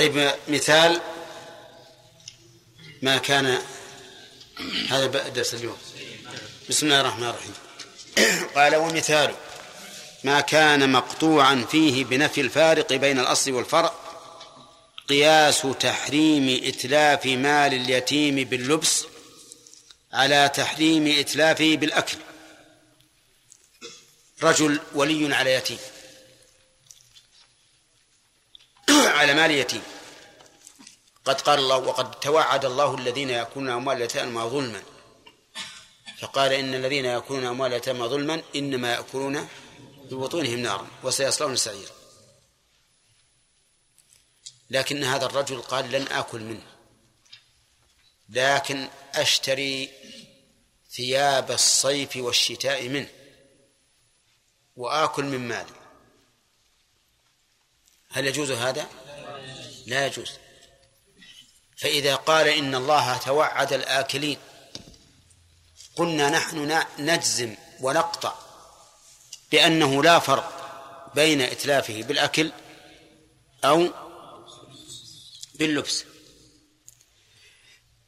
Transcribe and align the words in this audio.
طيب 0.00 0.32
مثال 0.48 1.00
ما 3.02 3.18
كان 3.18 3.58
هذا 4.88 5.28
درس 5.28 5.54
اليوم. 5.54 5.76
بسم 6.68 6.86
الله 6.86 7.00
الرحمن 7.00 7.26
الرحيم. 7.28 7.54
قال 8.56 8.76
ومثال 8.76 9.34
ما 10.24 10.40
كان 10.40 10.92
مقطوعا 10.92 11.64
فيه 11.70 12.04
بنفي 12.04 12.40
الفارق 12.40 12.92
بين 12.92 13.18
الأصل 13.18 13.52
والفرع 13.52 13.92
قياس 15.08 15.66
تحريم 15.80 16.60
إتلاف 16.64 17.26
مال 17.26 17.74
اليتيم 17.74 18.44
باللبس 18.44 19.04
على 20.12 20.50
تحريم 20.54 21.06
إتلافه 21.18 21.76
بالأكل. 21.76 22.16
رجل 24.42 24.80
ولي 24.94 25.34
على 25.34 25.54
يتيم. 25.54 25.78
على 29.18 29.34
مال 29.34 29.50
يتيم 29.50 29.82
قد 31.24 31.40
قال 31.40 31.58
الله 31.58 31.76
وقد 31.76 32.20
توعد 32.20 32.64
الله 32.64 32.94
الذين 32.94 33.30
يأكلون 33.30 33.70
أموال 33.70 33.96
اليتامى 33.96 34.42
ظلما. 34.42 34.82
فقال 36.18 36.52
إن 36.52 36.74
الذين 36.74 37.04
يأكلون 37.04 37.44
أموال 37.44 37.72
اليتامى 37.72 38.06
ظلما 38.06 38.42
إنما 38.56 38.92
يأكلون 38.92 39.48
ببطونهم 40.10 40.58
نارا 40.58 40.86
وسيصلون 41.02 41.56
سعيرا. 41.56 41.92
لكن 44.70 45.04
هذا 45.04 45.26
الرجل 45.26 45.62
قال 45.62 45.90
لن 45.90 46.06
آكل 46.08 46.40
منه. 46.40 46.66
لكن 48.28 48.88
أشتري 49.14 49.90
ثياب 50.90 51.50
الصيف 51.50 52.16
والشتاء 52.16 52.88
منه. 52.88 53.08
وآكل 54.76 55.24
من 55.24 55.48
مالي 55.48 55.79
هل 58.12 58.26
يجوز 58.26 58.50
هذا؟ 58.50 58.86
لا 59.86 60.06
يجوز 60.06 60.30
فإذا 61.76 62.14
قال 62.14 62.48
إن 62.48 62.74
الله 62.74 63.16
توعد 63.16 63.72
الآكلين 63.72 64.38
قلنا 65.96 66.30
نحن 66.30 66.82
نجزم 66.98 67.56
ونقطع 67.80 68.34
بأنه 69.52 70.02
لا 70.02 70.18
فرق 70.18 70.60
بين 71.14 71.40
إتلافه 71.40 72.02
بالأكل 72.02 72.52
أو 73.64 73.88
باللبس 75.54 76.04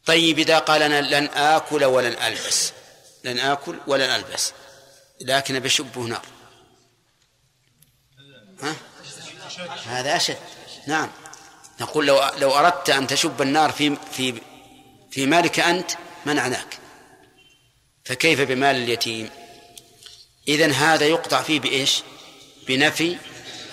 طيب 0.06 0.38
إذا 0.38 0.58
قال 0.58 0.82
أنا 0.82 1.00
لن 1.00 1.28
آكل 1.28 1.84
ولن 1.84 2.12
ألبس 2.12 2.72
لن 3.24 3.38
آكل 3.38 3.78
ولن 3.86 4.10
ألبس 4.10 4.52
لكن 5.20 5.58
بشبه 5.58 6.00
نار 6.00 6.26
ها؟ 8.62 8.76
هذا 9.86 10.16
أشد. 10.16 10.38
نعم. 10.86 11.10
نقول 11.80 12.06
لو 12.06 12.20
لو 12.36 12.52
أردت 12.52 12.90
أن 12.90 13.06
تشب 13.06 13.42
النار 13.42 13.72
في 13.72 13.96
في 14.12 14.40
في 15.10 15.26
مالك 15.26 15.60
أنت 15.60 15.90
منعناك. 16.26 16.78
فكيف 18.04 18.40
بمال 18.40 18.76
اليتيم؟ 18.76 19.30
إذن 20.48 20.72
هذا 20.72 21.06
يقطع 21.06 21.42
فيه 21.42 21.60
بإيش؟ 21.60 22.02
بنفي 22.68 23.16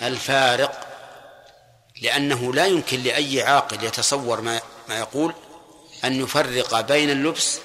الفارق. 0.02 0.86
لأنه 2.02 2.54
لا 2.54 2.66
يمكن 2.66 3.02
لأي 3.02 3.42
عاقل 3.42 3.84
يتصور 3.84 4.40
ما 4.40 4.60
ما 4.88 4.98
يقول 4.98 5.34
أن 6.04 6.20
يفرق 6.22 6.80
بين 6.80 7.10
اللبس 7.10 7.58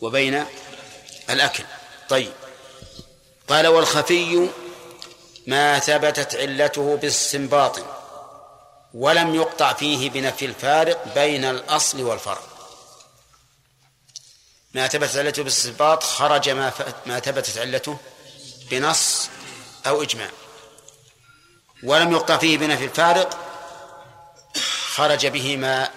وبين 0.00 0.44
الأكل. 1.30 1.64
طيب. 2.08 2.32
قال 3.48 3.66
والخفي 3.66 4.48
ما 5.46 5.78
ثبتت 5.78 6.34
علته 6.34 6.96
باستنباط 6.96 7.80
ولم 8.94 9.34
يقطع 9.34 9.72
فيه 9.72 10.10
بنفي 10.10 10.44
الفارق 10.44 11.14
بين 11.14 11.44
الأصل 11.44 12.02
والفرع. 12.02 12.40
ما 14.74 14.88
ثبتت 14.88 15.16
علته 15.16 15.42
بالاستنباط 15.42 16.02
خرج 16.02 16.50
ما 16.50 16.72
ما 17.06 17.20
ثبتت 17.20 17.58
علته 17.58 17.98
بنص 18.70 19.28
أو 19.86 20.02
إجماع. 20.02 20.30
ولم 21.82 22.12
يقطع 22.12 22.36
فيه 22.36 22.58
بنفي 22.58 22.84
الفارق 22.84 23.38
خرج 24.94 25.26
به 25.26 25.56
ما 25.56 25.90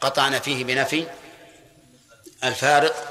قطعنا 0.00 0.38
فيه 0.38 0.64
بنفي 0.64 1.06
الفارق. 2.44 3.06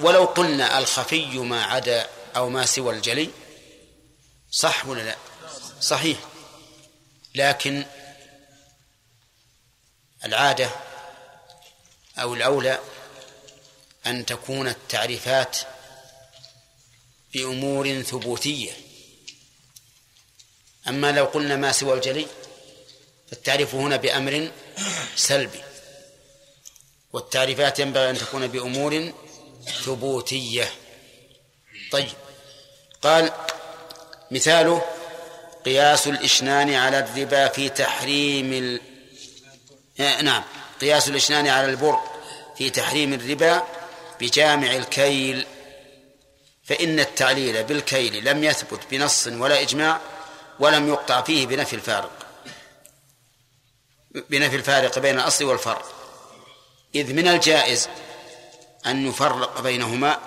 ولو 0.00 0.24
قلنا 0.24 0.78
الخفي 0.78 1.38
ما 1.38 1.64
عدا 1.64 2.06
أو 2.36 2.48
ما 2.48 2.66
سوى 2.66 2.94
الجلي 2.94 3.30
صح 4.54 4.86
ولا 4.86 5.02
لا؟ 5.02 5.16
صحيح. 5.80 6.18
لكن 7.34 7.84
العادة 10.24 10.70
أو 12.18 12.34
الأولى 12.34 12.78
أن 14.06 14.26
تكون 14.26 14.68
التعريفات 14.68 15.58
بأمور 17.32 18.02
ثبوتية. 18.02 18.72
أما 20.88 21.12
لو 21.12 21.24
قلنا 21.24 21.56
ما 21.56 21.72
سوى 21.72 21.94
الجلي 21.94 22.26
فالتعريف 23.30 23.74
هنا 23.74 23.96
بأمر 23.96 24.50
سلبي. 25.16 25.62
والتعريفات 27.12 27.78
ينبغي 27.78 28.10
أن 28.10 28.18
تكون 28.18 28.46
بأمور 28.46 29.12
ثبوتية. 29.84 30.72
طيب. 31.90 32.12
قال 33.02 33.32
مثاله 34.34 34.82
قياس 35.64 36.06
الإشنان 36.06 36.74
على 36.74 36.98
الربا 36.98 37.48
في 37.48 37.68
تحريم 37.68 38.52
ال... 38.52 38.80
آه، 40.00 40.22
نعم 40.22 40.42
قياس 40.80 41.08
الإشنان 41.08 41.48
على 41.48 41.66
البر 41.70 42.00
في 42.58 42.70
تحريم 42.70 43.12
الربا 43.12 43.62
بجامع 44.20 44.76
الكيل. 44.76 45.46
فإن 46.64 47.00
التعليل 47.00 47.64
بالكيل 47.64 48.24
لم 48.24 48.44
يثبت 48.44 48.80
بنص 48.90 49.26
ولا 49.26 49.60
إجماع 49.60 50.00
ولم 50.58 50.88
يقطع 50.88 51.22
فيه 51.22 51.46
بنفي 51.46 51.76
الفارق 51.76 52.26
بنفي 54.30 54.56
الفارق 54.56 54.98
بين 54.98 55.18
الأصل 55.18 55.44
والفرع 55.44 55.82
إذ 56.94 57.12
من 57.12 57.28
الجائز 57.28 57.88
أن 58.86 59.06
يفرق 59.06 59.60
بينهما 59.60 60.18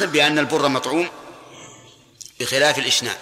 بأن 0.12 0.38
البر 0.38 0.68
مطعوم 0.68 1.08
بخلاف 2.40 2.78
الإشناء 2.78 3.18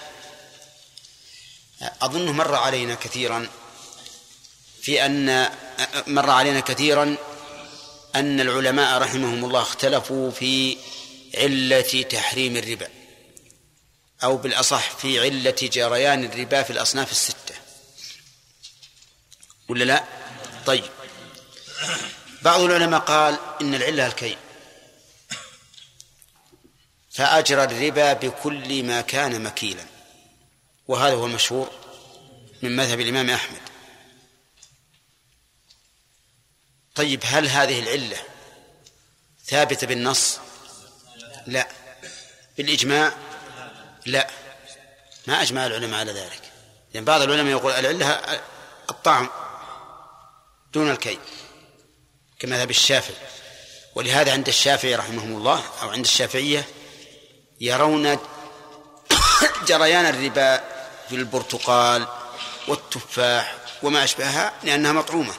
أظنه 2.02 2.32
مر 2.32 2.54
علينا 2.54 2.94
كثيرا 2.94 3.48
في 4.82 5.06
أن 5.06 5.50
مر 6.06 6.30
علينا 6.30 6.60
كثيرا 6.60 7.16
أن 8.14 8.40
العلماء 8.40 9.02
رحمهم 9.02 9.44
الله 9.44 9.62
اختلفوا 9.62 10.30
في 10.30 10.76
علة 11.34 12.02
تحريم 12.02 12.56
الربا 12.56 12.88
أو 14.24 14.36
بالأصح 14.36 14.90
في 14.90 15.20
علة 15.20 15.56
جريان 15.62 16.24
الربا 16.24 16.62
في 16.62 16.70
الأصناف 16.70 17.10
الستة. 17.10 17.54
ولا 19.68 19.84
لا؟ 19.84 20.04
طيب. 20.66 20.84
بعض 22.42 22.60
العلماء 22.60 23.00
قال 23.00 23.38
إن 23.60 23.74
العلة 23.74 24.06
الكيل. 24.06 24.36
فأجرى 27.12 27.64
الربا 27.64 28.12
بكل 28.12 28.82
ما 28.82 29.00
كان 29.00 29.42
مكيلا. 29.42 29.84
وهذا 30.88 31.14
هو 31.14 31.26
المشهور 31.26 31.70
من 32.62 32.76
مذهب 32.76 33.00
الإمام 33.00 33.30
أحمد. 33.30 33.60
طيب 36.94 37.20
هل 37.24 37.48
هذه 37.48 37.80
العلة 37.80 38.16
ثابتة 39.44 39.86
بالنص؟ 39.86 40.38
لا. 41.46 41.68
بالإجماع؟ 42.58 43.12
لا. 44.06 44.30
ما 45.26 45.42
أجمع 45.42 45.66
العلماء 45.66 46.00
على 46.00 46.12
ذلك. 46.12 46.52
لأن 46.94 47.04
بعض 47.04 47.22
العلماء 47.22 47.50
يقول 47.52 47.72
العلة 47.72 48.40
الطعم 48.90 49.30
دون 50.72 50.90
الكي 50.90 51.18
كمذهب 52.38 52.70
الشافعي. 52.70 53.16
ولهذا 53.94 54.32
عند 54.32 54.48
الشافعي 54.48 54.94
رحمه 54.94 55.24
الله 55.24 55.64
أو 55.82 55.90
عند 55.90 56.04
الشافعية 56.04 56.68
يرون 57.62 58.18
جريان 59.68 60.06
الربا 60.06 60.56
في 61.08 61.14
البرتقال 61.14 62.06
والتفاح 62.68 63.56
وما 63.82 64.04
أشبهها 64.04 64.52
لأنها 64.62 64.92
مطعومة. 64.92 65.34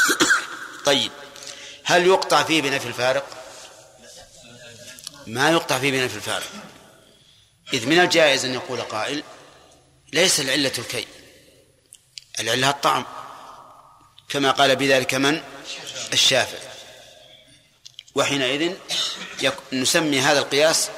طيب 0.86 1.12
هل 1.84 2.06
يقطع 2.06 2.42
فيه 2.42 2.62
بنفي 2.62 2.88
الفارق؟ 2.88 3.26
ما 5.26 5.50
يقطع 5.50 5.78
فيه 5.78 5.90
بنفي 5.90 6.16
الفارق. 6.16 6.50
إذ 7.72 7.86
من 7.86 8.00
الجائز 8.00 8.44
أن 8.44 8.54
يقول 8.54 8.80
قائل 8.80 9.22
ليس 10.12 10.40
العلة 10.40 10.72
الكي 10.78 11.06
العلة 12.40 12.70
الطعم 12.70 13.04
كما 14.28 14.50
قال 14.50 14.76
بذلك 14.76 15.14
من؟ 15.14 15.42
الشافعي. 16.12 16.68
وحينئذ 18.14 18.74
نسمي 19.72 20.20
هذا 20.20 20.38
القياس 20.38 20.90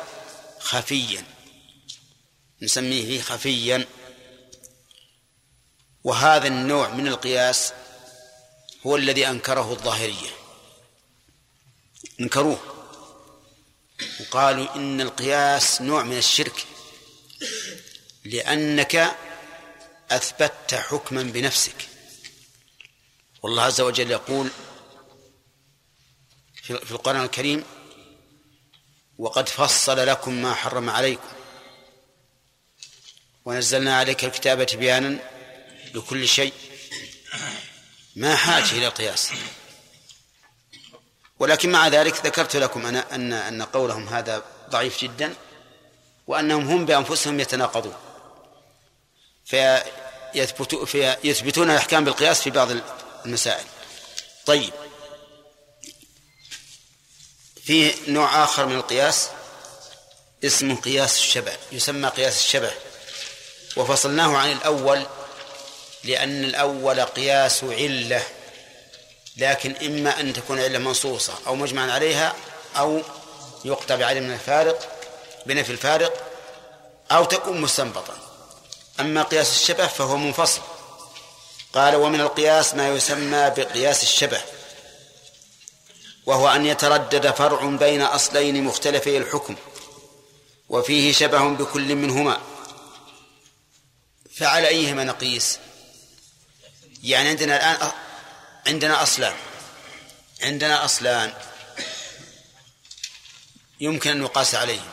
خفيا. 0.60 1.24
نسميه 2.62 3.20
خفيا. 3.20 3.86
وهذا 6.04 6.48
النوع 6.48 6.88
من 6.94 7.08
القياس 7.08 7.72
هو 8.86 8.96
الذي 8.96 9.28
أنكره 9.28 9.72
الظاهرية. 9.72 10.30
انكروه. 12.20 12.60
وقالوا 14.20 14.76
إن 14.76 15.00
القياس 15.00 15.82
نوع 15.82 16.02
من 16.02 16.18
الشرك 16.18 16.66
لأنك 18.24 19.16
أثبتت 20.10 20.74
حكما 20.74 21.22
بنفسك. 21.22 21.88
والله 23.42 23.62
عز 23.62 23.80
وجل 23.80 24.10
يقول 24.10 24.50
في 26.62 26.90
القرآن 26.90 27.22
الكريم 27.24 27.64
وقد 29.20 29.48
فصل 29.48 30.06
لكم 30.06 30.42
ما 30.42 30.54
حرم 30.54 30.90
عليكم. 30.90 31.28
ونزلنا 33.44 33.96
عليك 33.96 34.24
الكتاب 34.24 34.66
تبيانا 34.66 35.18
لكل 35.94 36.28
شيء. 36.28 36.52
ما 38.16 38.36
حاجة 38.36 38.72
إلى 38.72 38.88
قياس. 38.88 39.30
ولكن 41.38 41.72
مع 41.72 41.88
ذلك 41.88 42.26
ذكرت 42.26 42.56
لكم 42.56 42.86
أنا 42.86 43.14
أن 43.14 43.32
أن 43.32 43.62
قولهم 43.62 44.08
هذا 44.08 44.44
ضعيف 44.70 45.02
جدا 45.02 45.34
وأنهم 46.26 46.68
هم 46.68 46.86
بأنفسهم 46.86 47.40
يتناقضون. 47.40 47.94
فيثبتون 49.44 51.70
الأحكام 51.70 52.04
بالقياس 52.04 52.42
في 52.42 52.50
بعض 52.50 52.68
المسائل. 53.26 53.64
طيب. 54.46 54.72
في 57.70 57.94
نوع 58.08 58.44
آخر 58.44 58.66
من 58.66 58.76
القياس 58.76 59.28
اسمه 60.44 60.76
قياس 60.76 61.18
الشبه 61.18 61.52
يسمى 61.72 62.08
قياس 62.08 62.36
الشبه. 62.36 62.70
وفصلناه 63.76 64.36
عن 64.36 64.52
الأول 64.52 65.06
لأن 66.04 66.44
الأول 66.44 67.00
قياس 67.00 67.64
علة 67.64 68.22
لكن 69.36 69.74
إما 69.82 70.20
أن 70.20 70.32
تكون 70.32 70.60
علة 70.60 70.78
منصوصة 70.78 71.32
أو 71.46 71.54
مجمعا 71.54 71.92
عليها 71.92 72.34
أو 72.76 73.02
يقطع 73.64 73.96
بعدم 73.96 74.22
من 74.22 74.32
الفارق 74.32 75.02
بنفي 75.46 75.72
الفارق 75.72 76.12
أو 77.12 77.24
تكون 77.24 77.60
مستنبطا 77.60 78.18
أما 79.00 79.22
قياس 79.22 79.50
الشبه 79.50 79.86
فهو 79.86 80.16
منفصل. 80.16 80.60
قال 81.74 81.96
ومن 81.96 82.20
القياس 82.20 82.74
ما 82.74 82.88
يسمى 82.88 83.50
بقياس 83.56 84.02
الشبه. 84.02 84.40
وهو 86.26 86.48
أن 86.48 86.66
يتردد 86.66 87.30
فرع 87.30 87.64
بين 87.64 88.02
أصلين 88.02 88.64
مختلفي 88.64 89.16
الحكم 89.18 89.56
وفيه 90.68 91.12
شبه 91.12 91.48
بكل 91.48 91.94
منهما. 91.94 92.40
فعلى 94.36 94.68
أيهما 94.68 95.04
نقيس؟ 95.04 95.58
يعني 97.02 97.28
عندنا 97.28 97.56
الآن 97.56 97.92
عندنا 98.66 99.02
أصلان. 99.02 99.36
عندنا 100.42 100.84
أصلان 100.84 101.34
يمكن 103.80 104.10
أن 104.10 104.20
نقاس 104.20 104.54
عليهم 104.54 104.90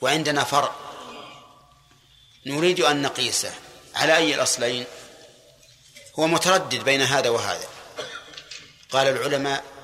وعندنا 0.00 0.44
فرع 0.44 0.74
نريد 2.46 2.80
أن 2.80 3.02
نقيسه. 3.02 3.54
على 3.94 4.16
أي 4.16 4.34
الأصلين؟ 4.34 4.84
هو 6.18 6.26
متردد 6.26 6.84
بين 6.84 7.02
هذا 7.02 7.28
وهذا. 7.28 7.68
قال 8.90 9.08
العلماء 9.08 9.75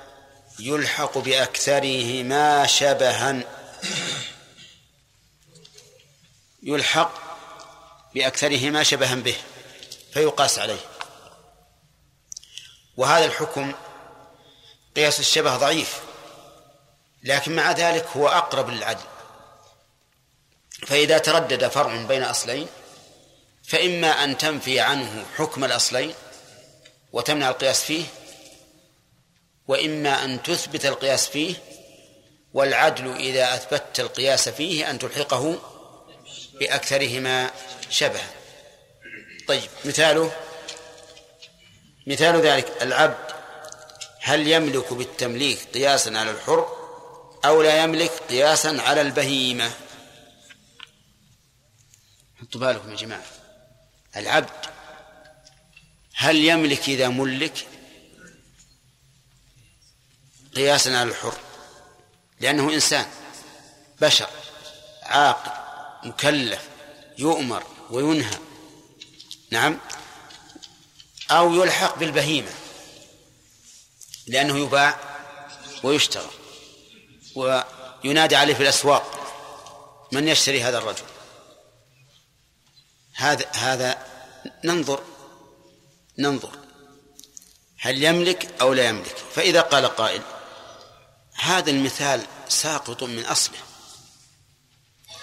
يلحق 0.62 1.18
بأكثرهما 1.18 2.66
شبها. 2.66 3.42
يلحق 6.62 7.12
بأكثرهما 8.14 8.82
شبها 8.82 9.14
به 9.14 9.36
فيقاس 10.12 10.58
عليه. 10.58 10.80
وهذا 12.96 13.24
الحكم 13.24 13.72
قياس 14.96 15.20
الشبه 15.20 15.56
ضعيف 15.56 16.00
لكن 17.22 17.56
مع 17.56 17.72
ذلك 17.72 18.06
هو 18.16 18.28
أقرب 18.28 18.70
للعدل. 18.70 19.04
فإذا 20.86 21.18
تردد 21.18 21.68
فرع 21.68 22.02
بين 22.02 22.22
أصلين 22.22 22.66
فإما 23.62 24.24
أن 24.24 24.38
تنفي 24.38 24.80
عنه 24.80 25.26
حكم 25.36 25.64
الأصلين 25.64 26.14
وتمنع 27.12 27.48
القياس 27.48 27.84
فيه 27.84 28.04
وإما 29.68 30.24
أن 30.24 30.42
تثبت 30.42 30.86
القياس 30.86 31.28
فيه 31.28 31.54
والعدل 32.52 33.16
إذا 33.16 33.54
أثبتت 33.54 34.00
القياس 34.00 34.48
فيه 34.48 34.90
أن 34.90 34.98
تلحقه 34.98 35.58
بأكثرهما 36.60 37.50
شبها. 37.90 38.30
طيب 39.48 39.70
مثاله 39.84 40.32
مثال 42.06 42.40
ذلك 42.40 42.82
العبد 42.82 43.32
هل 44.20 44.48
يملك 44.48 44.92
بالتمليك 44.92 45.58
قياسا 45.74 46.10
على 46.10 46.30
الحر 46.30 46.66
أو 47.44 47.62
لا 47.62 47.82
يملك 47.82 48.10
قياسا 48.10 48.68
على 48.68 49.00
البهيمة؟ 49.00 49.70
حطوا 52.40 52.60
بالكم 52.60 52.90
يا 52.90 52.96
جماعة. 52.96 53.24
العبد 54.16 54.66
هل 56.14 56.36
يملك 56.36 56.88
إذا 56.88 57.08
ملك 57.08 57.66
قياسا 60.56 60.90
على 60.90 61.10
الحر 61.10 61.34
لأنه 62.40 62.72
إنسان 62.72 63.06
بشر 64.00 64.28
عاقل 65.02 65.50
مكلف 66.08 66.68
يؤمر 67.18 67.62
وينهى. 67.90 68.38
نعم؟ 69.50 69.78
أو 71.30 71.54
يلحق 71.54 71.98
بالبهيمة 71.98 72.50
لأنه 74.26 74.58
يباع 74.58 74.98
ويشترى 75.82 76.30
وينادى 77.34 78.36
عليه 78.36 78.54
في 78.54 78.62
الأسواق 78.62 79.18
من 80.12 80.28
يشتري 80.28 80.62
هذا 80.62 80.78
الرجل؟ 80.78 81.04
هذا 83.14 83.50
هذا 83.52 84.06
ننظر 84.64 85.02
ننظر 86.18 86.58
هل 87.78 88.04
يملك 88.04 88.60
أو 88.60 88.72
لا 88.72 88.88
يملك. 88.88 89.16
فإذا 89.34 89.60
قال 89.60 89.86
قائل 89.86 90.22
هذا 91.42 91.70
المثال 91.70 92.26
ساقط 92.48 93.02
من 93.02 93.24
أصله. 93.24 93.58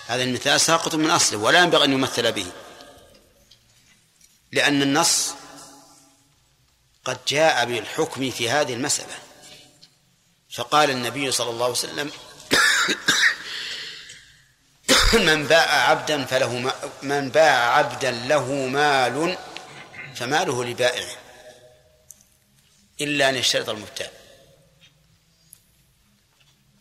هذا 0.08 0.24
المثال 0.24 0.62
ساقط 0.62 0.96
من 0.96 1.10
أصله 1.10 1.40
ولا 1.40 1.60
ينبغي 1.60 1.86
أن 1.86 1.94
يمثل 1.94 2.32
به. 2.32 2.52
لأن 4.52 4.82
النص 4.82 5.34
قد 7.06 7.18
جاء 7.28 7.66
بالحكم 7.66 8.32
في 8.32 8.50
هذه 8.50 8.74
المسألة. 8.74 9.18
فقال 10.54 10.90
النبي 10.90 11.32
صلى 11.32 11.50
الله 11.50 11.64
عليه 11.64 11.74
وسلم 11.74 12.12
من 15.28 15.48
باع 15.48 15.90
عبدا 15.90 16.26
فله 16.26 16.74
من 17.02 17.30
باع 17.30 17.78
عبدا 17.78 18.12
له 18.12 18.54
مال 18.54 19.38
فماله 20.16 20.66
لبائعه 20.66 21.16
إلا 23.02 23.30
أن 23.30 23.36
يشترط 23.36 23.70
المبتاع. 23.70 24.12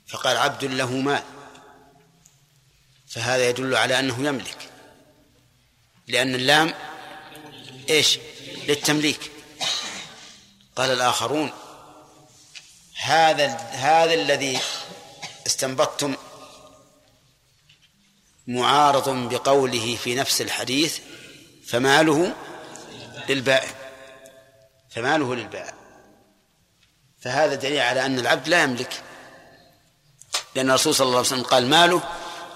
فقال 0.09 0.37
عبد 0.37 0.65
له 0.65 0.91
مال. 0.91 1.23
فهذا 3.09 3.49
يدل 3.49 3.75
على 3.75 3.99
أنه 3.99 4.27
يملك. 4.29 4.71
لأن 6.07 6.35
اللام 6.35 6.75
إيش؟ 7.91 8.19
للتمليك. 8.69 9.31
قال 10.77 10.91
الآخرون 10.91 11.51
هذا 13.03 13.47
هذا 13.57 14.15
الذي 14.15 14.59
استنبطتم 15.47 16.17
معارض 18.47 19.09
بقوله 19.09 19.97
في 19.97 20.15
نفس 20.15 20.41
الحديث 20.41 20.99
فماله 21.67 22.35
للبائع. 23.29 23.71
فماله 24.91 25.35
للبائع. 25.35 25.75
فهذا 27.21 27.55
دليل 27.55 27.81
على 27.81 28.07
أن 28.07 28.19
العبد 28.19 28.49
لا 28.49 28.63
يملك. 28.63 29.03
لأن 30.55 30.71
الرسول 30.71 30.95
صلى 30.95 31.07
الله 31.07 31.19
عليه 31.19 31.29
وسلم 31.29 31.43
قال 31.43 31.67
ماله 31.67 32.03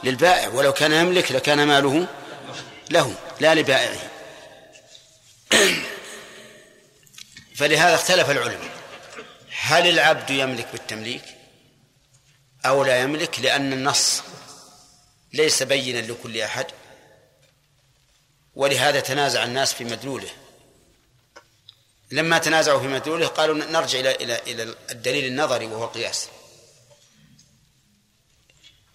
للبائع 0.05 0.49
ولو 0.49 0.73
كان 0.73 0.93
يملك 0.93 1.33
لكان 1.33 1.67
ماله 1.67 2.07
له 2.91 3.15
لا 3.41 3.55
لبائعه. 3.55 4.11
فلهذا 7.57 7.95
اختلف 7.95 8.31
العلماء. 8.31 8.71
هل 9.61 9.89
العبد 9.89 10.31
يملك 10.31 10.69
بالتمليك 10.73 11.25
أو 12.67 12.85
لا 12.85 13.01
يملك؟ 13.01 13.41
لأن 13.41 13.73
النص 13.73 14.23
ليس 15.33 15.63
بينا 15.63 15.99
لكل 15.99 16.41
أحد 16.41 16.67
ولهذا 18.55 19.01
تنازع 19.01 19.45
الناس 19.45 19.73
في 19.75 19.85
مدلوله. 19.85 20.31
لما 22.11 22.39
تنازعوا 22.39 22.81
في 22.81 22.87
مدلوله 22.87 23.27
قالوا 23.27 23.55
نرجع 23.55 24.01
إلى 24.01 24.15
إلى 24.15 24.41
إلى 24.47 24.75
الدليل 24.91 25.25
النظري 25.25 25.67
وهو 25.67 25.85
القياس 25.85 26.29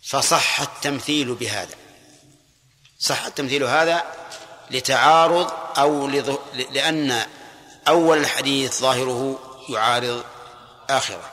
فصح 0.08 0.62
التمثيل 0.62 1.36
بهذا. 1.36 1.76
صح 3.00 3.26
التمثيل 3.26 3.64
هذا 3.64 4.04
لتعارض 4.72 5.52
أو 5.78 6.08
لأن 6.72 7.26
أول 7.88 8.18
الحديث 8.18 8.80
ظاهره 8.80 9.40
يعارض 9.70 10.24
آخره. 10.90 11.32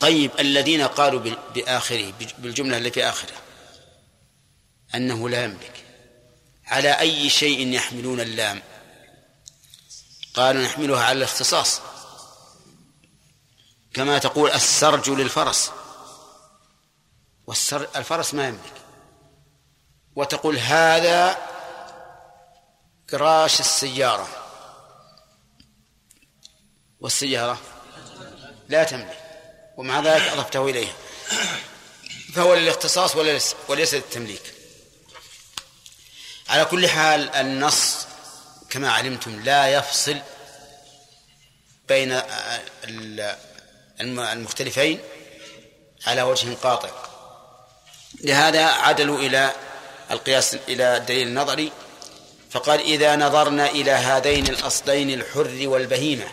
طيب 0.00 0.30
الذين 0.38 0.82
قالوا 0.82 1.36
بآخره 1.54 2.12
بالجملة 2.38 2.76
التي 2.76 2.90
في 2.90 3.08
آخره. 3.08 3.34
أنه 4.94 5.28
لا 5.28 5.44
يملك. 5.44 5.84
على 6.66 7.00
أي 7.00 7.30
شيء 7.30 7.68
يحملون 7.68 8.20
اللام؟ 8.20 8.62
قالوا 10.34 10.62
نحملها 10.62 11.04
على 11.04 11.18
الاختصاص. 11.18 11.80
كما 13.94 14.18
تقول 14.18 14.50
السرج 14.50 15.10
للفرس. 15.10 15.70
والفرس 17.46 18.34
ما 18.34 18.48
يملك. 18.48 18.72
وتقول 20.16 20.58
هذا 20.58 21.36
كراش 23.10 23.60
السيارة. 23.60 24.28
والسيارة 27.00 27.60
لا 28.68 28.84
تملك. 28.84 29.18
ومع 29.76 30.00
ذلك 30.00 30.22
أضفته 30.22 30.68
إليها. 30.68 30.94
فهو 32.34 32.54
للاختصاص 32.54 33.16
وليس 33.68 33.94
للتمليك. 33.94 34.54
على 36.48 36.64
كل 36.64 36.88
حال 36.88 37.34
النص 37.34 38.06
كما 38.70 38.92
علمتم 38.92 39.40
لا 39.40 39.68
يفصل 39.68 40.20
بين 41.88 42.22
المختلفين 44.00 45.00
على 46.06 46.22
وجه 46.22 46.54
قاطع. 46.54 47.11
لهذا 48.22 48.64
عدلوا 48.64 49.18
إلى 49.18 49.52
القياس 50.10 50.54
إلى 50.54 50.96
الدليل 50.96 51.28
النظري 51.28 51.72
فقال 52.50 52.80
إذا 52.80 53.16
نظرنا 53.16 53.70
إلى 53.70 53.90
هذين 53.90 54.46
الأصلين 54.46 55.10
الحر 55.10 55.60
والبهيمة 55.64 56.28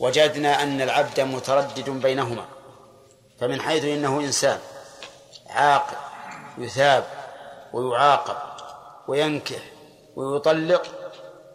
وجدنا 0.00 0.62
أن 0.62 0.80
العبد 0.80 1.20
متردد 1.20 1.90
بينهما 1.90 2.46
فمن 3.40 3.60
حيث 3.60 3.84
إنه 3.84 4.20
إنسان 4.20 4.58
عاقل 5.46 5.96
يثاب 6.58 7.04
ويعاقب 7.72 8.36
وينكح 9.08 9.62
ويطلق 10.16 10.86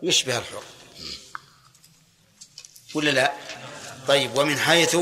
يشبه 0.04 0.38
الحر. 0.38 0.64
ولا 2.96 3.10
لا؟ 3.10 3.32
طيب 4.08 4.38
ومن 4.38 4.60
حيث 4.60 4.98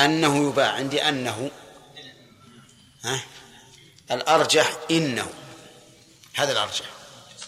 أنه 0.00 0.48
يباع 0.48 0.68
عندي 0.72 1.08
أنه 1.08 1.50
ها؟ 3.04 3.20
الأرجح 4.10 4.76
إنه 4.90 5.30
هذا 6.34 6.52
الأرجح. 6.52 6.84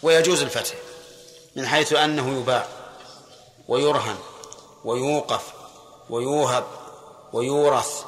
ويجوز 0.03 0.43
الفتح 0.43 0.75
من 1.57 1.67
حيث 1.67 1.93
أنه 1.93 2.41
يباع 2.41 2.69
ويرهن 3.69 4.19
ويوقف 4.85 5.53
ويوهب 6.11 6.67
ويورث. 7.33 8.05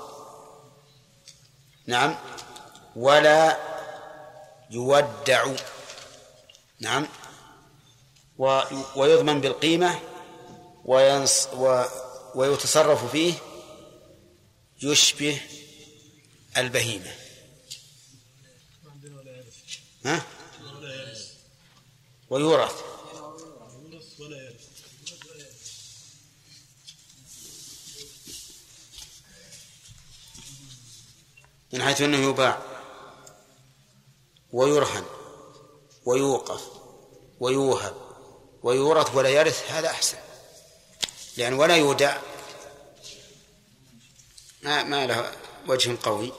نعم. 1.86 2.18
ولا 2.96 3.58
يودع. 4.70 5.46
نعم. 6.80 7.06
ويضمن 8.96 9.40
بالقيمة 9.40 9.98
وينص 10.84 11.48
و 11.56 11.82
ويتصرف 12.34 13.10
فيه 13.12 13.34
يشبه 14.82 15.40
البهيمة. 16.56 17.21
ها؟ 20.04 20.26
ويورث 22.30 22.82
من 31.72 31.82
حيث 31.82 32.00
أنه 32.00 32.30
يباع 32.30 32.62
ويرهن 34.52 35.04
ويوقف 36.04 36.62
ويوهب 37.40 37.96
ويورث 38.62 39.14
ولا 39.14 39.28
يرث 39.28 39.70
هذا 39.70 39.88
أحسن. 39.90 40.18
لأن 41.36 41.52
ولا 41.52 41.76
يودع 41.76 42.20
ما 44.62 44.82
ما 44.82 45.06
له 45.06 45.32
وجه 45.68 45.98
قوي 46.02 46.32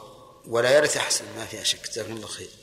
ولا 0.48 0.77
يرث 0.77 0.98
أحسن 0.98 1.25
ما 1.36 1.46
فيها 1.46 1.63
شك. 1.63 1.89
جزاكم 1.89 2.15
الله 2.15 2.27
خير. 2.27 2.62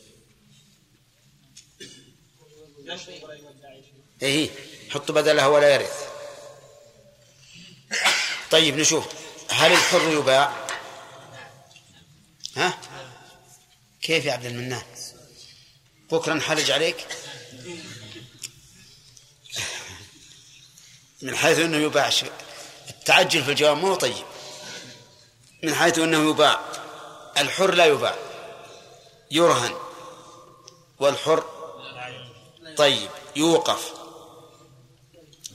إيه 4.22 4.50
حط 4.90 5.10
بدلها 5.10 5.46
ولا 5.46 5.74
يرث. 5.74 6.10
طيب 8.50 8.78
نشوف. 8.78 9.04
هل 9.50 9.72
الحر 9.72 10.08
يباع؟ 10.10 10.66
ها؟ 12.56 12.78
كيف 14.02 14.24
يا 14.24 14.32
عبد 14.32 14.44
المنان؟ 14.44 14.82
بكرة 16.10 16.34
نحرج 16.34 16.70
عليك؟ 16.70 17.06
من 21.22 21.36
حيث 21.36 21.58
إنه 21.58 21.76
يباع 21.76 22.10
التعجل 22.90 23.44
في 23.44 23.50
الجواب 23.50 23.76
مو 23.76 23.94
طيب. 23.94 24.24
من 25.62 25.74
حيث 25.74 25.98
إنه 25.98 26.30
يباع. 26.30 26.60
الحر 27.38 27.74
لا 27.74 27.86
يباع. 27.86 28.14
يرهن. 29.30 29.74
والحر 30.98 31.59
طيب 32.80 33.10
يوقف. 33.36 33.92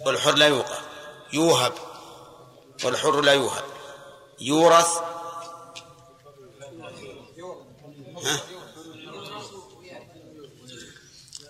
والحر 0.05 0.36
لا 0.36 0.48
يوقف. 0.48 0.82
يوهب. 1.34 1.74
والحر 2.84 3.22
لا 3.22 3.34
يوهب. 3.34 3.63
يورث. 4.39 4.98
ها؟ 8.24 8.41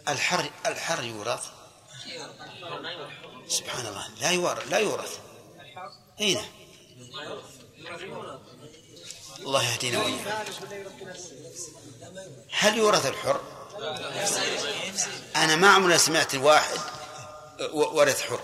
الحر 0.07 0.49
الحر 0.65 1.03
يورث. 1.03 1.45
سبحان 3.47 3.85
الله. 3.85 4.07
لا 4.21 4.31
يورث 4.31 4.67
لا 4.71 4.77
يورث. 4.77 5.19
أين 6.21 6.41
الله 9.39 9.63
يهدينا 9.73 10.03
وإياك 10.03 10.47
هل 12.51 12.77
يورث 12.77 13.05
الحر؟ 13.05 13.64
أنا 15.35 15.55
ما 15.55 15.69
عمري 15.69 15.97
سمعت 15.97 16.35
واحد 16.35 16.79
ورث 17.71 18.21
حر. 18.21 18.39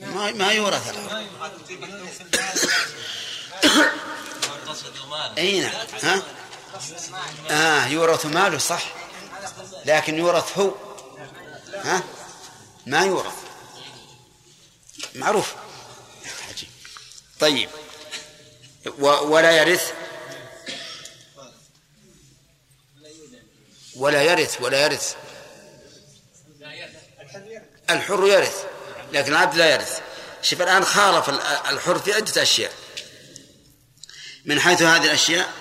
ما 0.00 0.32
ما 0.32 0.52
يورث 0.52 0.90
الحر. 0.90 1.26
أين 5.38 5.70
ها؟ 6.02 6.22
آه 7.50 7.86
يورث 7.86 8.26
ماله 8.26 8.58
صح. 8.58 8.82
لكن 9.84 10.18
يورث 10.18 10.58
هو. 10.58 10.74
ها؟ 11.74 12.02
ما 12.86 13.04
يورث. 13.04 13.34
معروف. 15.14 15.54
طيب. 17.40 17.70
ولا 18.98 19.50
يرث؟ 19.50 19.92
ولا 23.96 24.22
يرث 24.22 24.60
ولا 24.60 24.84
يرث. 24.84 25.14
الحر 27.90 28.26
يرث 28.26 28.64
لكن 29.12 29.32
العبد 29.32 29.54
لا 29.54 29.74
يرث. 29.74 30.00
شوف 30.42 30.62
الآن 30.62 30.84
خالف 30.84 31.28
الحر 31.70 31.98
في 31.98 32.12
عدة 32.12 32.42
أشياء. 32.42 32.72
من 34.44 34.60
حيث 34.60 34.82
هذه 34.82 35.04
الأشياء 35.04 35.52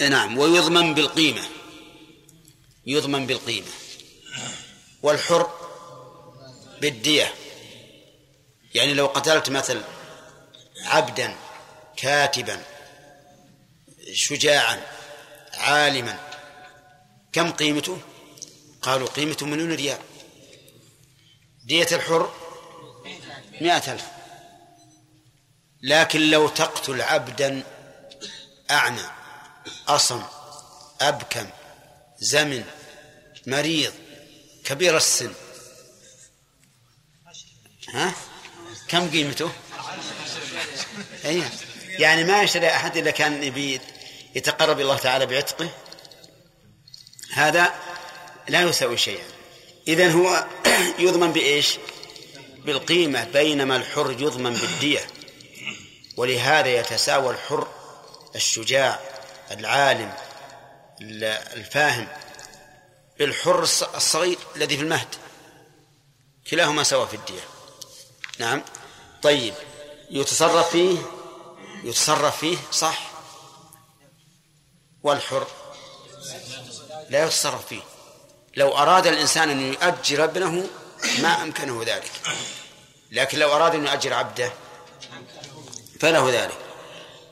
نعم 0.00 0.38
ويضمن 0.38 0.94
بالقيمة. 0.94 1.42
يضمن 2.86 3.26
بالقيمة. 3.26 3.70
والحر 5.02 5.50
بالدية. 6.80 7.34
يعني 8.74 8.94
لو 8.94 9.06
قتلت 9.06 9.50
مثل 9.50 9.82
عبدا 10.84 11.36
كاتبا 11.96 12.62
شجاعا 14.12 14.82
عالما 15.54 16.31
كم 17.32 17.50
قيمته؟ 17.50 17.98
قالوا 18.82 19.08
قيمته 19.08 19.46
مليون 19.46 19.72
ريال. 19.72 19.98
دية 21.64 21.88
الحر 21.92 22.32
مئة 23.60 23.92
ألف. 23.92 24.04
لكن 25.82 26.30
لو 26.30 26.48
تقتل 26.48 27.02
عبدا 27.02 27.62
أعمى 28.70 29.10
أصم 29.88 30.22
أبكم 31.00 31.46
زمن 32.18 32.64
مريض 33.46 33.92
كبير 34.64 34.96
السن 34.96 35.32
ها؟ 37.88 38.14
كم 38.88 39.10
قيمته؟ 39.10 39.52
يعني 41.88 42.24
ما 42.24 42.42
يشتري 42.42 42.70
أحد 42.70 42.96
إلا 42.96 43.10
كان 43.10 43.42
يبي 43.42 43.80
يتقرب 44.34 44.80
الله 44.80 44.98
تعالى 44.98 45.26
بعتقه. 45.26 45.70
هذا 47.32 47.74
لا 48.48 48.62
يساوي 48.62 48.96
شيئا. 48.96 49.24
إذن 49.88 50.10
هو 50.10 50.46
يضمن 50.98 51.32
بإيش؟ 51.32 51.78
بالقيمة 52.64 53.24
بينما 53.24 53.76
الحر 53.76 54.10
يضمن 54.10 54.52
بالدية. 54.52 55.06
ولهذا 56.16 56.68
يتساوى 56.68 57.34
الحر 57.34 57.68
الشجاع 58.34 59.00
العالم 59.50 60.12
الفاهم. 61.00 62.08
بالحر 63.18 63.62
الصغير 63.94 64.38
الذي 64.56 64.76
في 64.76 64.82
المهد. 64.82 65.14
كلاهما 66.50 66.82
سواء 66.82 67.06
في 67.06 67.16
الدية. 67.16 67.44
نعم. 68.38 68.62
طيب. 69.22 69.54
يتصرف 70.10 70.70
فيه؟ 70.70 70.98
يتصرف 71.84 72.36
فيه 72.36 72.56
صح. 72.72 73.10
والحر؟ 75.02 75.46
لا 77.12 77.24
يتصرف 77.24 77.66
فيه. 77.66 77.82
لو 78.56 78.68
أراد 78.78 79.06
الإنسان 79.06 79.50
أن 79.50 79.72
يؤجر 79.72 80.24
ابنه 80.24 80.66
ما 81.18 81.42
أمكنه 81.42 81.82
ذلك. 81.86 82.10
لكن 83.10 83.38
لو 83.38 83.52
أراد 83.52 83.74
أن 83.74 83.86
يؤجر 83.86 84.12
عبده 84.12 84.52
فله 86.00 86.30
ذلك. 86.30 86.58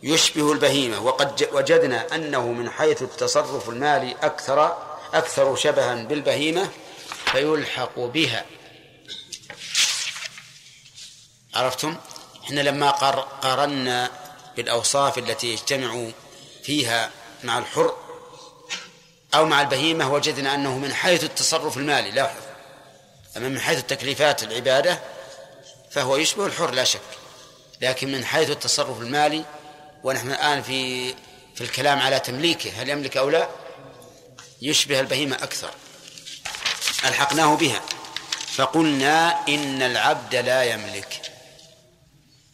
يشبه 0.02 0.52
البهيمة. 0.52 1.00
وقد 1.00 1.48
وجدنا 1.52 2.14
أنه 2.14 2.46
من 2.46 2.70
حيث 2.70 3.02
التصرف 3.02 3.68
المالي 3.68 4.16
أكثر 4.22 4.78
أكثر 5.14 5.56
شبها 5.56 5.94
بالبهيمة 5.94 6.70
فيلحق 7.32 7.98
بها. 7.98 8.44
عرفتم؟ 11.54 11.96
إحنا 12.44 12.60
لما 12.60 12.90
قارنا 13.42 14.10
بالأوصاف 14.56 15.18
التي 15.18 15.52
يجتمع 15.52 16.10
فيها 16.62 17.10
مع 17.44 17.58
الحر 17.58 18.09
أو 19.34 19.46
مع 19.46 19.60
البهيمة 19.60 20.12
وجدنا 20.12 20.54
أنه 20.54 20.78
من 20.78 20.94
حيث 20.94 21.24
التصرف 21.24 21.76
المالي 21.76 22.10
لاحظ. 22.10 22.42
أما 23.36 23.48
من 23.48 23.60
حيث 23.60 23.78
التكليفات 23.78 24.42
العبادة 24.42 25.00
فهو 25.90 26.16
يشبه 26.16 26.46
الحر 26.46 26.70
لا 26.70 26.84
شك. 26.84 27.00
لكن 27.80 28.12
من 28.12 28.24
حيث 28.24 28.50
التصرف 28.50 29.00
المالي 29.00 29.44
ونحن 30.04 30.30
الآن 30.30 30.62
في 30.62 31.10
في 31.54 31.60
الكلام 31.60 31.98
على 31.98 32.20
تمليكه 32.20 32.82
هل 32.82 32.88
يملك 32.88 33.16
أو 33.16 33.30
لا؟ 33.30 33.48
يشبه 34.62 35.00
البهيمة 35.00 35.36
أكثر. 35.36 35.70
ألحقناه 37.04 37.54
بها. 37.54 37.80
فقلنا 38.52 39.48
إن 39.48 39.82
العبد 39.82 40.34
لا 40.34 40.64
يملك. 40.64 41.22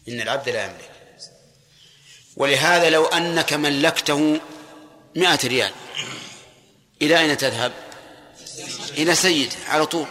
إن 0.09 0.21
العبد 0.21 0.49
لا 0.49 0.65
يملك. 0.65 0.91
ولهذا 2.37 2.89
لو 2.89 3.05
أنك 3.05 3.53
ملكته 3.53 4.39
مائة 5.15 5.39
ريال 5.43 5.71
إلى 7.01 7.19
أين 7.19 7.37
تذهب؟ 7.37 7.71
إلى 8.97 9.15
سيده 9.15 9.55
على 9.67 9.85
طول. 9.85 10.07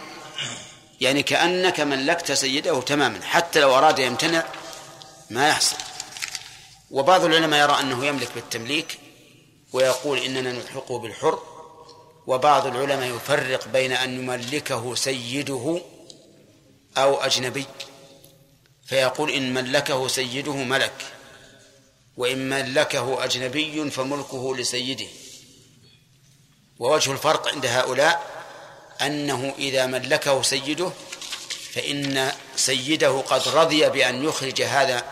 يعني 1.01 1.23
كأنك 1.23 1.79
ملكت 1.79 2.31
سيده 2.31 2.81
تماما 2.81 3.23
حتى 3.23 3.59
لو 3.59 3.77
أراد 3.77 3.99
يمتنع 3.99 4.45
ما 5.29 5.49
يحصل. 5.49 5.75
وبعض 6.91 7.25
العلماء 7.25 7.59
يرى 7.59 7.79
أنه 7.79 8.05
يملك 8.05 8.31
بالتمليك 8.35 8.99
ويقول 9.73 10.19
إننا 10.19 10.51
نلحقه 10.51 10.99
بالحر. 10.99 11.39
وبعض 12.27 12.65
العلماء 12.67 13.15
يفرق 13.15 13.67
بين 13.67 13.91
أن 13.91 14.19
يملكه 14.19 14.95
سيده 14.95 15.81
أو 16.97 17.15
أجنبي. 17.15 17.65
فيقول 18.85 19.31
إن 19.31 19.53
ملكه 19.53 20.07
سيده 20.07 20.53
ملك 20.53 21.05
وإن 22.17 22.49
ملكه 22.49 23.23
أجنبي 23.23 23.89
فملكه 23.89 24.55
لسيده. 24.55 25.07
ووجه 26.79 27.11
الفرق 27.11 27.47
عند 27.47 27.65
هؤلاء 27.65 28.21
أنه 29.01 29.53
إذا 29.57 29.85
ملكه 29.85 30.41
سيده 30.41 30.91
فإن 31.73 32.31
سيده 32.55 33.21
قد 33.21 33.47
رضي 33.47 33.89
بأن 33.89 34.23
يخرج 34.23 34.61
هذا 34.61 35.03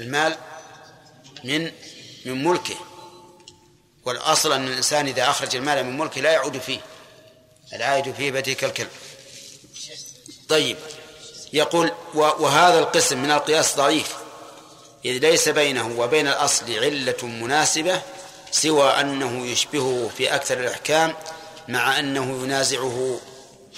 المال 0.00 0.36
من 1.44 1.72
من 2.24 2.44
ملكه. 2.44 2.76
والأصل 4.04 4.52
أن 4.52 4.66
الإنسان 4.68 5.06
إذا 5.06 5.30
أخرج 5.30 5.56
المال 5.56 5.84
من 5.84 5.98
ملكه 5.98 6.20
لا 6.20 6.32
يعود 6.32 6.58
فيه 6.58 6.80
العائد 7.72 8.14
فيه 8.14 8.30
بتي 8.30 8.54
كالكلب 8.54 8.88
طيب 10.48 10.76
يقول 11.52 11.92
وهذا 12.14 12.78
القسم 12.78 13.22
من 13.22 13.30
القياس 13.30 13.76
ضعيف 13.76 14.14
إذ 15.04 15.18
ليس 15.18 15.48
بينه 15.48 15.98
وبين 15.98 16.28
الأصل 16.28 16.78
علة 16.78 17.16
مناسبة 17.22 18.02
سوى 18.50 18.88
أنه 19.00 19.46
يشبهه 19.46 20.10
في 20.16 20.34
أكثر 20.34 20.60
الأحكام 20.60 21.14
مع 21.68 21.98
أنه 21.98 22.42
ينازعه 22.42 23.20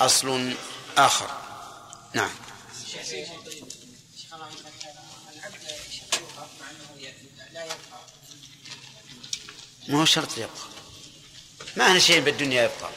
أصل 0.00 0.54
آخر. 0.98 1.31
نعم. 2.14 2.31
ما 9.88 10.00
هو 10.00 10.04
شرط 10.04 10.38
يبقى؟ 10.38 10.48
ما 11.76 11.92
هنا 11.92 11.98
شيء 11.98 12.20
بالدنيا 12.20 12.62
يبقى. 12.62 12.90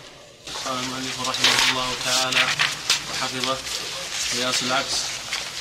قال 0.66 0.80
المؤلف 0.80 1.30
رحمه 1.30 1.70
الله 1.72 1.94
تعالى 2.06 2.48
وحفظه 3.12 3.58
قياس 4.34 4.64
العكس 4.64 4.96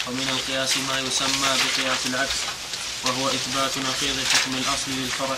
ومن 0.09 0.29
القياس 0.29 0.77
ما 0.77 0.99
يسمى 1.01 1.49
بقياس 1.65 2.07
العكس 2.07 2.37
وهو 3.05 3.29
إثبات 3.29 3.79
نقيض 3.79 4.25
حكم 4.25 4.55
الأصل 4.55 4.91
للفرع 4.91 5.37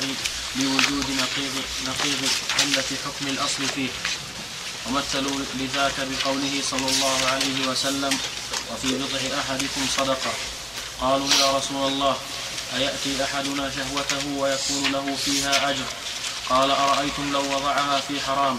لوجود 0.56 1.06
نقيض 1.10 1.54
نقيض 1.88 2.28
علة 2.60 2.90
حكم 3.04 3.26
الأصل 3.26 3.62
فيه. 3.74 3.88
ومثلوا 4.86 5.38
لذاك 5.60 5.92
بقوله 5.98 6.62
صلى 6.70 6.90
الله 6.90 7.18
عليه 7.32 7.68
وسلم 7.68 8.18
وفي 8.72 8.88
بضع 8.88 9.38
أحدكم 9.40 9.86
صدقة. 9.96 10.32
قالوا 11.00 11.28
يا 11.40 11.56
رسول 11.58 11.92
الله 11.92 12.16
أيأتي 12.76 13.24
أحدنا 13.24 13.70
شهوته 13.70 14.26
ويكون 14.36 14.92
له 14.92 15.16
فيها 15.24 15.70
أجر؟ 15.70 15.84
قال 16.48 16.70
أرأيتم 16.70 17.32
لو 17.32 17.56
وضعها 17.56 18.00
في 18.08 18.20
حرام 18.20 18.58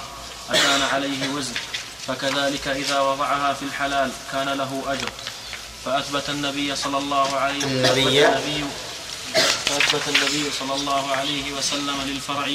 أكان 0.49 0.81
عليه 0.81 1.29
وزر 1.29 1.57
فكذلك 2.07 2.67
إذا 2.67 2.99
وضعها 2.99 3.53
في 3.53 3.65
الحلال 3.65 4.11
كان 4.31 4.49
له 4.49 4.83
أجر. 4.87 5.09
فأثبت 5.85 6.29
النبي 6.29 6.75
صلى 6.75 6.97
الله 6.97 7.35
عليه 7.35 7.57
وسلم 7.57 7.85
النبي 7.85 8.65
فأثبت 9.65 10.07
النبي 10.07 10.51
صلى 10.59 10.75
الله 10.75 11.11
عليه 11.11 11.51
وسلم 11.51 12.01
للفرع 12.05 12.47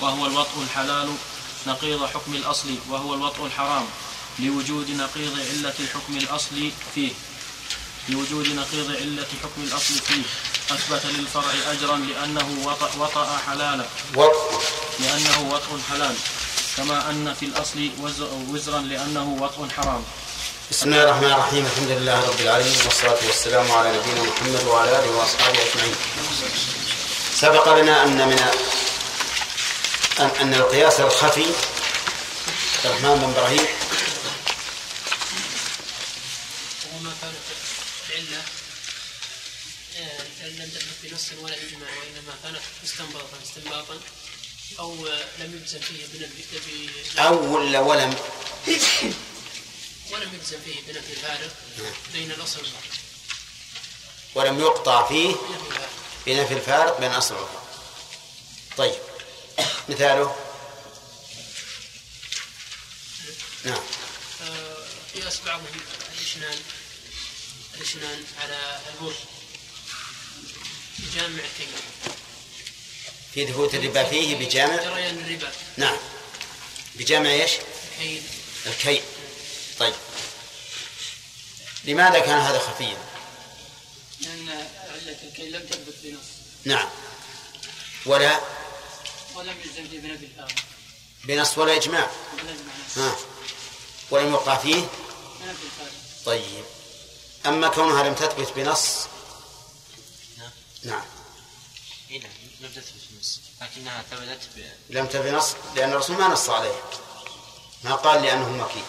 وهو 0.00 0.26
الوطء 0.26 0.62
الحلال 0.62 1.16
نقيض 1.66 2.06
حكم 2.06 2.34
الأصل 2.34 2.68
وهو 2.88 3.14
الوطء 3.14 3.46
الحرام 3.46 3.86
لوجود 4.38 4.90
نقيض 4.90 5.38
علة 5.38 5.74
الحكم 5.80 6.16
الأصل 6.16 6.70
فيه. 6.94 7.12
لوجود 8.08 8.48
نقيض 8.48 8.90
علة 8.90 9.26
حكم 9.42 9.62
الأصل 9.62 9.94
فيه. 9.94 10.22
أثبت 10.70 11.06
للفرع 11.06 11.52
أجرا 11.72 11.96
لأنه 11.96 12.58
وطأ, 12.64 12.90
وطأ 12.98 13.38
حلالا. 13.46 13.86
لأنه 15.00 15.50
وطء 15.50 15.80
حلال. 15.90 16.14
كما 16.76 17.10
أن 17.10 17.34
في 17.40 17.46
الأصل 17.46 17.90
وزرا 18.50 18.80
لأنه 18.80 19.36
وطء 19.40 19.68
حرام. 19.76 20.04
بسم 20.70 20.86
الله 20.92 21.02
الرحمن 21.04 21.32
الرحيم 21.32 21.66
الحمد 21.66 21.90
لله 21.90 22.20
رب 22.28 22.40
العالمين 22.40 22.76
والصلاة 22.84 23.18
والسلام 23.26 23.72
على 23.72 23.88
نبينا 23.98 24.22
محمد 24.22 24.64
وعلى 24.64 24.90
آله 24.98 25.10
وأصحابه 25.10 25.58
أجمعين 25.62 25.94
سبق 27.40 27.74
لنا 27.78 28.04
أن 28.04 28.28
من 28.28 28.38
أن, 30.20 30.30
أن 30.40 30.54
القياس 30.54 31.00
الخفي 31.00 31.46
الرحمن 32.84 33.14
بن 33.14 33.24
إبراهيم 33.30 33.66
وما 36.94 37.12
لم 40.44 40.70
تثبت 40.70 40.98
بنص 41.02 41.26
ولا 41.42 41.54
إجماع 41.54 41.90
وإنما 41.90 42.34
كانت 42.42 42.60
مستنبطة 42.84 43.36
استنباطا 43.42 43.96
أو 44.78 44.94
لم 45.38 45.60
يجزم 45.62 45.78
فيه 45.80 46.06
بنبي 46.12 46.90
أو 47.18 47.54
ولا 47.56 47.80
ولم 47.80 48.14
ولم 50.10 50.34
يجزم 50.34 50.58
فيه 50.64 50.80
بنفي 50.92 51.12
الفارق 51.12 51.56
بين 52.12 52.30
الأصل 52.30 52.58
والفرق 52.58 53.04
ولم 54.34 54.60
يقطع 54.60 55.08
فيه 55.08 55.36
بنفي 56.26 56.54
الفارق 56.54 57.00
بين 57.00 57.10
أصل 57.10 57.34
والفرق 57.34 57.64
طيب. 58.76 58.94
مثاله. 59.88 60.36
نعم. 63.64 63.82
قياس 65.14 65.38
آه، 65.40 65.46
بعضهم 65.46 65.66
الإشنان 66.18 66.58
الإشنان 67.74 68.24
على 68.42 68.80
البر 68.94 69.14
بجامع 70.98 71.42
الكيل 71.44 71.68
في 73.34 73.46
ثبوت 73.46 73.74
الربا 73.74 74.04
فيه 74.04 74.36
بجامع 74.36 74.76
جريان 74.76 75.18
الربا. 75.18 75.52
نعم. 75.76 75.96
بجامع 76.94 77.30
إيش؟ 77.30 77.52
الكيل. 77.92 78.22
الكيل. 78.66 79.02
طيب. 79.78 79.94
لماذا 81.84 82.18
كان 82.18 82.38
هذا 82.38 82.58
خفيا؟ 82.58 82.96
لأن 84.20 84.48
علة 84.48 85.16
الكيل 85.22 85.52
لم 85.52 85.66
تثبت 85.66 85.94
بنص. 86.02 86.26
نعم. 86.64 86.88
ولا؟ 88.06 88.40
ولم 89.34 89.56
يلزم 89.64 89.88
فيه 89.88 90.00
بنفي 90.00 90.24
الفارق 90.24 90.54
بنص 91.24 91.58
ولا 91.58 91.76
إجماع؟ 91.76 92.10
ولا 92.32 92.56
ها. 92.96 93.16
ولم 94.10 94.30
يوقع 94.30 94.56
فيه؟ 94.56 94.86
طيب. 96.26 96.64
أما 97.46 97.68
كونها 97.68 98.02
لم 98.02 98.14
تثبت 98.14 98.52
بنص؟ 98.56 99.06
نعم. 100.38 100.50
نعم. 100.82 101.04
نعم 102.10 102.30
لم 102.60 102.68
تثبت 102.68 102.84
في 102.84 103.10
النص 103.12 103.40
لكنها 103.62 104.04
ثبتت 104.10 104.48
ب... 104.56 104.64
لم 104.90 105.06
تثبت 105.06 105.26
بنص؟ 105.26 105.54
لأن 105.76 105.92
الرسول 105.92 106.16
ما 106.16 106.28
نص 106.28 106.50
عليه. 106.50 106.82
ما 107.84 107.94
قال 107.94 108.22
لأنه 108.22 108.48
مكي. 108.48 108.82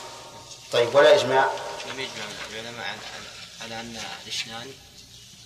طيب 0.76 0.96
ولا 0.96 1.16
إجماع 1.16 1.52
لم 1.90 2.00
يجمع 2.00 2.26
العلماء 2.52 2.88
على, 2.88 2.98
على 3.62 3.80
أن 3.80 4.02
الاثنان 4.24 4.74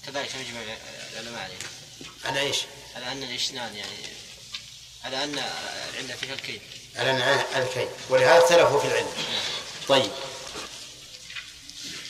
كذلك 0.06 0.36
لم 0.36 0.42
يجمع 0.42 0.62
العلماء 1.14 1.44
عليه؟ 1.44 1.58
على 2.26 2.40
إيش؟ 2.40 2.58
على 2.96 3.12
أن 3.12 3.24
الاثنان 3.24 3.76
يعني 3.76 3.92
على 5.04 5.24
أن 5.24 5.40
العلة 5.94 6.16
فيها 6.16 6.34
الكيد. 6.34 6.62
على 6.96 7.12
الع- 7.12 7.58
الكي 7.58 7.90
ولهذا 8.10 8.44
اختلفوا 8.44 8.80
في 8.80 8.88
العلم. 8.88 9.14
طيب. 9.88 10.12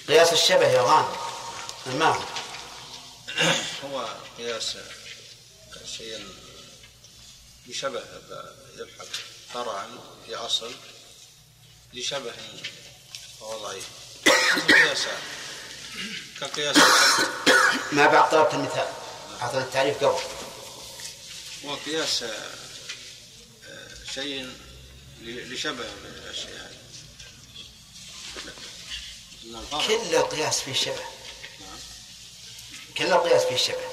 قياس 0.07 0.33
الشبه 0.33 0.67
يا 0.67 0.81
غانم. 0.81 1.15
ما 1.99 2.05
هو 2.05 2.21
هو 3.85 4.07
قياس 4.37 4.77
شيء 5.97 6.27
بشبه 7.67 8.03
يلحق 8.77 9.05
فرعا 9.53 9.87
في 10.25 10.35
أصل 10.35 10.71
لشبه 11.93 12.33
فهو 13.39 13.57
ضعيف 13.57 13.87
قياس 14.67 15.05
كقياس 16.41 16.77
ما 17.91 18.07
بعد 18.07 18.31
ضربت 18.31 18.53
المثال. 18.53 18.87
أعطنا 19.41 19.61
التعريف 19.61 20.03
قبل. 20.03 20.19
وقياس 21.63 22.23
آه، 22.23 22.49
شيء 24.13 24.53
لشبه 25.21 25.83
من 25.83 26.13
الأشياء 26.23 26.79
كل 29.87 30.15
القياس 30.15 30.61
فيه 30.61 30.73
شبه. 30.73 31.05
كل 32.97 33.05
القياس 33.05 33.43
فيه 33.43 33.55
شبه. 33.55 33.89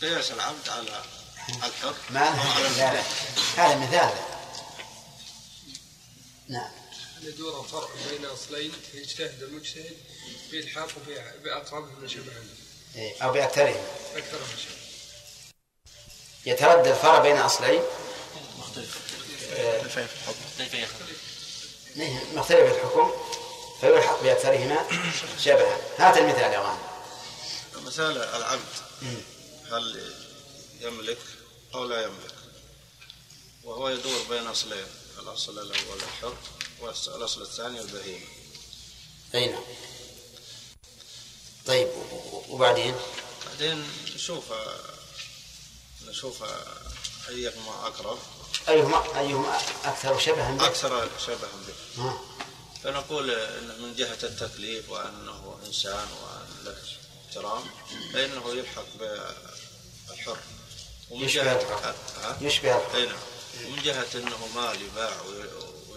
قياس 0.00 0.30
العبد 0.30 0.68
على 0.68 1.02
الحر. 1.48 1.94
ما 2.10 2.28
هذا 3.56 3.76
مثال. 3.76 4.14
نعم. 6.48 6.83
يدور 7.24 7.62
فرق 7.62 7.90
بين 8.10 8.24
أصلين 8.24 8.72
فيجتهد 8.92 9.42
المجتهد 9.42 9.96
في 10.50 10.58
إلحاق 10.60 10.88
باقربهما 11.44 12.08
شبها 12.08 12.42
إيه، 12.96 13.22
أو 13.22 13.32
بأكثرهم. 13.32 13.84
اكثرهما 14.16 14.56
شبها 14.56 14.84
يتردد 16.46 16.86
الفرع 16.86 17.18
بين 17.18 17.36
أصلين؟ 17.36 17.82
كيف 20.58 20.74
يخرج 20.74 21.08
إيه، 21.96 22.20
مختلف 22.34 22.74
الحكم 22.74 23.12
فيلحق 23.80 24.22
بأكثرهما 24.22 24.86
شبها. 25.44 25.78
هات 25.98 26.16
المثال 26.16 26.52
يا 26.52 26.58
غانم 26.58 26.78
مثال 27.86 28.18
العبد. 28.18 28.60
هل 29.72 30.12
يملك 30.80 31.18
أو 31.74 31.84
لا 31.84 32.02
يملك؟ 32.02 32.34
وهو 33.64 33.88
يدور 33.88 34.22
بين 34.30 34.46
أصلين. 34.46 34.86
الأصل 35.18 35.52
الأول 35.52 35.96
الحر 35.96 36.36
والأصل 36.84 37.42
الثاني 37.42 37.80
البهيمة 37.80 38.26
أي 39.34 39.46
نعم 39.46 39.62
طيب 41.66 41.88
وبعدين 42.48 42.94
بعدين 43.46 43.88
نشوف 44.14 44.44
نشوف 46.06 46.44
أيهما 47.28 47.86
أقرب 47.86 48.18
أيهما 48.68 49.18
أيهما 49.20 49.60
أكثر 49.84 50.18
شبها 50.18 50.50
به؟ 50.50 50.66
أكثر 50.66 51.08
شبها 51.26 51.50
به. 51.66 52.12
فنقول 52.84 53.30
إن 53.30 53.82
من 53.82 53.94
جهة 53.94 54.18
التكليف 54.22 54.90
وأنه 54.90 55.58
إنسان 55.66 56.08
وأن 56.22 56.64
له 56.64 56.76
احترام 57.28 57.64
فإنه 58.12 58.50
يلحق 58.54 58.86
بالحر 58.98 60.38
ومن 61.10 61.24
يشبه 61.24 61.42
جهة 61.44 61.60
الحر. 61.60 61.94
يشبه 62.40 62.76
الحر. 62.76 62.96
أي 62.96 63.06
نعم 63.06 63.18
ومن 63.64 63.82
جهة 63.82 64.06
أنه 64.14 64.48
مال 64.54 64.82
يباع 64.82 65.20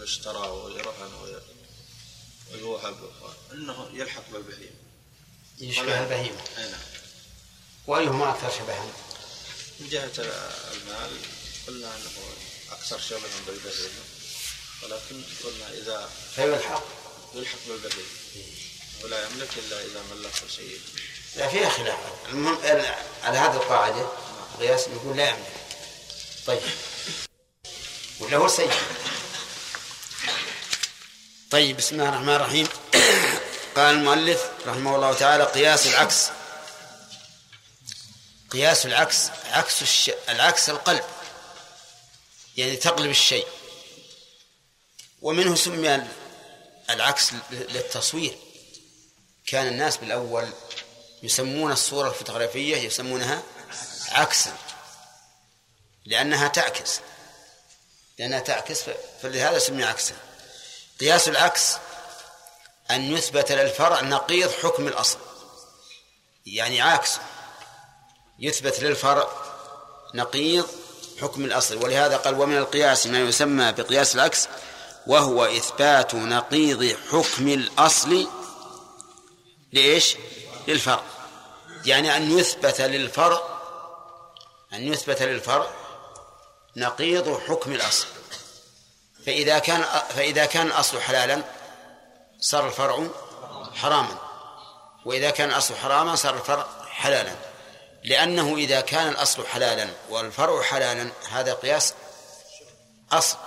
ويشترى 0.07 0.47
ويرهن 0.49 1.13
وي- 1.21 1.41
ويوهب 2.53 3.11
أنه 3.51 3.89
يلحق 3.93 4.23
بالبهيمة. 4.31 4.75
يشبه 5.57 5.99
البهيمة. 6.03 6.41
أي 6.57 6.63
نعم. 6.71 6.79
وأيهما 7.87 8.29
أكثر 8.29 8.49
شبها؟ 8.59 8.85
من 9.79 9.89
جهة 9.89 10.11
المال 10.73 11.11
قلنا 11.67 11.95
أنه 11.95 12.11
أكثر 12.71 12.99
شبها 12.99 13.29
بالبهيمة. 13.47 14.03
ولكن 14.83 15.21
قلنا 15.43 15.69
إذا 15.73 16.09
فيلحق. 16.35 16.83
يلحق 17.35 17.57
بالبهيمة. 17.67 18.07
ولا 19.03 19.25
يملك 19.27 19.49
إلا 19.57 19.85
إذا 19.85 20.03
ملكه 20.11 20.47
سيده 20.55 20.79
لا 21.35 21.47
فيها 21.47 21.69
خلاف. 21.69 21.99
المهم 22.29 22.57
ال- 22.63 22.95
على 23.23 23.37
هذه 23.37 23.55
القاعدة 23.55 24.09
قياس 24.59 24.87
نقول 24.87 25.17
لا 25.17 25.29
يملك. 25.29 25.53
طيب. 26.47 26.61
ولا 28.19 28.37
هو 28.37 28.47
سيد 28.47 28.71
طيب 31.51 31.77
بسم 31.77 31.95
الله 31.95 32.09
الرحمن 32.09 32.35
الرحيم. 32.35 32.67
قال 33.75 33.95
المؤلف 33.95 34.51
رحمه 34.65 34.95
الله 34.95 35.13
تعالى 35.13 35.43
قياس 35.43 35.87
العكس. 35.87 36.29
قياس 38.49 38.85
العكس 38.85 39.29
عكس 39.51 39.81
الش... 39.81 40.11
العكس 40.29 40.69
القلب. 40.69 41.03
يعني 42.57 42.75
تقلب 42.75 43.09
الشيء. 43.09 43.47
ومنه 45.21 45.55
سمي 45.55 46.07
العكس 46.89 47.31
للتصوير. 47.51 48.37
كان 49.45 49.67
الناس 49.67 49.97
بالأول 49.97 50.49
يسمون 51.23 51.71
الصورة 51.71 52.09
الفوتوغرافية 52.09 52.77
يسمونها 52.77 53.43
عكسا 54.09 54.57
لأنها 56.05 56.47
تعكس. 56.47 56.99
لأنها 58.19 58.39
تعكس 58.39 58.83
فلهذا 59.21 59.59
سمي 59.59 59.83
عكسا. 59.83 60.26
قياس 60.99 61.27
العكس 61.27 61.77
أن 62.91 63.11
يثبت 63.13 63.51
للفرع 63.51 64.01
نقيض 64.01 64.51
حكم 64.51 64.87
الأصل. 64.87 65.17
يعني 66.45 66.81
عكس 66.81 67.17
يثبت 68.39 68.79
للفرع 68.79 69.27
نقيض 70.13 70.67
حكم 71.21 71.45
الأصل. 71.45 71.83
ولهذا 71.83 72.17
قال 72.17 72.39
ومن 72.39 72.57
القياس 72.57 73.07
ما 73.07 73.19
يسمى 73.19 73.71
بقياس 73.71 74.15
العكس 74.15 74.47
وهو 75.07 75.45
إثبات 75.45 76.15
نقيض 76.15 76.95
حكم 77.11 77.47
الأصل 77.47 78.27
لإيش؟ 79.73 80.15
للفرع. 80.67 81.03
يعني 81.85 82.17
أن 82.17 82.39
يثبت 82.39 82.81
للفرع 82.81 83.41
أن 84.73 84.93
يثبت 84.93 85.21
للفرع 85.21 85.69
نقيض 86.75 87.39
حكم 87.47 87.71
الأصل. 87.71 88.07
فإذا 89.27 89.59
كان 89.59 89.83
فإذا 90.09 90.45
كان 90.45 90.67
الأصل 90.67 91.01
حلالا 91.01 91.43
صار 92.39 92.67
الفرع 92.67 93.07
حراما. 93.75 94.17
وإذا 95.05 95.29
كان 95.29 95.49
الأصل 95.49 95.75
حراما 95.75 96.15
صار 96.15 96.37
الفرع 96.37 96.67
حلالا. 96.89 97.35
لأنه 98.03 98.55
إذا 98.55 98.81
كان 98.81 99.07
الأصل 99.07 99.47
حلالا 99.47 99.89
والفرع 100.09 100.61
حلالا 100.61 101.11
هذا 101.29 101.53
قياس 101.53 101.93
أصل. 103.11 103.37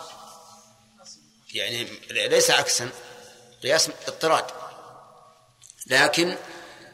يعني 1.55 1.85
ليس 2.11 2.51
عكسا 2.51 2.91
قياس 3.63 3.91
اضطراد. 4.09 4.45
لكن 5.87 6.37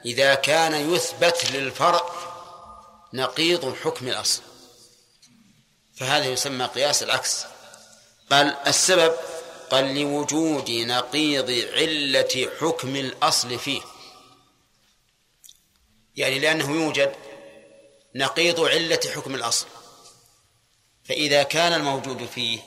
إذا 0.05 0.35
كان 0.35 0.94
يثبت 0.94 1.51
للفرع 1.51 2.11
نقيض 3.12 3.77
حكم 3.85 4.09
الأصل 4.09 4.42
فهذا 5.96 6.25
يسمى 6.25 6.64
قياس 6.64 7.03
العكس. 7.03 7.46
قال 8.31 8.57
السبب 8.67 9.17
قال 9.71 9.95
لوجود 10.01 10.71
نقيض 10.71 11.51
علة 11.51 12.51
حكم 12.61 12.97
الأصل 12.97 13.59
فيه. 13.59 13.83
يعني 16.17 16.39
لأنه 16.39 16.71
يوجد 16.71 17.15
نقيض 18.15 18.61
علة 18.61 19.01
حكم 19.15 19.35
الأصل. 19.35 19.67
فإذا 21.05 21.43
كان 21.43 21.73
الموجود 21.73 22.27
فيه 22.27 22.59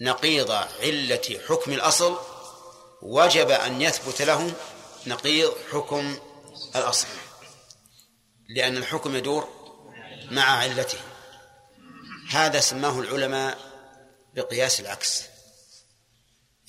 نقيض 0.00 0.50
علة 0.50 1.40
حكم 1.48 1.72
الأصل 1.72 2.18
وجب 3.02 3.50
أن 3.50 3.82
يثبت 3.82 4.22
له 4.22 4.54
نقيض 5.06 5.54
حكم 5.72 6.18
الأصل. 6.76 7.06
لأن 8.48 8.76
الحكم 8.76 9.16
يدور 9.16 9.48
مع 10.30 10.42
علته. 10.42 10.98
هذا 12.30 12.60
سماه 12.60 13.00
العلماء 13.00 13.65
بقياس 14.36 14.80
العكس 14.80 15.22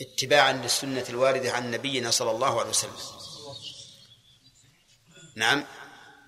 اتباعا 0.01 0.53
للسنة 0.53 1.05
الواردة 1.09 1.51
عن 1.51 1.71
نبينا 1.71 2.11
صلى 2.11 2.31
الله 2.31 2.59
عليه 2.59 2.69
وسلم. 2.69 2.97
نعم. 5.35 5.65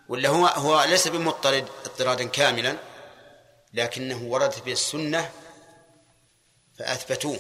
ولا 0.09 0.29
هو 0.29 0.47
هو 0.47 0.83
ليس 0.83 1.07
بمضطرد 1.07 1.67
اضطرادا 1.85 2.23
كاملا 2.23 2.77
لكنه 3.73 4.23
وردت 4.23 4.59
به 4.59 4.71
السنة 4.71 5.31
فأثبتوه. 6.79 7.39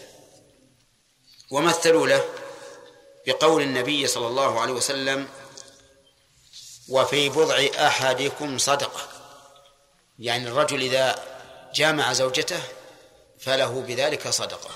ومثلوا 1.51 2.07
له 2.07 2.25
بقول 3.27 3.61
النبي 3.61 4.07
صلى 4.07 4.27
الله 4.27 4.59
عليه 4.59 4.73
وسلم 4.73 5.27
وفي 6.89 7.29
بضع 7.29 7.67
أحدكم 7.87 8.57
صدقة. 8.57 9.07
يعني 10.19 10.47
الرجل 10.47 10.81
إذا 10.81 11.25
جامع 11.73 12.13
زوجته 12.13 12.61
فله 13.39 13.81
بذلك 13.81 14.27
صدقة. 14.27 14.75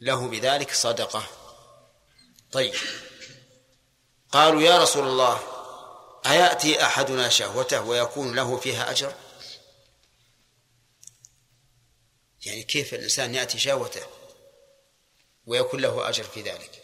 له 0.00 0.28
بذلك 0.28 0.74
صدقة. 0.74 1.26
طيب. 2.52 2.74
قالوا 4.32 4.62
يا 4.62 4.82
رسول 4.82 5.08
الله 5.08 5.40
أيأتي 6.26 6.82
أحدنا 6.82 7.28
شهوته 7.28 7.80
ويكون 7.82 8.36
له 8.36 8.56
فيها 8.56 8.90
أجر؟ 8.90 9.14
يعني 12.46 12.62
كيف 12.62 12.94
الإنسان 12.94 13.34
يأتي 13.34 13.58
شهوته 13.58 14.06
ويكون 15.46 15.80
له 15.80 16.08
أجر 16.08 16.24
في 16.24 16.42
ذلك؟ 16.42 16.82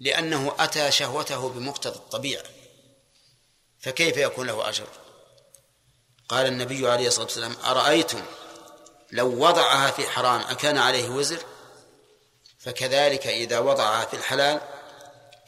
لأنه 0.00 0.54
أتى 0.58 0.90
شهوته 0.90 1.48
بمقتضى 1.48 1.96
الطبيعة. 1.96 2.44
فكيف 3.80 4.16
يكون 4.16 4.46
له 4.46 4.68
أجر؟ 4.68 4.88
قال 6.28 6.46
النبي 6.46 6.88
عليه 6.88 7.06
الصلاة 7.08 7.24
والسلام 7.24 7.56
أرأيتم 7.64 8.22
لو 9.12 9.46
وضعها 9.46 9.90
في 9.90 10.08
حرام 10.08 10.40
أكان 10.40 10.78
عليه 10.78 11.08
وزر 11.08 11.44
فكذلك 12.58 13.26
إذا 13.26 13.58
وضعها 13.58 14.04
في 14.04 14.16
الحلال 14.16 14.60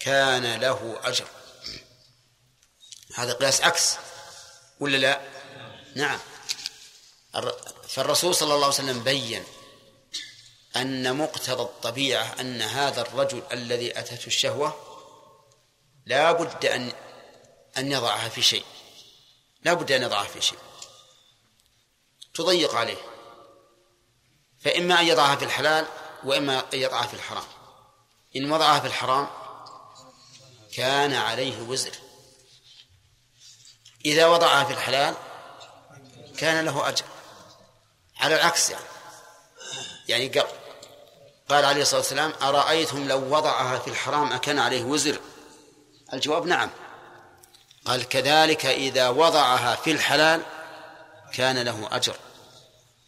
كان 0.01 0.61
له 0.61 1.01
أجر. 1.05 1.27
هذا 3.15 3.33
قياس 3.33 3.61
عكس 3.61 3.97
ولا 4.81 4.97
لا؟ 4.97 5.21
نعم. 5.95 6.19
فالرسول 7.89 8.35
صلى 8.35 8.55
الله 8.55 8.67
عليه 8.67 8.75
وسلم 8.75 9.03
بين 9.03 9.45
أن 10.77 11.17
مقتضى 11.17 11.63
الطبيعة 11.63 12.41
أن 12.41 12.63
هذا 12.63 13.01
الرجل 13.01 13.43
الذي 13.53 13.99
أتته 13.99 14.27
الشهوة 14.27 14.77
لا 16.07 16.33
بد 16.33 16.67
أن 16.67 16.93
أن 17.79 17.93
يضعها 17.93 18.29
في 18.29 18.43
شيء. 18.43 18.65
لا 19.65 19.75
بد 19.75 19.93
أن 19.93 20.03
يضعها 20.03 20.25
في 20.25 20.41
شيء. 20.41 20.59
تضيق 22.35 22.75
عليه. 22.75 23.10
فإما 24.61 25.01
أن 25.01 25.07
يضعها 25.07 25.37
في 25.37 25.45
الحلال 25.45 25.87
وإما 26.25 26.59
أن 26.59 26.79
يضعها 26.79 27.07
في 27.07 27.15
الحرام. 27.15 27.45
إن 28.37 28.53
وضعها 28.53 28.81
في 28.81 28.87
الحرام 28.87 29.29
كان 30.75 31.15
عليه 31.15 31.63
وزر. 31.63 31.93
إذا 34.05 34.27
وضعها 34.27 34.65
في 34.65 34.73
الحلال 34.73 35.15
كان 36.39 36.65
له 36.65 36.89
أجر. 36.89 37.05
على 38.21 38.37
العكس 38.37 38.71
يعني. 38.71 38.85
يعني 40.09 40.29
قال 40.29 40.47
قال 41.49 41.65
عليه 41.65 41.83
الصلاة 41.83 42.01
والسلام 42.01 42.33
أرأيتم 42.43 43.09
لو 43.09 43.37
وضعها 43.37 43.79
في 43.79 43.89
الحرام 43.89 44.33
أكان 44.33 44.59
عليه 44.59 44.85
وزر؟ 44.85 45.21
الجواب 46.13 46.47
نعم. 46.47 46.71
قال 47.85 48.09
كذلك 48.09 48.67
إذا 48.67 49.09
وضعها 49.09 49.77
في 49.77 49.91
الحلال 49.91 50.43
كان 51.35 51.59
له 51.59 51.89
أجر. 51.93 52.17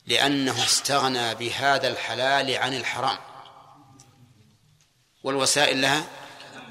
لأنه 0.07 0.65
استغنى 0.65 1.35
بهذا 1.35 1.89
الحلال 1.89 2.57
عن 2.57 2.75
الحرام. 2.75 3.19
والوسائل 5.23 5.83
لها 5.83 6.05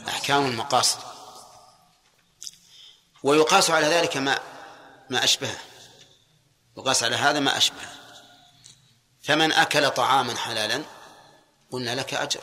أحكام 0.08 0.46
المقاصد. 0.46 1.00
ويقاس 3.24 3.70
على 3.70 3.88
ذلك 3.88 4.18
ما 4.18 4.40
ما 5.10 5.24
أشبهه. 5.24 5.58
يقاس 6.78 7.04
على 7.04 7.16
هذا 7.16 7.40
ما 7.40 7.58
أشبهه. 7.58 7.92
فمن 9.24 9.52
أكل 9.52 9.90
طعاما 9.90 10.36
حلالا 10.36 10.84
قلنا 11.72 11.96
لك 11.96 12.14
أجر. 12.14 12.42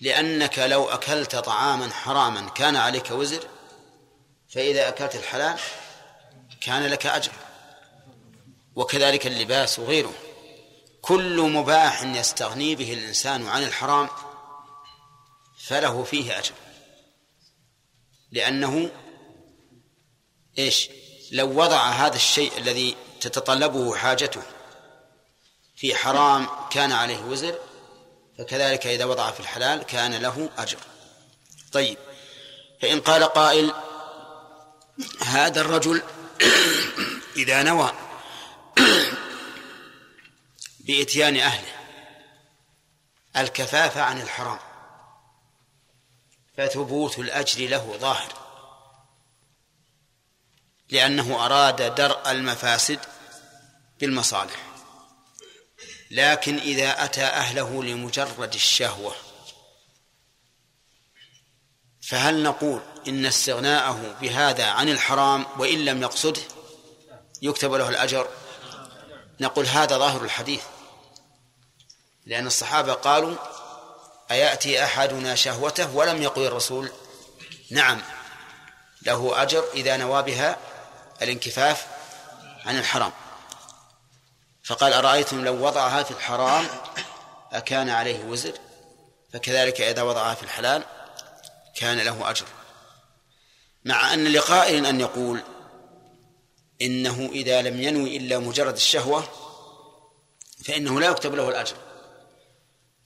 لأنك 0.00 0.58
لو 0.58 0.88
أكلت 0.88 1.36
طعاما 1.36 1.92
حراما 1.92 2.48
كان 2.48 2.76
عليك 2.76 3.10
وزر 3.10 3.48
فإذا 4.48 4.88
أكلت 4.88 5.14
الحلال 5.14 5.58
كان 6.60 6.86
لك 6.86 7.06
أجر. 7.06 7.32
وكذلك 8.76 9.26
اللباس 9.26 9.78
وغيره. 9.78 10.12
كل 11.02 11.40
مباح 11.40 12.02
يستغني 12.02 12.74
به 12.74 12.92
الإنسان 12.92 13.48
عن 13.48 13.62
الحرام 13.62 14.08
فله 15.66 16.04
فيه 16.04 16.38
أجر. 16.38 16.52
لأنه 18.32 18.90
إيش؟ 20.58 20.90
لو 21.32 21.60
وضع 21.60 21.88
هذا 21.88 22.16
الشيء 22.16 22.58
الذي 22.58 22.96
تتطلبه 23.20 23.94
حاجته 23.94 24.42
في 25.76 25.94
حرام 25.94 26.48
كان 26.70 26.92
عليه 26.92 27.24
وزر 27.24 27.58
فكذلك 28.38 28.86
إذا 28.86 29.04
وضع 29.04 29.30
في 29.30 29.40
الحلال 29.40 29.82
كان 29.82 30.14
له 30.14 30.48
أجر. 30.58 30.78
طيب 31.72 31.98
فإن 32.82 33.00
قال 33.00 33.24
قائل 33.24 33.72
هذا 35.20 35.60
الرجل 35.60 36.02
إذا 37.36 37.62
نوى 37.62 38.05
بإتيان 40.86 41.36
أهله. 41.36 41.72
الكفاف 43.36 43.98
عن 43.98 44.20
الحرام. 44.20 44.58
فثبوت 46.56 47.18
الأجر 47.18 47.68
له 47.68 47.96
ظاهر. 48.00 48.32
لأنه 50.90 51.46
أراد 51.46 51.94
درء 51.94 52.30
المفاسد 52.30 53.00
بالمصالح. 54.00 54.66
لكن 56.10 56.58
إذا 56.58 57.04
أتى 57.04 57.24
أهله 57.24 57.84
لمجرد 57.84 58.54
الشهوة. 58.54 59.14
فهل 62.02 62.42
نقول 62.42 62.80
إن 63.08 63.26
استغناءه 63.26 64.16
بهذا 64.20 64.66
عن 64.66 64.88
الحرام 64.88 65.46
وإن 65.58 65.84
لم 65.84 66.02
يقصده 66.02 66.42
يكتب 67.42 67.72
له 67.72 67.88
الأجر؟ 67.88 68.28
نقول 69.40 69.66
هذا 69.66 69.98
ظاهر 69.98 70.24
الحديث. 70.24 70.62
لأن 72.26 72.46
الصحابة 72.46 72.92
قالوا 72.92 73.36
أيأتي 74.30 74.84
أحدنا 74.84 75.34
شهوته 75.34 75.96
ولم 75.96 76.22
يقل 76.22 76.46
الرسول؟ 76.46 76.90
نعم. 77.70 78.02
له 79.02 79.42
أجر 79.42 79.64
إذا 79.74 79.96
نوى 79.96 80.22
بها 80.22 80.56
الانكفاف 81.22 81.86
عن 82.64 82.78
الحرام. 82.78 83.12
فقال 84.64 84.92
أرأيتم 84.92 85.44
لو 85.44 85.66
وضعها 85.66 86.02
في 86.02 86.10
الحرام 86.10 86.66
أكان 87.52 87.90
عليه 87.90 88.24
وزر؟ 88.24 88.52
فكذلك 89.32 89.80
إذا 89.80 90.02
وضعها 90.02 90.34
في 90.34 90.42
الحلال 90.42 90.82
كان 91.76 91.98
له 91.98 92.30
أجر. 92.30 92.46
مع 93.84 94.14
أن 94.14 94.24
لقائل 94.24 94.86
أن 94.86 95.00
يقول 95.00 95.42
إنه 96.82 97.30
إذا 97.32 97.62
لم 97.62 97.82
ينوي 97.82 98.16
إلا 98.16 98.38
مجرد 98.38 98.74
الشهوة 98.74 99.28
فإنه 100.64 101.00
لا 101.00 101.06
يكتب 101.06 101.34
له 101.34 101.48
الأجر. 101.48 101.76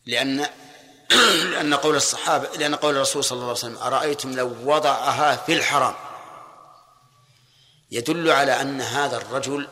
لأن 0.07 0.47
لأن 1.53 1.75
قول 1.75 1.97
الصحابة 1.97 2.49
لأن 2.57 2.75
قول 2.75 2.97
الرسول 2.97 3.25
صلى 3.25 3.37
الله 3.37 3.47
عليه 3.47 3.59
وسلم 3.59 3.79
أرأيتم 3.79 4.33
لو 4.33 4.55
وضعها 4.65 5.37
في 5.37 5.53
الحرام؟ 5.53 5.95
يدل 7.91 8.31
على 8.31 8.61
أن 8.61 8.81
هذا 8.81 9.17
الرجل 9.17 9.69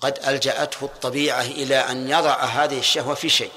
قد 0.00 0.18
ألجأته 0.26 0.84
الطبيعة 0.84 1.42
إلى 1.42 1.76
أن 1.76 2.08
يضع 2.08 2.44
هذه 2.44 2.78
الشهوة 2.78 3.14
في 3.14 3.28
شيء. 3.28 3.52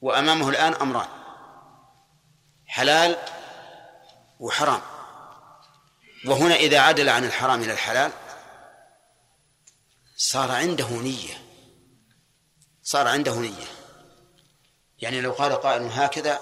وأمامه 0.00 0.48
الآن 0.48 0.74
أمران 0.74 1.08
حلال 2.66 3.16
وحرام. 4.40 4.91
وهنا 6.26 6.54
إذا 6.54 6.78
عدل 6.78 7.08
عن 7.08 7.24
الحرام 7.24 7.62
إلى 7.62 7.72
الحلال 7.72 8.12
صار 10.16 10.50
عنده 10.50 10.88
نية. 10.88 11.42
صار 12.82 13.08
عنده 13.08 13.34
نية. 13.34 13.66
يعني 14.98 15.20
لو 15.20 15.32
قال 15.32 15.52
قائل 15.52 15.82
هكذا 15.82 16.40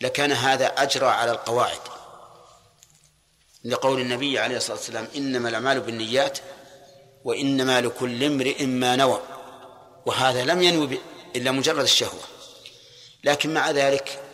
لكان 0.00 0.32
هذا 0.32 0.66
أجرى 0.66 1.06
على 1.06 1.30
القواعد. 1.30 1.80
لقول 3.64 4.00
النبي 4.00 4.38
عليه 4.38 4.56
الصلاة 4.56 4.76
والسلام 4.76 5.08
إنما 5.16 5.48
الأعمال 5.48 5.80
بالنيات 5.80 6.38
وإنما 7.24 7.80
لكل 7.80 8.24
امرئ 8.24 8.66
ما 8.66 8.96
نوى. 8.96 9.22
وهذا 10.06 10.44
لم 10.44 10.62
ينوي 10.62 10.98
إلا 11.36 11.50
مجرد 11.50 11.82
الشهوة. 11.82 12.22
لكن 13.24 13.54
مع 13.54 13.70
ذلك 13.70 14.24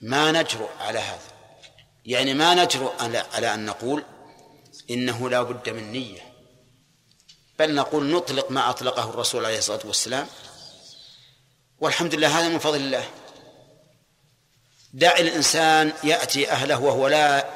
ما 0.00 0.32
نجرؤ 0.32 0.70
على 0.80 0.98
هذا. 0.98 1.25
يعني 2.06 2.34
ما 2.34 2.54
نجرؤ 2.54 2.92
على 3.34 3.54
أن 3.54 3.66
نقول 3.66 4.04
إنه 4.90 5.30
لا 5.30 5.42
بد 5.42 5.68
من 5.68 5.92
نية. 5.92 6.32
بل 7.58 7.74
نقول 7.74 8.10
نطلق 8.12 8.50
ما 8.50 8.70
أطلقه 8.70 9.10
الرسول 9.10 9.44
عليه 9.44 9.58
الصلاة 9.58 9.80
والسلام. 9.84 10.26
والحمد 11.80 12.14
لله 12.14 12.38
هذا 12.40 12.48
من 12.48 12.58
فضل 12.58 12.76
الله. 12.76 13.04
دع 14.92 15.16
الإنسان 15.16 15.92
يأتي 16.04 16.50
أهله 16.50 16.80
وهو 16.80 17.08
لا 17.08 17.48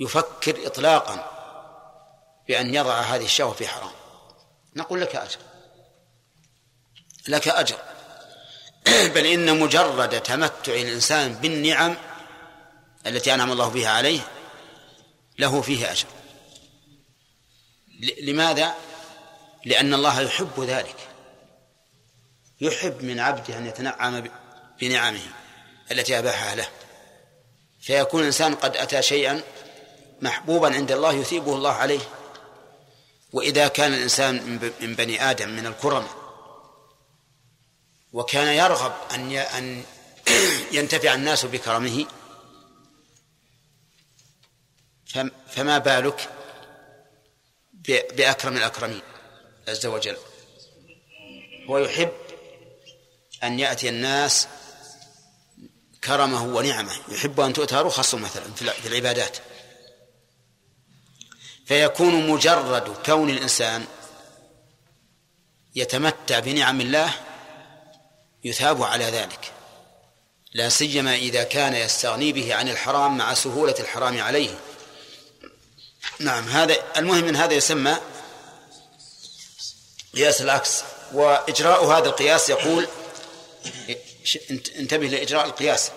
يفكر 0.00 0.66
إطلاقا 0.66 1.30
بأن 2.48 2.74
يضع 2.74 3.00
هذه 3.00 3.24
الشهوة 3.24 3.52
في 3.52 3.68
حرام. 3.68 3.90
نقول 4.76 5.00
لك 5.00 5.16
أجر. 5.16 5.38
لك 7.28 7.48
أجر. 7.48 7.76
بل 9.14 9.26
إن 9.26 9.60
مجرد 9.60 10.22
تمتع 10.22 10.72
الإنسان 10.72 11.34
بالنعم 11.34 11.96
التي 13.06 13.34
أنعم 13.34 13.52
الله 13.52 13.68
بها 13.68 13.88
عليه 13.88 14.20
له 15.38 15.60
فيه 15.60 15.92
أجر. 15.92 16.06
لماذا؟ 18.22 18.74
لأن 19.64 19.94
الله 19.94 20.20
يحب 20.20 20.60
ذلك. 20.60 20.96
يحب 22.60 23.04
من 23.04 23.20
عبده 23.20 23.58
أن 23.58 23.66
يتنعم 23.66 24.24
بنعمه 24.80 25.26
التي 25.90 26.18
أباحها 26.18 26.54
له. 26.54 26.68
فيكون 27.80 28.20
الإنسان 28.20 28.54
قد 28.54 28.76
أتى 28.76 29.02
شيئا 29.02 29.42
محبوبا 30.22 30.74
عند 30.74 30.92
الله 30.92 31.12
يثيبه 31.12 31.54
الله 31.54 31.72
عليه. 31.72 32.00
وإذا 33.32 33.68
كان 33.68 33.94
الإنسان 33.94 34.60
من 34.80 34.94
بني 34.94 35.30
آدم 35.30 35.48
من 35.48 35.66
الكرم 35.66 36.06
وكان 38.12 38.54
يرغب 38.54 38.92
أن 39.14 39.32
أن 39.32 39.82
ينتفع 40.72 41.14
الناس 41.14 41.44
بكرمه 41.44 42.06
فما 45.50 45.78
بالك 45.78 46.28
بأكرم 48.14 48.56
الأكرمين 48.56 49.02
عز 49.68 49.86
وجل؟ 49.86 50.16
هو 51.70 51.78
يحب 51.78 52.12
أن 53.42 53.58
يأتي 53.58 53.88
الناس 53.88 54.48
كرمه 56.04 56.42
ونعمه 56.42 56.92
يحب 57.08 57.40
أن 57.40 57.52
تؤتى 57.52 57.74
رخصه 57.74 58.18
مثلا 58.18 58.44
في 58.54 58.88
العبادات. 58.88 59.36
فيكون 61.66 62.28
مجرد 62.30 62.96
كون 63.06 63.30
الإنسان 63.30 63.84
يتمتع 65.74 66.38
بنعم 66.38 66.80
الله 66.80 67.14
يثاب 68.44 68.82
على 68.82 69.04
ذلك. 69.04 69.52
لا 70.52 70.68
سيما 70.68 71.14
إذا 71.14 71.42
كان 71.42 71.74
يستغني 71.74 72.32
به 72.32 72.54
عن 72.54 72.68
الحرام 72.68 73.18
مع 73.18 73.34
سهولة 73.34 73.74
الحرام 73.80 74.20
عليه. 74.20 74.58
نعم 76.20 76.48
هذا 76.48 76.76
المهم 76.96 77.24
من 77.24 77.36
هذا 77.36 77.54
يسمى 77.54 77.96
قياس 80.14 80.42
العكس. 80.42 80.82
وإجراء 81.12 81.84
هذا 81.86 82.08
القياس 82.08 82.50
يقول 82.50 82.88
انتبه 84.78 85.06
لإجراء 85.06 85.46
القياس. 85.46 85.90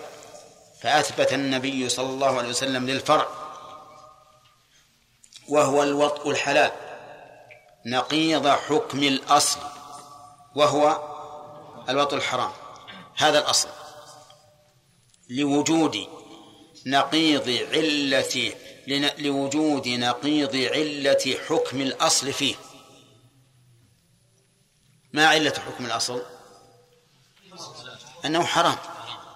فأثبت 0.82 1.32
النبي 1.32 1.88
صلى 1.88 2.06
الله 2.06 2.38
عليه 2.38 2.48
وسلم 2.48 2.90
للفرع 2.90 3.28
وهو 5.48 5.82
الوطء 5.82 6.30
الحلال 6.30 6.72
نقيض 7.86 8.48
حكم 8.48 9.02
الأصل 9.02 9.60
وهو 10.54 11.00
الوطء 11.88 12.16
الحرام. 12.16 12.52
هذا 13.16 13.38
الأصل. 13.38 13.68
لوجود 15.30 16.08
نقيض 16.86 17.48
علة 17.72 18.52
لوجود 19.18 19.88
نقيض 19.88 20.56
علة 20.56 21.36
حكم 21.48 21.80
الأصل 21.80 22.32
فيه. 22.32 22.54
ما 25.12 25.26
علة 25.26 25.54
حكم 25.66 25.86
الأصل؟ 25.86 26.22
أنه 28.24 28.44
حرام. 28.44 28.76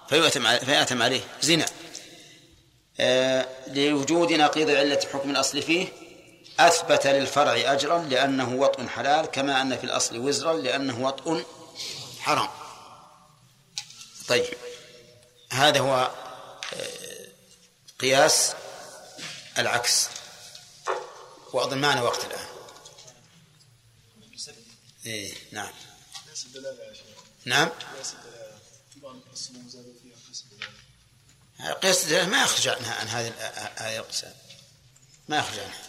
فيؤتم 0.08 0.58
فيأتم 0.58 1.02
عليه 1.02 1.20
زنا. 1.40 1.66
آه 3.00 3.48
لوجود 3.68 4.32
نقيض 4.32 4.70
علة 4.70 5.00
حكم 5.12 5.30
الأصل 5.30 5.62
فيه 5.62 5.88
أثبت 6.60 7.06
للفرع 7.06 7.72
أجرا 7.72 7.98
لأنه 7.98 8.54
وطء 8.54 8.86
حلال 8.86 9.26
كما 9.26 9.62
أن 9.62 9.76
في 9.76 9.84
الأصل 9.84 10.18
وزرا 10.18 10.52
لأنه 10.52 11.06
وطء 11.06 11.44
حرام. 12.18 12.48
طيب. 14.28 14.44
هذا 15.52 15.80
هو 15.80 16.10
آه، 16.74 16.86
قياس 18.00 18.54
العكس. 19.58 20.08
وأظن 21.52 21.78
معنا 21.78 22.02
وقت 22.02 22.24
الآن. 22.24 22.46
إيه 25.06 25.34
نعم. 25.52 25.72
نعم؟ 27.44 27.70
قياس 31.82 32.04
الدلالة 32.04 32.28
ما 32.28 32.42
يخرج 32.42 32.68
عنها 32.68 32.94
عن 32.94 33.08
هذه 33.08 33.28
هذه 33.76 33.94
الأقسام 33.94 34.34
ما 35.28 35.38
يخرج 35.38 35.58
عنها. 35.58 35.86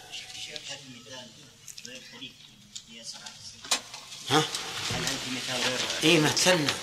ها؟ 4.30 4.44
هل 4.90 5.04
أنت 5.04 5.36
مثال 5.36 5.60
غير 5.60 5.80
إيه 6.04 6.20
مثلنا. 6.20 6.74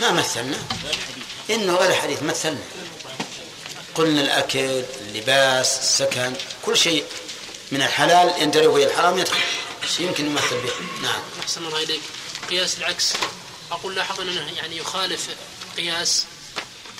ما 0.00 0.10
مثلنا. 0.10 0.58
إنه 1.50 1.74
غير 1.74 1.94
حديث. 1.94 2.22
مثلنا. 2.22 2.64
قلنا 4.00 4.20
الأكل 4.20 4.84
اللباس 5.00 5.78
السكن 5.78 6.32
كل 6.64 6.76
شيء 6.76 7.04
من 7.72 7.82
الحلال 7.82 8.42
يندرج 8.42 8.74
إلى 8.74 8.84
الحرام 8.84 9.18
يدخل. 9.18 9.38
يمكن 9.98 10.28
نمثل 10.28 10.60
به. 10.60 10.72
نعم. 11.02 11.20
أحسن 11.40 11.64
الله 11.66 11.82
إليك. 11.82 12.00
قياس 12.50 12.78
العكس. 12.78 13.12
أقول 13.72 13.94
لاحظ 13.94 14.20
أنه 14.20 14.52
يعني 14.56 14.76
يخالف 14.76 15.28
قياس 15.76 16.24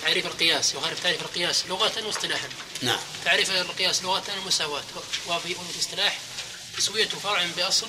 تعريف 0.01 0.25
القياس 0.25 0.73
يخالف 0.73 1.03
تعريف 1.03 1.21
القياس 1.21 1.63
لغة 1.69 2.05
واصطلاحا. 2.05 2.49
نعم. 2.81 2.99
تعريف 3.25 3.51
القياس 3.51 4.03
لغة 4.03 4.23
المساواة 4.41 4.83
وفي 5.27 5.55
الاصطلاح 5.75 6.19
تسوية 6.77 7.09
فرع 7.23 7.45
بأصل 7.57 7.87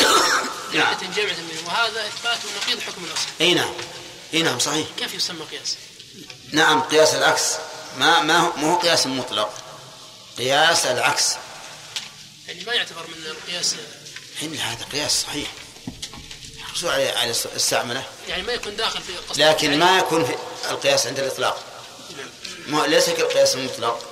نعم. 0.74 0.96
جمعة 1.16 1.36
منه. 1.36 1.66
وهذا 1.66 2.06
إثبات 2.06 2.38
نقيض 2.56 2.80
حكم 2.80 3.04
الأصل. 3.04 3.26
أي 3.40 3.54
نعم. 3.54 3.72
أي 4.34 4.42
نعم 4.42 4.58
صحيح. 4.58 4.86
كيف 4.98 5.14
يسمى 5.14 5.44
قياس؟ 5.50 5.76
نعم 6.52 6.80
قياس 6.80 7.14
العكس. 7.14 7.69
ما 7.98 8.22
ما 8.22 8.38
هو 8.38 8.52
مو 8.56 8.78
قياس 8.78 9.06
مطلق. 9.06 9.54
قياس 10.38 10.86
العكس. 10.86 11.34
يعني 12.48 12.64
ما 12.64 12.72
يعتبر 12.72 13.06
من 13.06 13.26
القياس 13.26 13.74
إن 14.42 14.54
هذا 14.56 14.84
قياس 14.84 15.22
صحيح. 15.22 15.48
شو 16.74 16.88
على 16.88 17.30
استعمله؟ 17.30 18.04
يعني 18.28 18.42
ما 18.42 18.52
يكون 18.52 18.76
داخل 18.76 19.02
في 19.02 19.16
قصد 19.16 19.40
لكن 19.40 19.78
ما 19.78 19.98
يكون 19.98 20.24
في 20.24 20.36
القياس 20.70 21.06
عند 21.06 21.18
الإطلاق. 21.18 21.64
ما 22.66 22.86
ليس 22.86 23.10
كالقياس 23.10 23.54
المطلق 23.54 24.10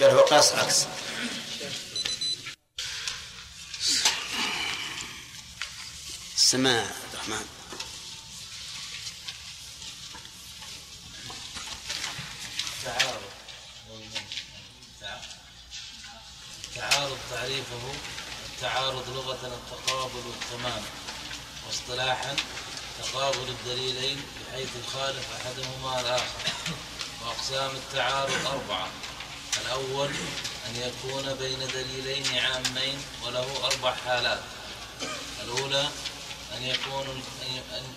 بل 0.00 0.06
هو 0.06 0.20
قياس 0.20 0.52
عكس 0.52 0.76
السماء 6.36 6.82
عبد 6.82 7.14
الرحمن 7.14 7.46
تعارض 12.84 13.20
تعارض 16.90 17.18
تعريفه 17.30 17.92
التعارض 18.54 19.04
لغة 19.16 19.38
التقابل 19.42 20.22
والتمام 20.26 20.82
واصطلاحا 21.66 22.36
تقابل 23.02 23.48
الدليلين 23.48 24.22
بحيث 24.48 24.68
يخالف 24.86 25.26
أحدهما 25.40 26.00
الآخر. 26.00 26.52
وأقسام 27.24 27.70
التعارض 27.70 28.46
أربعة. 28.46 28.88
الأول 29.64 30.10
أن 30.66 30.76
يكون 30.76 31.34
بين 31.34 31.58
دليلين 31.68 32.38
عامين 32.38 33.04
وله 33.24 33.64
أربع 33.64 33.94
حالات. 33.94 34.40
الأولى 35.44 35.88
أن 36.56 36.62
يكون 36.62 37.22
أن 37.42 37.94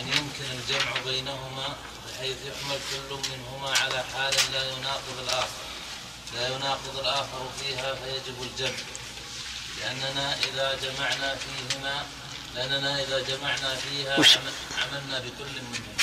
أن 0.00 0.08
يمكن 0.08 0.44
الجمع 0.52 0.98
بينهما 1.04 1.76
بحيث 2.06 2.36
يحمل 2.46 2.78
كل 2.90 3.14
منهما 3.30 3.78
على 3.78 4.04
حال 4.12 4.34
لا 4.52 4.72
يناقض 4.72 5.18
الآخر. 5.22 5.66
لا 6.36 6.48
يناقض 6.48 6.98
الآخر 6.98 7.48
فيها 7.60 7.94
فيجب 7.94 8.42
الجمع 8.42 8.78
لأننا 9.80 10.34
إذا 10.34 10.78
جمعنا 10.82 11.36
فيهما 11.36 12.06
لأننا 12.54 13.02
إذا 13.02 13.20
جمعنا 13.20 13.76
فيها 13.76 14.18
وش؟ 14.18 14.38
عملنا 14.78 15.18
بكل 15.18 15.52
منهما 15.62 15.96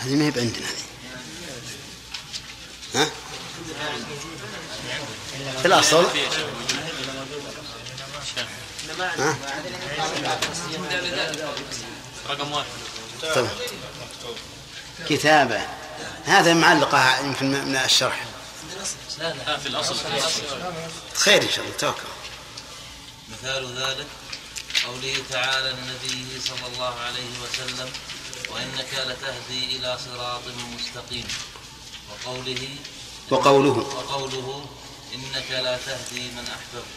هذه 0.00 0.14
ما 0.14 0.24
هي 0.24 0.40
عندنا 0.40 0.66
هذه 0.66 0.84
ها؟ 2.94 3.10
في 5.62 5.66
الأصل 5.66 6.06
ها؟ 9.18 9.36
رقم 12.30 12.52
واحد 12.52 12.66
طيب. 13.34 13.48
كتابة 15.08 15.60
هذا 16.24 16.54
معلقة 16.54 17.20
يمكن 17.20 17.50
من 17.50 17.76
الشرح 17.76 18.24
لا 19.18 19.56
في 19.56 19.66
الأصل 19.66 19.96
خير 21.14 21.42
إن 21.42 21.48
شاء 21.48 21.64
الله 21.64 21.76
توكل. 21.76 22.08
مثال 23.28 23.78
ذلك 23.78 24.06
قوله 24.86 25.16
تعالى 25.30 25.70
لنبيه 25.70 26.40
صلى 26.40 26.66
الله 26.74 27.00
عليه 27.00 27.30
وسلم 27.42 27.92
وإنك 28.50 28.92
لتهدي 28.94 29.76
إلى 29.76 29.98
صراط 30.04 30.42
مستقيم. 30.74 31.28
وقوله 32.10 32.68
وقوله 33.30 33.78
وقوله 33.78 34.66
إنك 35.14 35.50
لا 35.50 35.78
تهدي 35.86 36.30
من 36.30 36.48
أحببت. 36.48 36.94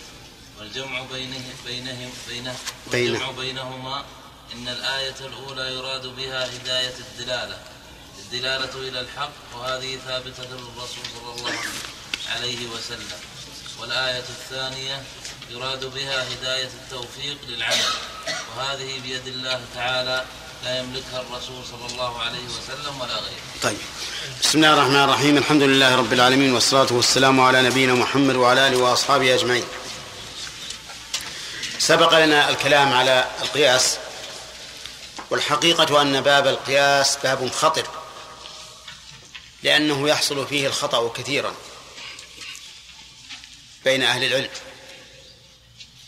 والجمع 0.59 1.01
بينه 1.01 1.45
بينهم 1.65 2.11
بينه 2.27 2.55
بينه. 2.91 3.13
والجمع 3.13 3.31
بينهما 3.31 4.05
إن 4.53 4.67
الآية 4.67 5.15
الأولى 5.19 5.73
يراد 5.75 6.07
بها 6.07 6.55
هداية 6.55 6.95
الدلالة. 6.99 7.59
الدلالة 8.19 8.75
إلى 8.75 8.99
الحق 8.99 9.31
وهذه 9.55 9.99
ثابتة 10.05 10.43
للرسول 10.43 11.05
صلى 11.15 11.33
الله 11.33 11.49
عليه 11.49 11.59
وسلم. 11.59 11.96
والآية 13.79 14.19
الثانية 14.19 15.03
يراد 15.49 15.85
بها 15.85 16.33
هداية 16.33 16.69
التوفيق 16.83 17.37
للعمل. 17.47 17.93
وهذه 18.57 18.99
بيد 18.99 19.27
الله 19.27 19.61
تعالى 19.75 20.25
لا 20.63 20.79
يملكها 20.79 21.21
الرسول 21.21 21.63
صلى 21.65 21.91
الله 21.91 22.21
عليه 22.21 22.45
وسلم 22.45 23.01
ولا 23.01 23.15
غيره. 23.15 23.41
طيب. 23.63 23.77
بسم 24.41 24.57
الله 24.57 24.73
الرحمن 24.73 25.03
الرحيم. 25.03 25.37
الحمد 25.37 25.61
لله 25.61 25.95
رب 25.95 26.13
العالمين 26.13 26.53
والصلاة 26.53 26.87
والسلام 26.91 27.41
على 27.41 27.61
نبينا 27.61 27.93
محمد 27.93 28.35
وعلى 28.35 28.67
آله 28.67 28.77
وأصحابه 28.77 29.35
أجمعين. 29.35 29.65
سبق 31.79 32.25
لنا 32.25 32.49
الكلام 32.49 32.93
على 32.93 33.27
القياس 33.41 33.97
والحقيقة 35.29 36.01
أن 36.01 36.21
باب 36.21 36.47
القياس 36.47 37.17
باب 37.23 37.51
خطر 37.51 37.87
لأنه 39.63 40.09
يحصل 40.09 40.47
فيه 40.47 40.67
الخطأ 40.67 41.13
كثيرا. 41.13 41.53
بين 43.87 44.03
أهل 44.03 44.23
العلم. 44.23 44.49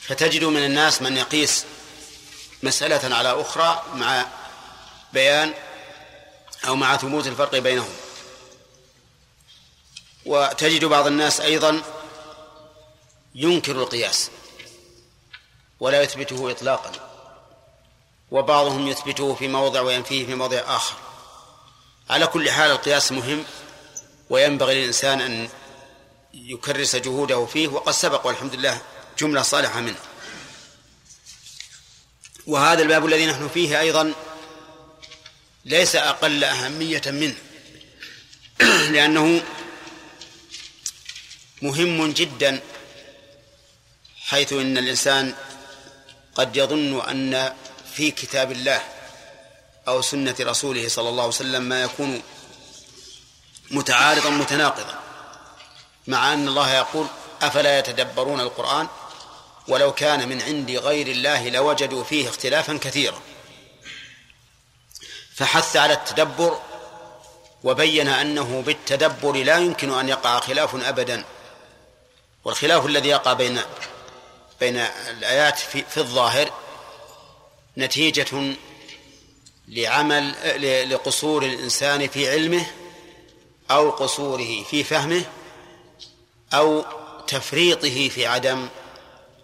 فتجد 0.02 0.44
من 0.44 0.66
الناس 0.66 1.02
من 1.02 1.18
يقيس 1.18 1.66
مسألة 2.64 3.16
على 3.16 3.42
أخرى 3.42 3.84
مع 3.94 4.26
بيان 5.14 5.54
أو 6.68 6.76
مع 6.76 6.98
ثبوت 6.98 7.28
الفرق 7.28 7.58
بينهم. 7.58 7.94
وتجد 10.26 10.86
بعض 10.86 11.08
الناس 11.08 11.42
أيضا 11.42 11.82
ينكر 13.36 13.72
القياس 13.72 14.30
ولا 15.80 16.02
يثبته 16.02 16.52
إطلاقا 16.52 16.92
وبعضهم 18.32 18.88
يثبته 18.88 19.36
في 19.36 19.48
موضع 19.48 19.82
وينفيه 19.82 20.26
في 20.26 20.36
موضع 20.36 20.60
آخر. 20.68 20.96
على 22.10 22.28
كل 22.28 22.52
حال 22.52 22.72
القياس 22.72 23.12
مهم 23.12 23.46
وينبغي 24.30 24.76
للإنسان 24.76 25.22
أن 25.22 25.50
يكرس 26.34 26.96
جهوده 26.96 27.46
فيه 27.46 27.68
وقد 27.68 27.94
سبق 27.94 28.28
والحمد 28.28 28.56
لله 28.56 28.82
جملة 29.20 29.42
صالحة 29.42 29.80
منه. 29.80 30.00
وهذا 32.48 32.82
الباب 32.82 33.06
الذي 33.06 33.26
نحن 33.26 33.50
فيه 33.50 33.80
أيضا 33.80 34.14
ليس 35.66 35.96
أقل 35.96 36.44
أهمية 36.44 37.02
منه 37.08 37.36
لأنه 38.94 39.44
مهم 41.62 42.12
جدا 42.12 42.60
حيث 44.22 44.54
إن 44.54 44.78
الإنسان 44.78 45.34
قد 46.36 46.58
يظن 46.58 47.02
أن 47.02 47.54
في 47.94 48.12
كتاب 48.12 48.52
الله 48.52 48.84
أو 49.88 50.02
سنة 50.02 50.36
رسوله 50.40 50.88
صلى 50.88 51.10
الله 51.10 51.24
عليه 51.24 51.34
وسلم 51.34 51.64
ما 51.64 51.82
يكون 51.84 52.22
متعارضا 53.72 54.30
متناقضا. 54.30 54.99
مع 56.10 56.34
أن 56.34 56.48
الله 56.48 56.74
يقول 56.74 57.08
أفلا 57.42 57.80
يتدبرون 57.80 58.42
القرآن؟ 58.42 58.88
ولو 59.68 59.92
كان 59.92 60.30
من 60.30 60.42
عند 60.42 60.72
غير 60.72 61.08
الله 61.08 61.50
لوجدوا 61.50 62.04
فيه 62.04 62.30
اختلافا 62.30 62.78
كثيرا. 62.78 63.22
فحث 65.36 65.76
على 65.76 65.94
التدبر 65.94 66.60
وبين 67.64 68.08
أنه 68.08 68.64
بالتدبر 68.66 69.36
لا 69.36 69.58
يمكن 69.58 69.94
أن 69.94 70.10
يقع 70.10 70.40
خلاف 70.40 70.76
أبدا. 70.76 71.26
والخلاف 72.46 72.86
الذي 72.86 73.10
يقع 73.10 73.34
بين 73.34 73.62
بين 74.60 74.78
الآيات 75.10 75.60
في, 75.60 75.84
في 75.84 75.98
الظاهر 75.98 76.52
نتيجة 77.78 78.56
لعمل 79.68 80.34
لقصور 80.92 81.44
الإنسان 81.44 82.08
في 82.08 82.30
علمه 82.30 82.66
أو 83.72 83.90
قصوره 83.90 84.64
في 84.64 84.84
فهمه 84.84 85.26
أو 86.54 86.86
تفريطه 87.28 88.10
في 88.10 88.26
عدم 88.26 88.70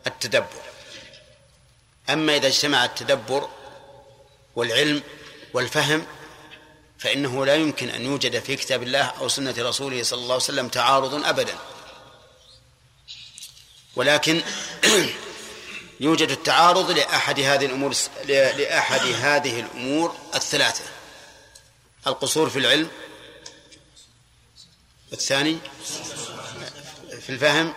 التدبر. 0.07 0.65
أما 2.09 2.35
إذا 2.35 2.47
اجتمع 2.47 2.85
التدبر 2.85 3.49
والعلم 4.55 5.03
والفهم 5.53 6.05
فإنه 6.99 7.45
لا 7.45 7.55
يمكن 7.55 7.89
أن 7.89 8.05
يوجد 8.05 8.39
في 8.39 8.55
كتاب 8.55 8.83
الله 8.83 9.03
أو 9.03 9.27
سنة 9.27 9.55
رسوله 9.57 10.03
صلى 10.03 10.17
الله 10.17 10.33
عليه 10.33 10.43
وسلم 10.43 10.67
تعارض 10.67 11.25
أبدا. 11.25 11.55
ولكن 13.95 14.41
يوجد 15.99 16.31
التعارض 16.31 16.91
لأحد 16.91 17.39
هذه 17.39 17.65
الأمور 17.65 17.95
لأحد 18.27 19.01
هذه 19.01 19.59
الأمور 19.59 20.15
الثلاثة. 20.35 20.83
القصور 22.07 22.49
في 22.49 22.59
العلم 22.59 22.89
الثاني 25.13 25.57
في 27.25 27.31
الفهم 27.31 27.73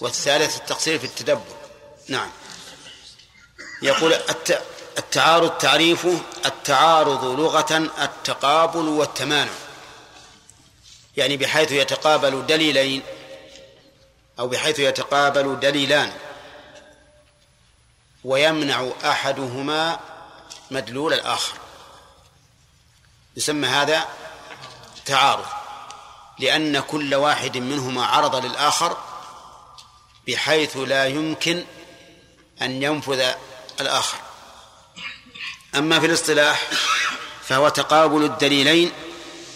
والثالث 0.00 0.56
التقصير 0.56 0.98
في 0.98 1.04
التدبر. 1.04 1.56
نعم. 2.08 2.30
يقول 3.82 4.14
التعارض 4.98 5.50
تعريفه 5.50 6.20
التعارض 6.46 7.24
لغة 7.24 7.76
التقابل 7.76 8.88
والتمانع. 8.88 9.52
يعني 11.16 11.36
بحيث 11.36 11.72
يتقابل 11.72 12.46
دليلين 12.46 13.02
أو 14.38 14.48
بحيث 14.48 14.78
يتقابل 14.78 15.60
دليلان. 15.60 16.12
ويمنع 18.24 18.90
أحدهما 19.04 20.00
مدلول 20.70 21.12
الآخر. 21.12 21.58
يسمى 23.36 23.68
هذا 23.68 24.08
تعارض. 25.04 25.63
لأن 26.38 26.80
كل 26.80 27.14
واحد 27.14 27.56
منهما 27.58 28.06
عرض 28.06 28.44
للآخر 28.44 28.96
بحيث 30.28 30.76
لا 30.76 31.06
يمكن 31.06 31.64
أن 32.62 32.82
ينفذ 32.82 33.32
الآخر. 33.80 34.18
أما 35.74 36.00
في 36.00 36.06
الاصطلاح 36.06 36.70
فهو 37.42 37.68
تقابل 37.68 38.24
الدليلين 38.24 38.92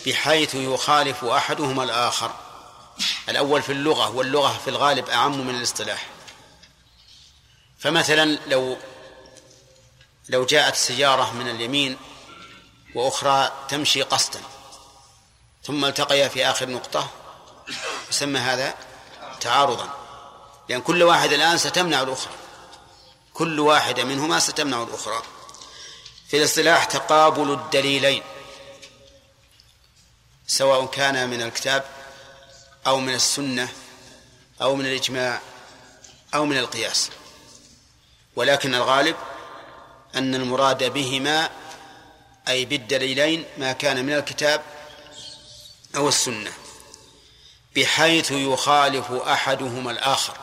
بحيث 0.07 0.55
يخالف 0.55 1.25
أحدهما 1.25 1.85
الآخر. 1.85 2.35
الأول 3.29 3.63
في 3.63 3.73
اللغة 3.73 4.11
واللغة 4.11 4.61
في 4.65 4.71
الغالب 4.71 5.09
أعم 5.09 5.47
من 5.47 5.55
الاصطلاح. 5.55 6.07
فمثلا 7.79 8.39
لو 8.47 8.77
لو 10.29 10.45
جاءت 10.45 10.75
سيارة 10.75 11.33
من 11.33 11.49
اليمين 11.49 11.97
وأخرى 12.95 13.53
تمشي 13.69 14.03
قصدا 14.03 14.41
ثم 15.69 15.85
التقيا 15.85 16.29
في 16.29 16.47
آخر 16.51 16.69
نقطة 16.69 17.11
يسمى 18.11 18.39
هذا 18.39 18.75
تعارضا. 19.41 19.95
لأن 20.69 20.81
كل 20.81 21.03
واحد 21.03 21.33
الآن 21.33 21.59
ستمنع 21.59 22.03
الأخرى. 22.03 22.33
كل 23.35 23.61
واحدة 23.61 24.05
منهما 24.05 24.39
ستمنع 24.39 24.83
الأخرى. 24.83 25.23
في 26.29 26.37
الاصطلاح 26.37 26.85
تقابل 26.85 27.53
الدليلين 27.53 28.23
سواء 30.47 30.87
كان 30.87 31.31
من 31.31 31.43
الكتاب 31.43 31.85
أو 32.87 33.01
من 33.01 33.15
السنة 33.15 33.69
أو 34.63 34.75
من 34.77 34.87
الإجماع 34.87 35.41
أو 36.35 36.45
من 36.45 36.59
القياس. 36.59 37.11
ولكن 38.37 38.75
الغالب 38.75 39.17
أن 40.15 40.35
المراد 40.35 40.85
بهما 40.93 41.51
أي 42.49 42.65
بالدليلين 42.65 43.45
ما 43.59 43.73
كان 43.73 44.05
من 44.05 44.13
الكتاب 44.13 44.78
أو 45.97 46.09
السنة 46.09 46.53
بحيث 47.77 48.31
يخالف 48.31 49.13
أحدهما 49.13 49.91
الآخر. 49.91 50.37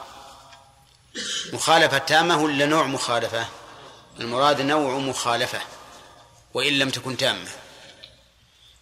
مخالفة 1.54 1.98
تامة 1.98 2.44
ولا 2.44 2.66
نوع 2.66 2.84
مخالفة؟ 2.84 3.48
المراد 4.20 4.62
نوع 4.62 4.98
مخالفة 4.98 5.62
وإن 6.54 6.80
لم 6.80 6.90
تكن 6.90 7.18
تامة. 7.18 7.50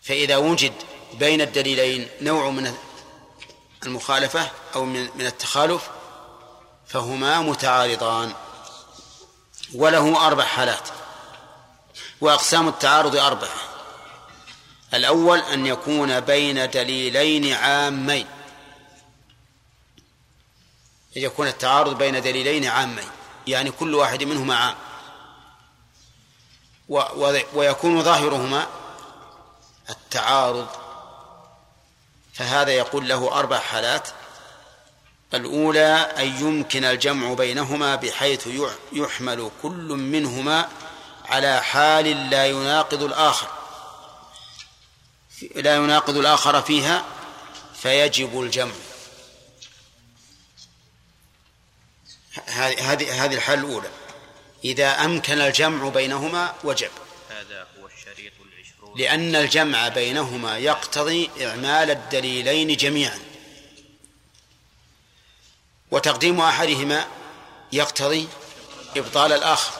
فإذا 0.03 0.37
وجد 0.37 0.73
بين 1.13 1.41
الدليلين 1.41 2.09
نوع 2.21 2.49
من 2.49 2.75
المخالفة 3.85 4.51
أو 4.75 4.85
من 4.85 5.25
التخالف 5.25 5.89
فهما 6.87 7.39
متعارضان 7.39 8.33
وله 9.73 10.27
أربع 10.27 10.45
حالات 10.45 10.89
وأقسام 12.21 12.67
التعارض 12.67 13.15
أربعة. 13.15 13.72
الأول 14.93 15.39
أن 15.39 15.65
يكون 15.65 16.19
بين 16.19 16.69
دليلين 16.69 17.53
عامين. 17.53 18.27
يكون 21.15 21.47
التعارض 21.47 21.97
بين 21.97 22.21
دليلين 22.21 22.65
عامين 22.65 23.09
يعني 23.47 23.71
كل 23.71 23.95
واحد 23.95 24.23
منهما 24.23 24.55
عام. 24.55 24.75
ويكون 27.53 28.03
ظاهرهما 28.03 28.67
التعارض. 29.89 30.67
فهذا 32.33 32.71
يقول 32.71 33.09
له 33.09 33.39
أربع 33.39 33.59
حالات. 33.59 34.07
الأولى 35.33 35.95
أن 35.95 36.25
يمكن 36.25 36.85
الجمع 36.85 37.33
بينهما 37.33 37.95
بحيث 37.95 38.49
يحمل 38.91 39.51
كل 39.61 39.87
منهما 39.87 40.69
على 41.25 41.61
حال 41.63 42.29
لا 42.29 42.45
يناقض 42.45 43.03
الآخر. 43.03 43.47
لا 45.55 45.75
يناقض 45.75 46.17
الآخر 46.17 46.61
فيها 46.61 47.05
فيجب 47.81 48.41
الجمع. 48.41 48.73
هذه 52.45 53.25
هذه 53.25 53.35
الحالة 53.35 53.61
الأولى. 53.61 53.89
إذا 54.65 55.05
أمكن 55.05 55.41
الجمع 55.41 55.89
بينهما 55.89 56.53
وجب. 56.63 56.91
هذا 57.29 57.67
هو 57.79 57.87
الشريط 57.87 58.33
العشرون. 58.53 58.99
لأن 58.99 59.35
الجمع 59.35 59.87
بينهما 59.87 60.57
يقتضي 60.57 61.29
إعمال 61.41 61.91
الدليلين 61.91 62.77
جميعا. 62.77 63.19
وتقديم 65.91 66.41
أحدهما 66.41 67.07
يقتضي 67.71 68.27
إبطال 68.97 69.33
الآخر. 69.33 69.73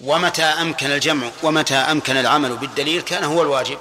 ومتى 0.00 0.42
أمكن 0.42 0.86
الجمع 0.86 1.30
ومتى 1.42 1.74
أمكن 1.74 2.16
العمل 2.16 2.56
بالدليل 2.56 3.02
كان 3.02 3.24
هو 3.24 3.42
الواجب. 3.42 3.78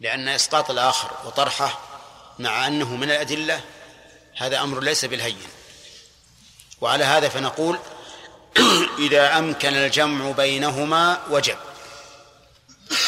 لأن 0.00 0.28
إسقاط 0.28 0.70
الآخر 0.70 1.10
وطرحه 1.26 1.80
مع 2.38 2.66
أنه 2.66 2.96
من 2.96 3.10
الأدلة 3.10 3.60
هذا 4.36 4.60
أمر 4.60 4.80
ليس 4.80 5.04
بالهين. 5.04 5.48
وعلى 6.80 7.04
هذا 7.04 7.28
فنقول 7.28 7.78
إذا 8.98 9.38
أمكن 9.38 9.74
الجمع 9.74 10.30
بينهما 10.30 11.26
وجب 11.30 11.58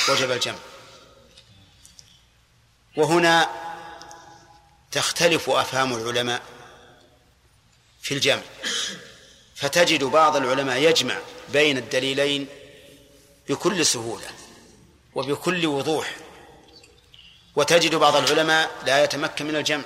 وجب 0.09 0.31
الجمع. 0.31 0.59
وهنا 2.97 3.51
تختلف 4.93 5.51
أفهام 5.51 5.95
العلماء 5.95 6.43
في 8.03 8.15
الجمع. 8.15 8.43
فتجد 9.55 10.05
بعض 10.05 10.37
العلماء 10.37 10.77
يجمع 10.77 11.19
بين 11.49 11.79
الدليلين 11.79 12.47
بكل 13.49 13.87
سهولة 13.87 14.31
وبكل 15.15 15.67
وضوح. 15.67 16.17
وتجد 17.57 17.95
بعض 17.95 18.17
العلماء 18.17 18.71
لا 18.87 19.05
يتمكن 19.05 19.47
من 19.47 19.57
الجمع. 19.57 19.85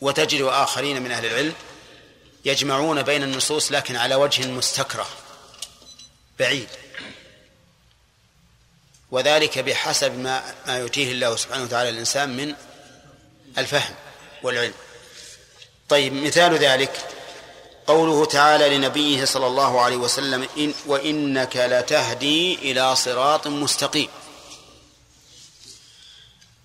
وتجد 0.00 0.42
آخرين 0.42 1.02
من 1.02 1.10
أهل 1.10 1.26
العلم 1.26 1.54
يجمعون 2.44 3.02
بين 3.02 3.22
النصوص 3.22 3.72
لكن 3.72 3.96
على 3.96 4.14
وجه 4.14 4.46
مستكرة 4.46 5.06
بعيد. 6.38 6.68
وذلك 9.10 9.58
بحسب 9.58 10.18
ما 10.18 10.54
ما 10.66 10.78
يؤتيه 10.78 11.12
الله 11.12 11.36
سبحانه 11.36 11.64
وتعالى 11.64 11.88
الإنسان 11.88 12.36
من 12.36 12.54
الفهم 13.58 13.94
والعلم. 14.42 14.74
طيب 15.88 16.12
مثال 16.12 16.54
ذلك. 16.54 17.08
قوله 17.86 18.24
تعالى 18.24 18.76
لنبيه 18.76 19.24
صلى 19.24 19.46
الله 19.46 19.80
عليه 19.80 19.96
وسلم 19.96 20.48
إن 20.58 20.74
وإنك 20.86 21.56
لتهدي 21.56 22.54
إلى 22.54 22.96
صراط 22.96 23.46
مستقيم. 23.46 24.08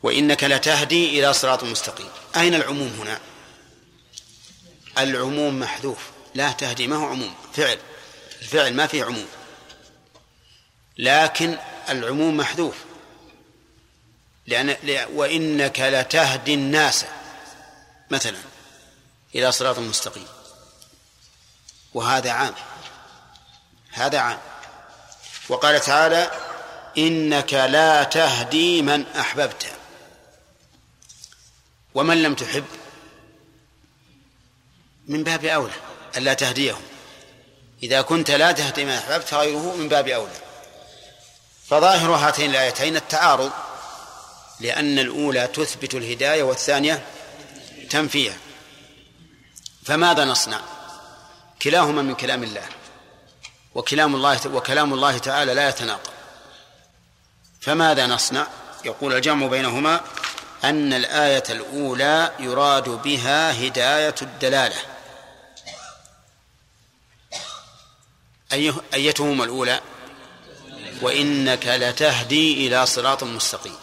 وإنك 0.03 0.43
لتهدي 0.43 1.19
إلى 1.19 1.33
صراط 1.33 1.63
مستقيم. 1.63 2.09
أين 2.35 2.55
العموم 2.55 2.93
هنا؟ 2.99 3.19
العموم 4.97 5.59
محذوف. 5.59 5.99
لا 6.35 6.51
تهدي. 6.51 6.87
ما 6.87 6.95
هو 6.95 7.05
عموم؟ 7.05 7.35
فعل. 7.53 7.79
الفعل 8.41 8.73
ما 8.73 8.87
فيه 8.87 9.03
عموم. 9.03 9.27
لكن 10.97 11.57
العموم 11.89 12.37
محذوف. 12.37 12.75
لأن 14.47 14.75
وإنك 15.13 15.79
لتهدي 15.79 16.53
الناس. 16.53 17.05
مثلا 18.11 18.37
إلى 19.35 19.51
صراط 19.51 19.79
مستقيم. 19.79 20.27
وهذا 21.93 22.31
عام. 22.31 22.53
هذا 23.91 24.19
عام. 24.19 24.39
وقال 25.49 25.81
تعالى 25.81 26.31
إنك 26.97 27.53
لا 27.53 28.03
تهدي 28.03 28.81
من 28.81 29.05
أحببت. 29.07 29.72
ومن 31.95 32.23
لم 32.23 32.35
تحب 32.35 32.65
من 35.07 35.23
باب 35.23 35.45
أولى 35.45 35.73
ألا 36.17 36.33
تهديهم. 36.33 36.81
إذا 37.83 38.01
كنت 38.01 38.31
لا 38.31 38.51
تهدي 38.51 38.85
من 38.85 38.91
أحببت 38.91 39.27
فغيره 39.27 39.75
من 39.75 39.89
باب 39.89 40.07
أولى. 40.07 40.31
فظاهر 41.67 42.15
هاتين 42.15 42.49
الآيتين 42.49 42.95
التعارض 42.95 43.51
لأن 44.59 44.99
الأولى 44.99 45.47
تثبت 45.47 45.95
الهداية 45.95 46.43
والثانية 46.43 47.05
تنفيها. 47.89 48.37
فماذا 49.85 50.25
نصنع؟ 50.25 50.61
كلاهما 51.61 52.01
من 52.01 52.15
كلام 52.15 52.43
الله. 52.43 52.65
وكلام 53.75 54.15
الله 54.15 54.39
وكلام 54.47 54.93
الله 54.93 55.17
تعالى 55.17 55.53
لا 55.53 55.69
يتناقض. 55.69 56.11
فماذا 57.61 58.07
نصنع؟ 58.07 58.47
يقول 58.85 59.13
الجمع 59.13 59.47
بينهما 59.47 60.01
أن 60.63 60.93
الآية 60.93 61.43
الأولى 61.49 62.31
يراد 62.39 62.89
بها 62.89 63.67
هداية 63.67 64.15
الدلالة. 64.21 64.75
أيه 68.53 68.73
أيتهما 68.93 69.43
الأولى؟ 69.43 69.81
وإنك 71.01 71.67
لتهدي 71.67 72.67
إلى 72.67 72.85
صراط 72.85 73.23
مستقيم. 73.23 73.75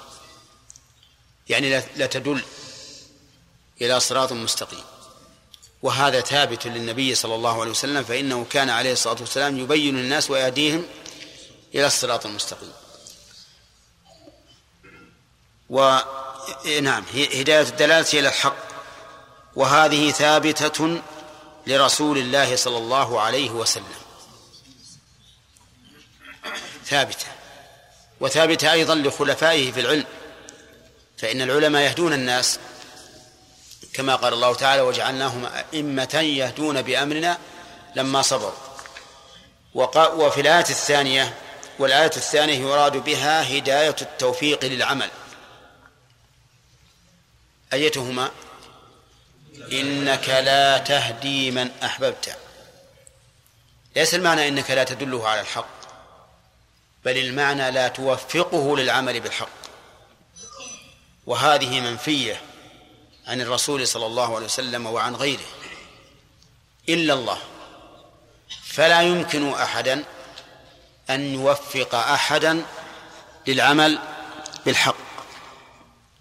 يعني 1.49 1.79
لتدل 1.97 2.43
إلى 3.81 4.01
صراط 4.01 4.33
مستقيم. 4.33 4.85
وهذا 5.83 6.21
ثابت 6.21 6.67
للنبي 6.67 7.15
صلى 7.15 7.35
الله 7.35 7.61
عليه 7.61 7.71
وسلم 7.71 8.05
فإنه 8.05 8.47
كان 8.51 8.71
عليه 8.71 8.93
الصلاة 8.93 9.17
والسلام 9.21 9.59
يبين 9.59 9.99
الناس 9.99 10.31
ويهديهم 10.31 10.87
إلى 11.75 11.87
الصراط 11.87 12.27
المستقيم. 12.27 12.73
ونعم 16.67 17.05
هداية 17.15 17.61
الدلالة 17.61 18.07
إلى 18.13 18.29
الحق. 18.29 18.57
وهذه 19.57 20.11
ثابتة 20.11 21.03
لرسول 21.67 22.19
الله 22.19 22.57
صلى 22.57 22.79
الله 22.79 23.21
عليه 23.21 23.51
وسلم. 23.51 23.85
ثابتة. 26.87 27.27
وثابتة 28.21 28.73
أيضا 28.73 28.95
لخلفائه 28.95 29.73
في 29.73 29.81
العلم. 29.81 30.05
فإن 31.19 31.43
العلماء 31.43 31.83
يهدون 31.83 32.13
الناس. 32.13 32.59
كما 33.93 34.17
قال 34.17 34.33
الله 34.33 34.55
تعالى 34.55 34.83
وجعلناهم 34.83 35.47
أئمة 35.47 36.15
يهدون 36.15 36.83
بأمرنا 36.83 37.39
لما 37.97 38.23
صبروا. 38.23 38.53
وفي 39.75 40.41
الآية 40.41 40.61
الثانية 40.71 41.35
والآية 41.79 42.11
الثانية 42.17 42.59
يراد 42.59 42.97
بها 42.97 43.59
هداية 43.59 43.97
التوفيق 44.03 44.65
للعمل. 44.65 45.11
أيتهما؟ 47.73 48.31
إنك 49.73 50.29
لا 50.29 50.79
تهدي 50.79 51.51
من 51.51 51.71
أحببت. 51.83 52.37
ليس 53.97 54.15
المعنى 54.15 54.49
إنك 54.49 54.71
لا 54.71 54.85
تدله 54.85 55.29
على 55.29 55.41
الحق 55.41 55.81
بل 57.05 57.19
المعنى 57.19 57.71
لا 57.71 57.89
توفقه 57.89 58.77
للعمل 58.77 59.21
بالحق. 59.21 59.49
وهذه 61.27 61.81
منفية 61.81 62.41
عن 63.27 63.41
الرسول 63.41 63.89
صلى 63.89 64.07
الله 64.07 64.37
عليه 64.37 64.47
وسلم 64.47 64.87
وعن 64.87 65.15
غيره. 65.15 65.47
إلا 66.89 67.15
الله. 67.15 67.39
فلا 68.65 69.03
يمكن 69.03 69.53
أحدا 69.53 70.05
أن 71.11 71.35
يوفق 71.35 71.95
أحدا 71.95 72.65
للعمل 73.47 73.99
بالحق. 74.67 75.10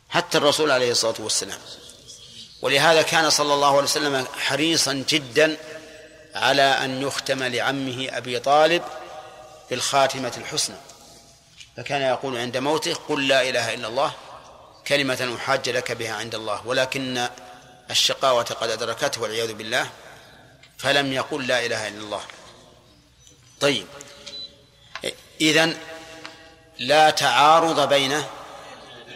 حتى 0.09 0.37
الرسول 0.37 0.71
عليه 0.71 0.91
الصلاة 0.91 1.15
والسلام. 1.19 1.59
ولهذا 2.61 3.01
كان 3.01 3.29
صلى 3.29 3.53
الله 3.53 3.67
عليه 3.67 3.83
وسلم 3.83 4.27
حريصا 4.37 4.93
جدا 4.93 5.57
على 6.35 6.61
أن 6.61 7.01
يختم 7.01 7.43
لعمه 7.43 8.07
أبي 8.11 8.39
طالب 8.39 8.83
بالخاتمة 9.69 10.33
الحسنى. 10.37 10.75
فكان 11.77 12.01
يقول 12.01 12.37
عند 12.37 12.57
موته 12.57 12.93
قل 12.93 13.27
لا 13.27 13.49
إله 13.49 13.73
إلا 13.73 13.87
الله 13.87 14.13
كلمة 14.87 15.35
أحاج 15.37 15.69
لك 15.69 15.91
بها 15.91 16.13
عند 16.13 16.35
الله 16.35 16.67
ولكن 16.67 17.27
الشقاوة 17.91 18.43
قد 18.43 18.69
أدركته 18.69 19.21
والعياذ 19.21 19.53
بالله 19.53 19.89
فلم 20.77 21.13
يقل 21.13 21.47
لا 21.47 21.65
إله 21.65 21.87
إلا 21.87 21.99
الله. 21.99 22.21
طيب. 23.59 23.87
إذن 25.41 25.77
لا 26.79 27.09
تعارض 27.09 27.89
بين 27.89 28.23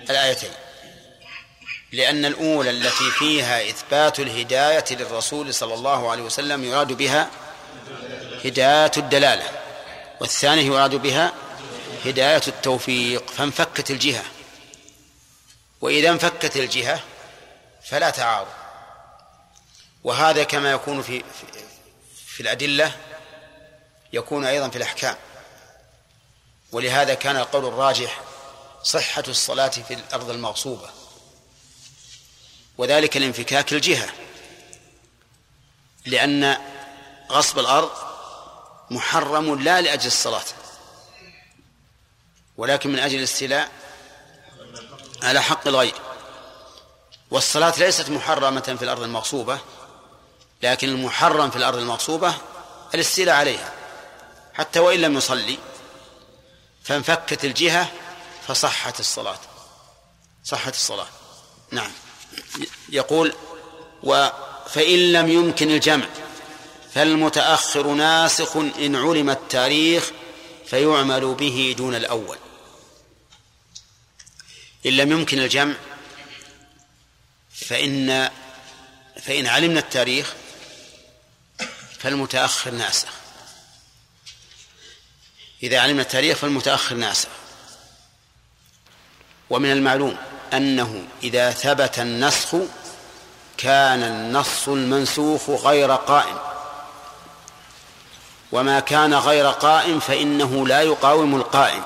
الآيتين. 0.09 0.51
لأن 1.93 2.25
الأولى 2.25 2.69
التي 2.69 3.11
فيها 3.11 3.69
إثبات 3.69 4.19
الهداية 4.19 4.85
للرسول 4.91 5.53
صلى 5.53 5.73
الله 5.73 6.11
عليه 6.11 6.23
وسلم 6.23 6.63
يراد 6.63 6.93
بها 6.93 7.29
هداية 8.45 8.91
الدلالة 8.97 9.49
والثانية 10.21 10.61
يراد 10.65 10.95
بها 10.95 11.33
هداية 12.05 12.41
التوفيق 12.47 13.29
فانفكت 13.29 13.91
الجهة. 13.91 14.23
وإذا 15.81 16.09
انفكت 16.09 16.57
الجهة 16.57 16.99
فلا 17.83 18.09
تعارض. 18.09 18.47
وهذا 20.03 20.43
كما 20.43 20.71
يكون 20.71 21.01
في 21.01 21.19
في, 21.19 21.63
في 22.27 22.39
الأدلة 22.39 22.91
يكون 24.13 24.45
أيضا 24.45 24.69
في 24.69 24.75
الأحكام. 24.75 25.15
ولهذا 26.71 27.13
كان 27.13 27.37
القول 27.37 27.65
الراجح 27.65 28.21
صحة 28.83 29.23
الصلاة 29.27 29.67
في 29.67 29.93
الأرض 29.93 30.29
المغصوبة. 30.29 31.02
وذلك 32.77 33.17
لانفكاك 33.17 33.73
الجهة 33.73 34.09
لأن 36.05 36.57
غصب 37.31 37.59
الأرض 37.59 37.91
محرم 38.91 39.59
لا 39.59 39.81
لأجل 39.81 40.07
الصلاة 40.07 40.43
ولكن 42.57 42.91
من 42.91 42.99
أجل 42.99 43.17
الاستيلاء 43.17 43.71
على 45.23 45.41
حق 45.41 45.67
الغير. 45.67 45.93
والصلاة 47.31 47.73
ليست 47.77 48.09
محرمة 48.09 48.75
في 48.79 48.83
الأرض 48.83 49.03
المغصوبة 49.03 49.59
لكن 50.63 50.89
المحرم 50.89 51.49
في 51.49 51.55
الأرض 51.55 51.77
المغصوبة 51.77 52.35
الاستيلاء 52.93 53.35
عليها. 53.35 53.73
حتى 54.53 54.79
وإن 54.79 55.01
لم 55.01 55.17
يصلي 55.17 55.57
فانفكت 56.83 57.45
الجهة 57.45 57.91
فصحت 58.47 58.99
الصلاة 58.99 59.39
صحت 60.43 60.73
الصلاة. 60.73 61.07
نعم. 61.71 61.91
يقول 62.89 63.33
و 64.03 64.29
فإن 64.69 65.11
لم 65.11 65.29
يمكن 65.29 65.71
الجمع 65.71 66.05
فالمتأخر 66.93 67.87
ناسخ 67.87 68.55
إن 68.57 68.95
علم 68.95 69.29
التاريخ 69.29 70.11
فيعمل 70.65 71.35
به 71.35 71.75
دون 71.77 71.95
الأول. 71.95 72.37
إن 74.85 74.97
لم 74.97 75.11
يمكن 75.11 75.39
الجمع 75.39 75.75
فإن 77.55 78.29
فإن 79.21 79.47
علمنا 79.47 79.79
التاريخ 79.79 80.33
فالمتأخر 81.99 82.71
ناسخ. 82.71 83.13
إذا 85.63 85.79
علمنا 85.79 86.01
التاريخ 86.01 86.37
فالمتأخر 86.37 86.95
ناسخ. 86.95 87.29
ومن 89.49 89.71
المعلوم 89.71 90.17
أنه 90.53 91.03
إذا 91.23 91.51
ثبت 91.51 91.99
النسخ 91.99 92.55
كان 93.57 94.03
النص 94.03 94.67
المنسوخ 94.67 95.49
غير 95.49 95.91
قائم. 95.91 96.37
وما 98.51 98.79
كان 98.79 99.13
غير 99.13 99.49
قائم 99.49 99.99
فإنه 99.99 100.67
لا 100.67 100.81
يقاوم 100.81 101.35
القائم. 101.35 101.83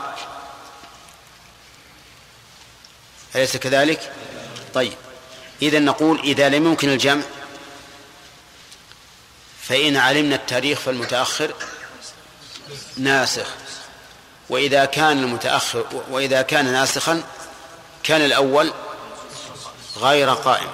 أليس 3.36 3.58
كذلك؟ 3.58 4.14
طيب. 4.74 4.94
إذا 5.62 5.80
نقول 5.80 6.20
إذا 6.20 6.50
لم 6.50 6.66
يمكن 6.66 6.90
الجمع 6.90 7.24
فإن 9.62 9.98
علمنا 9.98 10.36
التاريخ 10.36 10.80
فالمتأخر 10.80 11.54
ناسخ. 12.98 13.48
وإذا 14.50 14.86
كان 14.86 15.20
المتأخر 15.20 15.86
وإذا 16.10 16.42
كان 16.42 16.66
ناسخا 16.66 17.24
كان 18.04 18.22
الأول 18.22 18.74
غير 19.98 20.34
قائم 20.34 20.70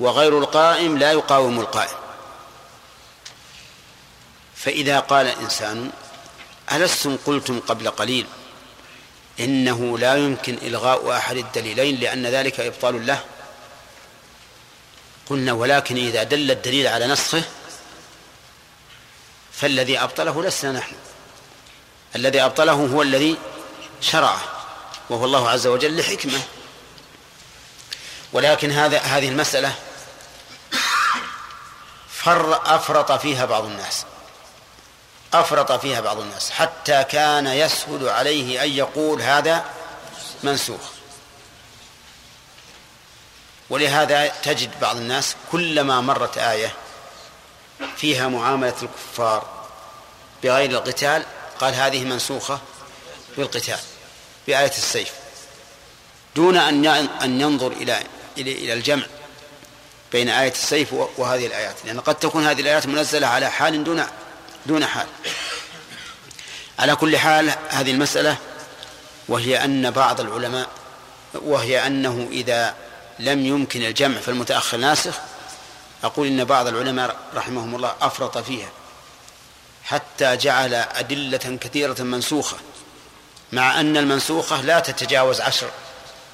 وغير 0.00 0.38
القائم 0.38 0.98
لا 0.98 1.12
يقاوم 1.12 1.60
القائم. 1.60 1.96
فإذا 4.56 5.00
قال 5.00 5.26
إنسان 5.26 5.90
ألستم 6.72 7.16
قلتم 7.26 7.60
قبل 7.60 7.90
قليل 7.90 8.26
إنه 9.40 9.98
لا 9.98 10.16
يمكن 10.16 10.54
إلغاء 10.62 11.16
أحد 11.16 11.36
الدليلين 11.36 12.00
لأن 12.00 12.26
ذلك 12.26 12.60
إبطال 12.60 13.06
له؟ 13.06 13.24
قلنا 15.30 15.52
ولكن 15.52 15.96
إذا 15.96 16.22
دل 16.22 16.50
الدليل 16.50 16.86
على 16.86 17.06
نسخه 17.06 17.42
فالذي 19.52 19.98
أبطله 19.98 20.42
لسنا 20.42 20.72
نحن. 20.72 20.94
الذي 22.16 22.40
أبطله 22.40 22.72
هو 22.72 23.02
الذي 23.02 23.36
شرعه. 24.00 24.53
وهو 25.10 25.24
الله 25.24 25.50
عز 25.50 25.66
وجل 25.66 26.00
لحكمة. 26.00 26.40
ولكن 28.32 28.70
هذا 28.70 28.98
هذه 28.98 29.28
المسألة 29.28 29.74
فر 32.10 32.74
أفرط 32.76 33.12
فيها 33.12 33.44
بعض 33.44 33.64
الناس. 33.64 34.04
أفرط 35.34 35.72
فيها 35.72 36.00
بعض 36.00 36.20
الناس. 36.20 36.50
حتى 36.50 37.04
كان 37.04 37.46
يسهل 37.46 38.08
عليه 38.08 38.64
أن 38.64 38.70
يقول 38.70 39.22
هذا 39.22 39.64
منسوخ. 40.42 40.80
ولهذا 43.70 44.28
تجد 44.28 44.80
بعض 44.80 44.96
الناس 44.96 45.36
كلما 45.52 46.00
مرت 46.00 46.38
آية 46.38 46.74
فيها 47.96 48.28
معاملة 48.28 48.74
الكفار 48.82 49.46
بغير 50.42 50.70
القتال 50.70 51.24
قال 51.60 51.74
هذه 51.74 52.04
منسوخة 52.04 52.60
بالقتال 53.36 53.78
بآية 54.46 54.70
السيف. 54.70 55.12
دون 56.36 56.56
أن 56.56 56.86
أن 57.22 57.40
ينظر 57.40 57.72
إلى 57.72 58.02
إلى 58.38 58.72
الجمع 58.72 59.06
بين 60.12 60.28
آية 60.28 60.52
السيف 60.52 60.92
وهذه 60.92 61.46
الآيات. 61.46 61.74
لأن 61.84 62.00
قد 62.00 62.14
تكون 62.14 62.46
هذه 62.46 62.60
الآيات 62.60 62.86
منزلة 62.86 63.26
على 63.26 63.50
حال 63.50 63.84
دون 63.84 64.06
دون 64.66 64.86
حال. 64.86 65.06
على 66.78 66.96
كل 66.96 67.16
حال 67.16 67.52
هذه 67.68 67.90
المسألة 67.90 68.36
وهي 69.28 69.64
أن 69.64 69.90
بعض 69.90 70.20
العلماء 70.20 70.68
وهي 71.34 71.86
أنه 71.86 72.28
إذا 72.30 72.74
لم 73.18 73.46
يمكن 73.46 73.82
الجمع 73.82 74.20
فالمتأخر 74.20 74.76
ناسخ. 74.76 75.14
أقول 76.04 76.26
إن 76.26 76.44
بعض 76.44 76.66
العلماء 76.66 77.16
رحمهم 77.34 77.74
الله 77.74 77.94
أفرط 78.00 78.38
فيها 78.38 78.68
حتى 79.84 80.36
جعل 80.36 80.74
أدلة 80.74 81.58
كثيرة 81.60 82.02
منسوخة. 82.02 82.56
مع 83.54 83.80
أن 83.80 83.96
المنسوخة 83.96 84.60
لا 84.60 84.80
تتجاوز 84.80 85.40
عشر 85.40 85.70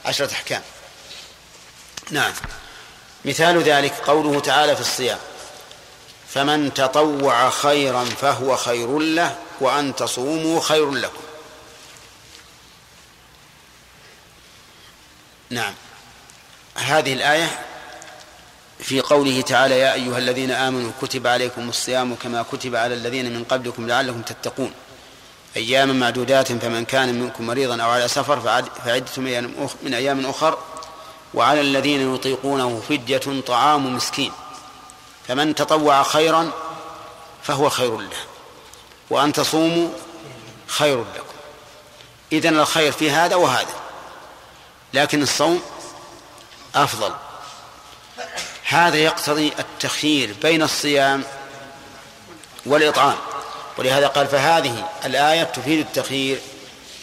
عشرة 0.04 0.32
أحكام. 0.32 0.62
نعم. 2.10 2.32
مثال 3.24 3.62
ذلك 3.62 3.92
قوله 3.92 4.40
تعالى 4.40 4.74
في 4.74 4.80
الصيام 4.80 5.18
فمن 6.28 6.74
تطوع 6.74 7.50
خيرا 7.50 8.04
فهو 8.04 8.56
خير 8.56 8.98
له 8.98 9.36
وأن 9.60 9.96
تصوموا 9.96 10.60
خير 10.60 10.90
لكم. 10.90 11.22
نعم. 15.50 15.74
هذه 16.74 17.12
الآية 17.12 17.58
في 18.78 19.00
قوله 19.00 19.40
تعالى 19.40 19.78
يا 19.78 19.94
أيها 19.94 20.18
الذين 20.18 20.50
آمنوا 20.50 20.92
كتب 21.02 21.26
عليكم 21.26 21.68
الصيام 21.68 22.14
كما 22.14 22.42
كتب 22.52 22.76
على 22.76 22.94
الذين 22.94 23.34
من 23.34 23.44
قبلكم 23.44 23.88
لعلكم 23.88 24.22
تتقون. 24.22 24.72
أياما 25.56 25.92
معدودات 25.92 26.52
فمن 26.52 26.84
كان 26.84 27.20
منكم 27.20 27.46
مريضا 27.46 27.82
أو 27.82 27.90
على 27.90 28.08
سفر 28.08 28.40
فعدة 28.84 29.10
من 29.82 29.94
أيام 29.94 30.26
أخر 30.26 30.58
وعلى 31.34 31.60
الذين 31.60 32.14
يطيقونه 32.14 32.82
فدية 32.88 33.40
طعام 33.46 33.96
مسكين. 33.96 34.32
فمن 35.28 35.54
تطوع 35.54 36.02
خيرا 36.02 36.50
فهو 37.42 37.68
خير 37.70 37.96
له 37.96 38.16
وأن 39.10 39.32
تصوموا 39.32 39.88
خير 40.66 41.00
لكم. 41.00 41.24
إذن 42.32 42.60
الخير 42.60 42.92
في 42.92 43.10
هذا 43.10 43.36
وهذا 43.36 43.74
لكن 44.94 45.22
الصوم 45.22 45.62
أفضل. 46.74 47.14
هذا 48.68 48.96
يقتضي 48.96 49.52
التخيير 49.58 50.34
بين 50.42 50.62
الصيام 50.62 51.24
والإطعام. 52.66 53.16
ولهذا 53.80 54.06
قال 54.06 54.26
فهذه 54.26 54.88
الآية 55.04 55.44
تفيد 55.44 55.78
التخيير 55.78 56.40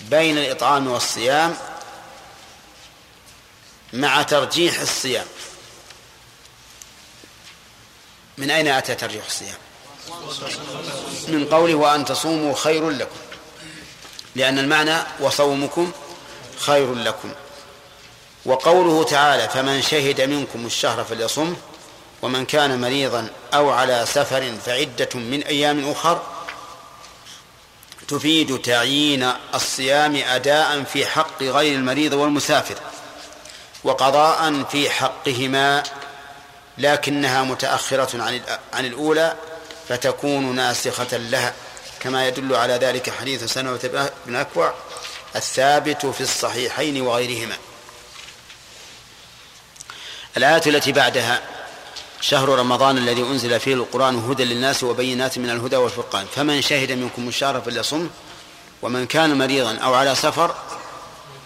بين 0.01 0.37
الإطعام 0.37 0.87
والصيام 0.87 1.57
مع 3.93 4.21
ترجيح 4.21 4.79
الصيام. 4.79 5.25
من 8.37 8.51
أين 8.51 8.67
أتى 8.67 8.95
ترجيح 8.95 9.25
الصيام؟ 9.25 9.57
من 11.27 11.47
قوله 11.51 11.75
وأن 11.75 12.05
تصوموا 12.05 12.55
خير 12.55 12.89
لكم 12.89 13.19
لأن 14.35 14.59
المعنى 14.59 14.97
وصومكم 15.19 15.91
خير 16.59 16.95
لكم. 16.95 17.31
وقوله 18.45 19.03
تعالى 19.03 19.49
فمن 19.49 19.81
شهد 19.81 20.21
منكم 20.21 20.65
الشهر 20.65 21.03
فليصمه 21.03 21.55
ومن 22.21 22.45
كان 22.45 22.81
مريضا 22.81 23.29
أو 23.53 23.69
على 23.69 24.05
سفر 24.07 24.53
فعدة 24.65 25.09
من 25.15 25.43
أيام 25.43 25.91
أخر 25.91 26.36
تفيد 28.07 28.61
تعيين 28.61 29.31
الصيام 29.55 30.15
أداء 30.15 30.83
في 30.83 31.05
حق 31.05 31.43
غير 31.43 31.75
المريض 31.75 32.13
والمسافر 32.13 32.75
وقضاء 33.83 34.63
في 34.63 34.89
حقهما 34.89 35.83
لكنها 36.77 37.43
متأخرة 37.43 38.23
عن 38.23 38.41
عن 38.73 38.85
الأولى 38.85 39.35
فتكون 39.89 40.55
ناسخة 40.55 41.17
لها 41.17 41.53
كما 41.99 42.27
يدل 42.27 42.55
على 42.55 42.73
ذلك 42.73 43.09
حديث 43.09 43.43
سنة 43.43 43.79
بن 44.25 44.35
أكوع 44.35 44.73
الثابت 45.35 46.05
في 46.05 46.21
الصحيحين 46.21 47.01
وغيرهما. 47.01 47.55
الآية 50.37 50.61
التي 50.67 50.91
بعدها 50.91 51.41
شهر 52.21 52.49
رمضان 52.49 52.97
الذي 52.97 53.21
أنزل 53.21 53.59
فيه 53.59 53.73
القرآن 53.73 54.15
هدى 54.15 54.43
للناس 54.43 54.83
وبينات 54.83 55.37
من 55.37 55.49
الهدى 55.49 55.75
والفرقان. 55.75 56.25
فمن 56.35 56.61
شهد 56.61 56.91
منكم 56.91 57.27
الشهر 57.27 57.61
فليصم 57.61 58.09
ومن 58.81 59.07
كان 59.07 59.37
مريضا 59.37 59.77
أو 59.77 59.93
على 59.93 60.15
سفر 60.15 60.55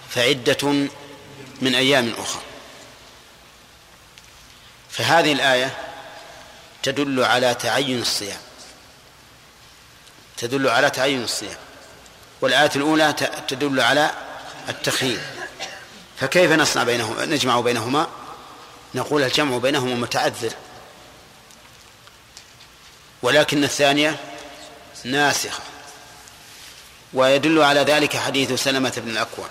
فعدة 0.10 0.68
من 1.62 1.76
أيام 1.76 2.14
أخرى. 2.18 2.42
فهذه 4.90 5.34
الآية 5.34 5.78
تدل 6.84 7.24
على 7.24 7.54
تعين 7.54 8.02
الصيام. 8.02 8.40
تدل 10.38 10.68
على 10.70 10.90
تعين 10.90 11.24
الصيام. 11.24 11.58
والآية 12.42 12.72
الأولى 12.76 13.14
تدل 13.48 13.80
على 13.80 14.12
التخيير. 14.70 15.20
فكيف 16.20 16.52
نصنع 16.52 16.84
بينهما 16.84 17.26
نجمع 17.26 17.60
بينهما؟ 17.60 18.08
نقول 18.96 19.24
الجمع 19.24 19.58
بينهما 19.58 19.96
متعذر. 19.96 20.54
ولكن 23.22 23.64
الثانية 23.64 24.20
ناسخة. 25.04 25.64
ويدل 27.14 27.62
على 27.62 27.80
ذلك 27.80 28.18
حديث 28.18 28.64
سلمة 28.64 28.94
بن 28.98 29.10
الأكوع. 29.10 29.48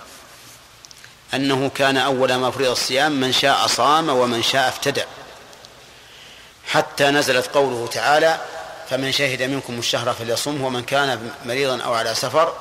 أنه 1.34 1.70
كان 1.74 1.96
أول 1.96 2.34
ما 2.34 2.50
فرض 2.50 2.66
الصيام 2.66 3.12
من 3.12 3.32
شاء 3.32 3.66
صام 3.66 4.08
ومن 4.08 4.42
شاء 4.42 4.68
افتدى. 4.68 5.04
حتى 6.66 7.04
نزلت 7.04 7.46
قوله 7.46 7.86
تعالى 7.86 8.40
فمن 8.90 9.12
شهد 9.12 9.42
منكم 9.42 9.78
الشهر 9.78 10.14
فليصمه 10.14 10.66
ومن 10.66 10.82
كان 10.82 11.30
مريضا 11.44 11.82
أو 11.82 11.94
على 11.94 12.14
سفر 12.14 12.56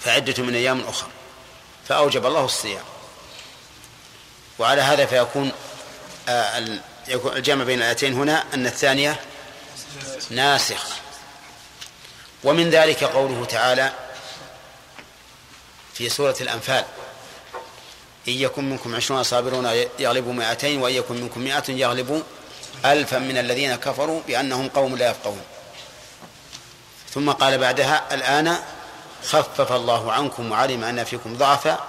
فعدة 0.00 0.42
من 0.42 0.54
أيام 0.54 0.80
أخرى 0.80 1.08
فأوجب 1.88 2.26
الله 2.26 2.44
الصيام. 2.44 2.84
وعلى 4.60 4.82
هذا 4.82 5.06
فيكون 5.06 5.52
آه 6.28 6.78
الجمع 7.08 7.64
بين 7.64 7.78
الآيتين 7.78 8.14
هنا 8.14 8.44
أن 8.54 8.66
الثانية 8.66 9.20
ناسخة 10.30 10.88
ومن 12.44 12.70
ذلك 12.70 13.04
قوله 13.04 13.44
تعالى 13.44 13.92
في 15.94 16.08
سورة 16.08 16.36
الأنفال 16.40 16.84
إن 18.28 18.32
يكن 18.32 18.70
منكم 18.70 18.96
عشرون 18.96 19.22
صابرون 19.22 19.70
يغلبوا 19.98 20.32
مائتين 20.32 20.82
وإن 20.82 20.94
يكن 20.94 21.20
منكم 21.20 21.40
مائة 21.40 21.62
يغلبوا 21.68 22.22
ألفا 22.84 23.18
من 23.18 23.38
الذين 23.38 23.74
كفروا 23.74 24.20
بأنهم 24.26 24.68
قوم 24.68 24.96
لا 24.96 25.10
يفقهون. 25.10 25.42
ثم 27.14 27.30
قال 27.30 27.58
بعدها 27.58 28.14
الآن 28.14 28.56
خفف 29.24 29.72
الله 29.72 30.12
عنكم 30.12 30.52
وعلم 30.52 30.84
أن 30.84 31.04
فيكم 31.04 31.36
ضعفا 31.36 31.88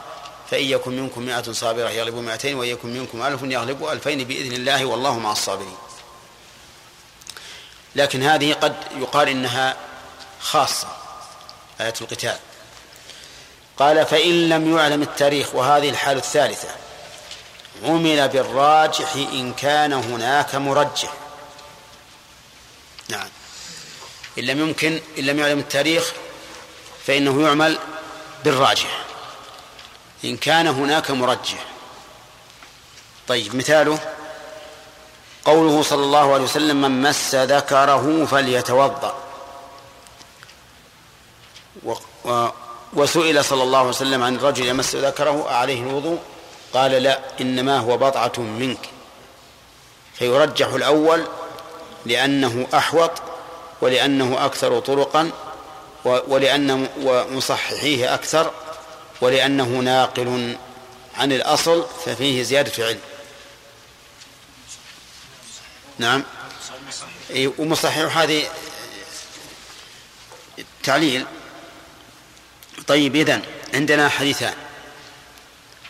فإن 0.52 0.64
يكن 0.64 1.02
منكم 1.02 1.22
مائة 1.22 1.52
صابرة 1.52 1.89
يغلبوا 1.89 2.22
مائتين 2.22 2.56
وإن 2.56 2.70
يكن 2.70 2.93
منكم 2.93 3.22
ألف 3.22 3.41
يغلبوا 3.43 3.91
ألفين 3.91 4.24
بإذن 4.24 4.54
الله 4.54 4.86
والله 4.86 5.20
مع 5.20 5.32
الصابرين. 5.32 5.78
لكن 7.95 8.24
هذه 8.24 8.54
قد 8.54 8.76
يقال 8.97 9.30
إنها 9.30 9.78
خاصة 10.39 10.88
آية 11.82 11.93
القتال. 12.02 12.38
قال 13.78 14.06
فإن 14.06 14.49
لم 14.49 14.78
يعلم 14.78 15.02
التاريخ 15.02 15.56
وهذه 15.56 15.89
الحالة 15.89 16.20
الثالثة 16.20 16.70
عمل 17.84 18.30
بالراجح 18.30 19.14
إن 19.16 19.54
كان 19.54 19.93
هناك 19.93 20.56
مرجح. 20.56 21.14
نعم. 23.10 23.28
إن 24.39 24.43
لم 24.43 24.60
يمكن 24.60 25.02
إن 25.18 25.24
لم 25.24 25.39
يعلم 25.39 25.60
التاريخ 25.60 26.12
فإنه 27.08 27.41
يعمل 27.41 27.80
بالراجح. 28.43 29.06
إن 30.26 30.38
كان 30.38 30.67
هناك 30.67 31.11
مرجح 31.11 31.65
طيب 33.28 33.55
مثاله. 33.55 33.99
قوله 35.45 35.84
صلى 35.84 36.03
الله 36.03 36.34
عليه 36.34 36.43
وسلم 36.43 36.82
من 36.82 37.01
مس 37.01 37.36
ذكره 37.36 38.26
فليتوضأ. 38.26 39.15
و 41.84 42.47
وسئل 42.93 43.45
صلى 43.45 43.63
الله 43.63 43.80
عليه 43.80 43.89
وسلم 43.89 44.24
عن 44.24 44.36
الرجل 44.36 44.65
يمس 44.65 44.95
ذكره 44.95 45.49
عليه 45.49 45.82
الوضوء؟ 45.82 46.19
قال 46.74 46.91
لا 46.91 47.19
إنما 47.41 47.80
هو 47.80 47.97
بضعة 47.97 48.39
منك. 48.39 48.89
فيرجح 50.13 50.67
الأول 50.67 51.28
لأنه 52.05 52.67
أحوط 52.74 53.11
ولأنه 53.82 54.45
أكثر 54.45 54.80
طرقا 54.80 55.32
ولأن 56.05 56.88
ومصححيه 57.03 58.13
أكثر 58.13 58.51
ولأنه 59.22 59.65
ناقل 59.65 60.57
عن 61.17 61.32
الأصل 61.32 61.86
ففيه 62.05 62.43
زيادة 62.43 62.86
علم. 62.86 62.99
نعم. 65.97 66.24
ومصحح 67.36 68.17
هذه 68.17 68.47
تعليل. 70.84 71.26
طيب 72.88 73.15
إذن 73.15 73.41
عندنا 73.74 74.09
حديثان. 74.09 74.53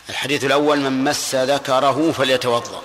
الحديث 0.09 0.43
الأول 0.43 0.79
من 0.79 1.03
مس 1.03 1.36
ذكره 1.36 2.11
فليتوضأ. 2.11 2.82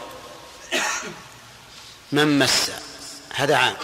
من 2.12 2.38
مس 2.38 2.70
هذا 3.34 3.56
عام. 3.56 3.76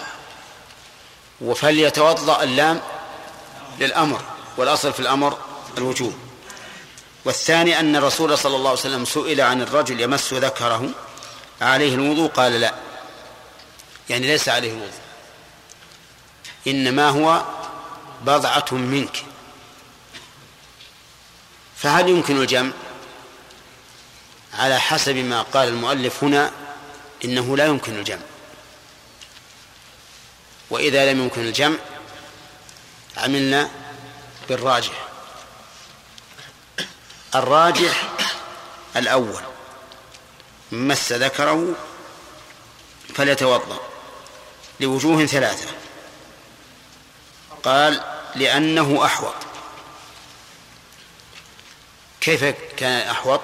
وفليتوضأ 1.40 2.42
اللام 2.42 2.80
للأمر 3.78 4.24
والأصل 4.56 4.92
في 4.92 5.00
الأمر 5.00 5.38
الوجوب. 5.78 6.31
والثاني 7.24 7.80
أن 7.80 7.96
الرسول 7.96 8.38
صلى 8.38 8.56
الله 8.56 8.70
عليه 8.70 8.80
وسلم 8.80 9.04
سئل 9.04 9.40
عن 9.40 9.62
الرجل 9.62 10.00
يمس 10.00 10.34
ذكره 10.34 10.90
عليه 11.60 11.94
الوضوء؟ 11.94 12.30
قال 12.30 12.52
لا. 12.52 12.74
يعني 14.10 14.26
ليس 14.26 14.48
عليه 14.48 14.70
الوضوء. 14.70 15.00
إنما 16.66 17.08
هو 17.08 17.44
بضعة 18.22 18.64
منك. 18.72 19.24
فهل 21.76 22.08
يمكن 22.08 22.40
الجمع؟ 22.40 22.72
على 24.54 24.80
حسب 24.80 25.16
ما 25.16 25.42
قال 25.42 25.68
المؤلف 25.68 26.24
هنا 26.24 26.50
إنه 27.24 27.56
لا 27.56 27.66
يمكن 27.66 27.98
الجمع. 27.98 28.22
وإذا 30.70 31.12
لم 31.12 31.22
يمكن 31.22 31.40
الجمع 31.40 31.78
عملنا 33.16 33.70
بالراجح. 34.48 35.11
الراجح 37.34 38.08
الأول 38.96 39.42
مس 40.72 41.12
ذكره 41.12 41.74
فليتوضأ 43.14 43.78
لوجوه 44.80 45.26
ثلاثة. 45.26 45.68
قال 47.62 48.00
لأنه 48.34 49.04
أحوط. 49.04 49.34
كيف 52.20 52.44
كان 52.76 53.08
أحوط؟ 53.08 53.40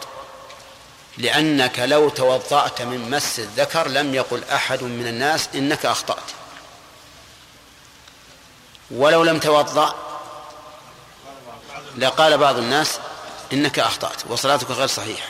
لأنك 1.18 1.78
لو 1.78 2.08
توضأت 2.08 2.82
من 2.82 3.10
مس 3.10 3.38
الذكر 3.38 3.88
لم 3.88 4.14
يقل 4.14 4.44
أحد 4.44 4.82
من 4.82 5.06
الناس 5.06 5.48
إنك 5.54 5.86
أخطأت. 5.86 6.30
ولو 8.90 9.22
لم 9.22 9.38
توضأ 9.38 9.94
لقال 11.96 12.38
بعض 12.38 12.58
الناس 12.58 12.98
إنك 13.52 13.78
أخطأت 13.78 14.26
وصلاتك 14.26 14.70
غير 14.70 14.86
صحيحة. 14.86 15.28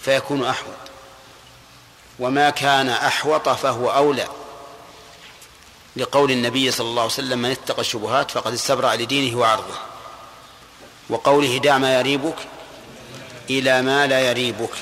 فيكون 0.00 0.44
أحوط. 0.44 0.74
وما 2.18 2.50
كان 2.50 2.88
أحوط 2.88 3.48
فهو 3.48 3.90
أولى. 3.90 4.28
لقول 5.96 6.30
النبي 6.30 6.70
صلى 6.70 6.88
الله 6.88 7.02
عليه 7.02 7.12
وسلم 7.12 7.38
من 7.38 7.50
اتقى 7.50 7.80
الشبهات 7.80 8.30
فقد 8.30 8.52
استبرأ 8.52 8.94
لدينه 8.96 9.38
وعرضه. 9.38 9.74
وقوله 11.10 11.58
دع 11.58 11.78
ما 11.78 11.98
يريبك 11.98 12.36
إلى 13.50 13.82
ما 13.82 14.06
لا 14.06 14.20
يريبك. 14.20 14.74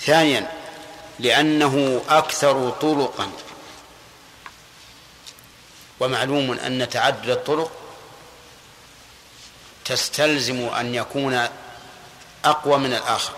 ثانيا 0.00 0.52
لأنه 1.18 2.02
أكثر 2.08 2.70
طرقا. 2.70 3.30
ومعلوم 6.00 6.52
أن 6.52 6.88
تعدد 6.88 7.30
الطرق 7.30 7.79
تستلزم 9.90 10.68
أن 10.68 10.94
يكون 10.94 11.48
أقوى 12.44 12.78
من 12.78 12.94
الآخر 12.94 13.32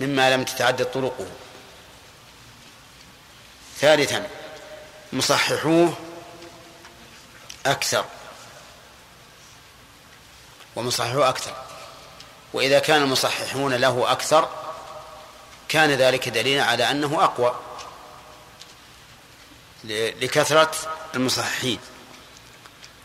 مما 0.00 0.30
لم 0.34 0.44
تتعدد 0.44 0.84
طرقه. 0.84 1.26
ثالثا 3.78 4.26
مصححوه 5.12 5.94
أكثر. 7.66 8.04
ومصححوه 10.76 11.28
أكثر. 11.28 11.56
وإذا 12.52 12.78
كان 12.78 13.02
المصححون 13.02 13.74
له 13.74 14.12
أكثر 14.12 14.48
كان 15.68 15.90
ذلك 15.90 16.28
دليلا 16.28 16.64
على 16.64 16.90
أنه 16.90 17.24
أقوى. 17.24 17.54
لكثرة 19.84 20.70
المصححين. 21.14 21.78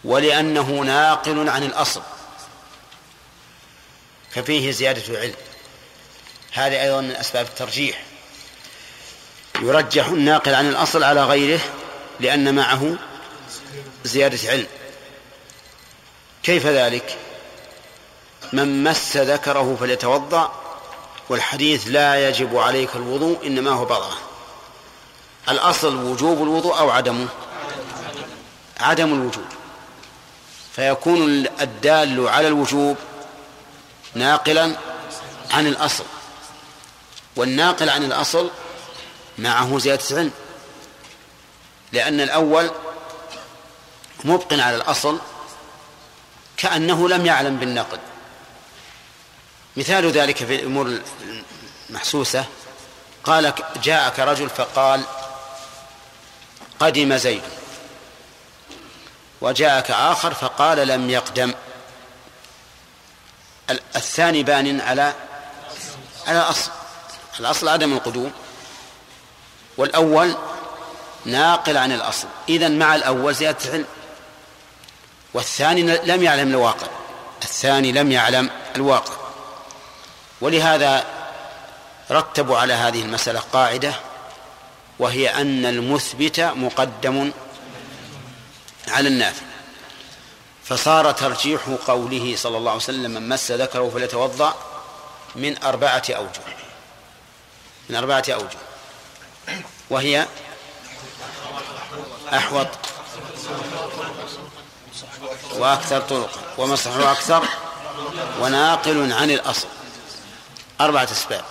ولأنه 0.03 0.71
ناقل 0.71 1.49
عن 1.49 1.63
الأصل. 1.63 2.01
ففيه 4.32 4.71
زيادة 4.71 5.19
علم 5.19 5.34
هذه 6.53 6.84
أيضا 6.84 7.01
من 7.01 7.11
أسباب 7.11 7.45
الترجيح. 7.45 8.03
يرجح 9.61 10.07
الناقل 10.07 10.53
عن 10.53 10.69
الأصل 10.69 11.03
على 11.03 11.23
غيره 11.23 11.59
لأن 12.19 12.55
معه 12.55 12.95
زيادة 14.03 14.49
علم. 14.49 14.67
كيف 16.43 16.65
ذلك؟ 16.65 17.17
من 18.53 18.84
مس 18.84 19.17
ذكره 19.17 19.77
فليتوضأ 19.80 20.51
والحديث 21.30 21.84
لا 21.88 22.30
يجب 22.30 22.57
عليك 22.57 22.95
الوضوء 22.95 23.47
إنما 23.47 23.71
هو 23.71 23.86
بضعة. 23.86 24.17
الأصل 25.49 25.95
وجوب 25.95 26.43
الوضوء 26.43 26.80
أو 26.80 26.89
عدمه 26.89 27.27
عدم 28.80 29.13
الوجوب. 29.13 29.45
فيكون 30.75 31.45
الدال 31.61 32.27
على 32.27 32.47
الوجوب 32.47 32.97
ناقلا 34.16 34.76
عن 35.51 35.68
الأصل 35.68 36.03
والناقل 37.36 37.89
عن 37.89 38.03
الأصل 38.03 38.49
معه 39.38 39.80
زيادة 39.80 40.18
علم 40.18 40.32
لأن 41.91 42.22
الأول 42.22 42.72
مبق 44.24 44.53
على 44.53 44.76
الأصل 44.76 45.20
كأنه 46.57 47.10
لم 47.10 47.26
يعلم 47.26 47.57
بالنقل. 47.57 47.99
مثال 49.78 50.12
ذلك 50.12 50.38
في 50.38 50.55
الأمور 50.55 50.99
المحسوسة 51.89 52.45
قال 53.24 53.53
جاءك 53.84 54.20
رجل 54.20 54.49
فقال 54.49 55.03
قدم 56.80 57.18
زيد. 57.18 57.41
وجاءك 59.41 59.91
آخر 59.91 60.34
فقال 60.34 60.88
لم 60.88 61.10
يقدم. 61.10 61.53
الثاني 63.72 64.43
بان 64.43 64.82
على 64.82 65.13
على 66.28 66.38
الأصل. 66.38 66.72
الأصل 67.39 67.67
عدم 67.67 67.93
القدوم. 67.93 68.32
والأول 69.78 70.36
ناقل 71.26 71.78
عن 71.78 71.91
الأصل. 71.91 72.28
إذا 72.49 72.70
مع 72.70 72.95
الأول 72.95 73.36
زيادة 73.36 73.72
علم 73.72 73.86
والثاني 75.34 75.82
لم 75.82 76.24
يعلم 76.24 76.49
الواقع. 76.49 76.88
الثاني 77.43 77.91
لم 77.91 78.11
يعلم 78.11 78.49
الواقع. 78.76 79.13
ولهذا 80.41 81.05
رتبوا 82.11 82.57
على 82.57 82.74
هذه 82.74 83.01
المسألة 83.01 83.39
قاعدة 83.39 83.93
وهي 84.99 85.30
أن 85.30 85.65
المثبت 85.65 86.39
مقدم 86.39 87.32
على 88.88 89.07
النافع 89.07 89.48
فصار 90.70 91.11
ترجيح 91.11 91.61
قوله 91.88 92.36
صلى 92.36 92.57
الله 92.57 92.72
عليه 92.72 92.82
وسلم 92.82 93.11
من 93.11 93.30
مس 93.30 93.51
ذكره 93.51 93.89
فليتوضأ 93.89 94.55
من 95.36 95.63
أربعة 95.63 96.03
أوجه. 96.09 96.41
من 97.89 97.95
أربعة 97.95 98.24
أوجه. 98.30 98.57
وهي 99.89 100.28
أحوط 102.34 102.67
وأكثر 105.53 106.01
طرقا. 106.01 106.41
ومصلح 106.57 107.07
أكثر 107.07 107.43
وناقل 108.39 109.13
عن 109.13 109.32
الأصل. 109.32 109.67
أربعة 110.82 111.03
أسباب. 111.11 111.43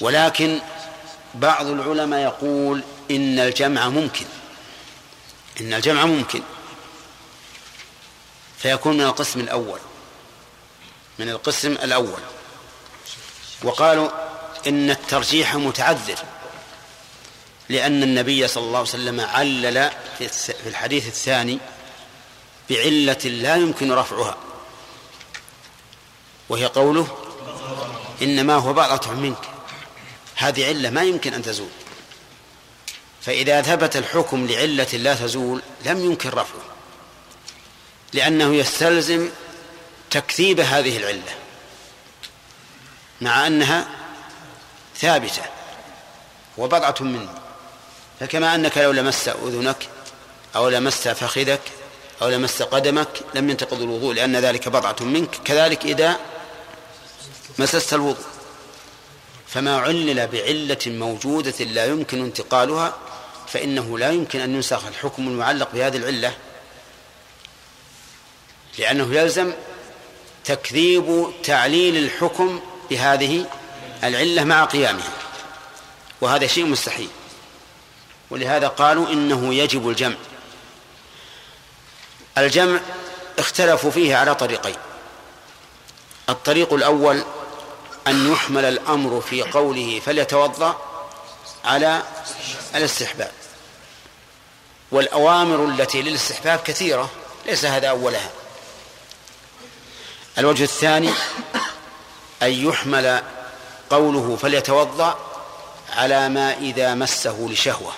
ولكن 0.00 0.60
بعض 1.34 1.66
العلماء 1.66 2.20
يقول 2.20 2.82
إن 3.10 3.38
الجمع 3.38 3.88
ممكن. 3.88 4.26
إن 5.60 5.74
الجمع 5.74 6.04
ممكن. 6.04 6.42
فيكون 8.58 8.96
من 8.96 9.04
القسم 9.04 9.40
الأول. 9.40 9.78
من 11.18 11.28
القسم 11.28 11.72
الأول. 11.72 12.20
وقالوا 13.62 14.08
إن 14.66 14.90
الترجيح 14.90 15.54
متعذر 15.54 16.18
لأن 17.68 18.02
النبي 18.02 18.48
صلى 18.48 18.64
الله 18.64 18.78
عليه 18.78 18.88
وسلم 18.88 19.20
علل 19.20 19.90
في 20.18 20.52
الحديث 20.66 21.06
الثاني 21.06 21.58
بعلة 22.70 23.18
لا 23.24 23.56
يمكن 23.56 23.92
رفعها. 23.92 24.36
وهي 26.48 26.66
قوله 26.66 27.18
إنما 28.22 28.54
هو 28.54 28.72
بضعة 28.72 29.12
منك. 29.12 29.48
هذه 30.36 30.66
علة 30.66 30.90
ما 30.90 31.02
يمكن 31.02 31.34
أن 31.34 31.42
تزول. 31.42 31.68
فإذا 33.22 33.62
ثبت 33.62 33.96
الحكم 33.96 34.46
لعلة 34.46 34.88
لا 34.92 35.14
تزول 35.14 35.62
لم 35.84 36.04
يمكن 36.04 36.28
رفعه 36.28 36.75
لأنه 38.12 38.54
يستلزم 38.54 39.28
تكذيب 40.10 40.60
هذه 40.60 40.96
العلة 40.96 41.34
مع 43.20 43.46
أنها 43.46 43.86
ثابتة 44.98 45.42
وبضعة 46.58 46.94
منه. 47.00 47.34
فكما 48.20 48.54
أنك 48.54 48.78
لو 48.78 48.92
لمست 48.92 49.28
أذنك 49.28 49.88
أو 50.56 50.68
لمست 50.68 51.08
فخذك 51.08 51.60
أو 52.22 52.28
لمست 52.28 52.62
قدمك 52.62 53.08
لم 53.34 53.50
ينتقض 53.50 53.82
الوضوء 53.82 54.14
لأن 54.14 54.36
ذلك 54.36 54.68
بضعة 54.68 54.96
منك. 55.00 55.30
كذلك 55.44 55.84
إذا 55.84 56.16
مسست 57.58 57.94
الوضوء. 57.94 58.24
فما 59.46 59.78
علل 59.78 60.26
بعلة 60.26 60.78
موجودة 60.86 61.64
لا 61.64 61.84
يمكن 61.84 62.24
انتقالها 62.24 62.96
فإنه 63.48 63.98
لا 63.98 64.10
يمكن 64.10 64.40
أن 64.40 64.54
ينسخ 64.54 64.86
الحكم 64.86 65.28
المعلق 65.28 65.68
بهذه 65.72 65.96
العلة. 65.96 66.34
لأنه 68.78 69.14
يلزم 69.14 69.52
تكذيب 70.44 71.32
تعليل 71.44 71.96
الحكم 71.96 72.60
بهذه 72.90 73.44
العلة 74.04 74.44
مع 74.44 74.64
قيامها. 74.64 75.12
وهذا 76.20 76.46
شيء 76.46 76.66
مستحيل. 76.66 77.08
ولهذا 78.30 78.68
قالوا 78.68 79.08
إنه 79.08 79.54
يجب 79.54 79.88
الجمع. 79.88 80.16
الجمع 82.38 82.80
اختلفوا 83.38 83.90
فيه 83.90 84.16
على 84.16 84.34
طريقين. 84.34 84.76
الطريق 86.28 86.72
الأول 86.72 87.24
أن 88.06 88.32
يحمل 88.32 88.64
الأمر 88.64 89.20
في 89.20 89.42
قوله 89.42 90.00
فليتوضأ 90.06 90.76
على 91.64 92.02
الاستحباب. 92.74 93.32
والأوامر 94.92 95.64
التي 95.64 96.02
للاستحباب 96.02 96.58
كثيرة 96.58 97.10
ليس 97.46 97.64
هذا 97.64 97.88
أولها. 97.88 98.30
الوجه 100.38 100.64
الثاني 100.64 101.10
أن 102.42 102.50
يحمل 102.50 103.22
قوله 103.90 104.36
فليتوضأ 104.36 105.18
على 105.92 106.28
ما 106.28 106.52
إذا 106.52 106.94
مسه 106.94 107.48
لشهوة. 107.50 107.92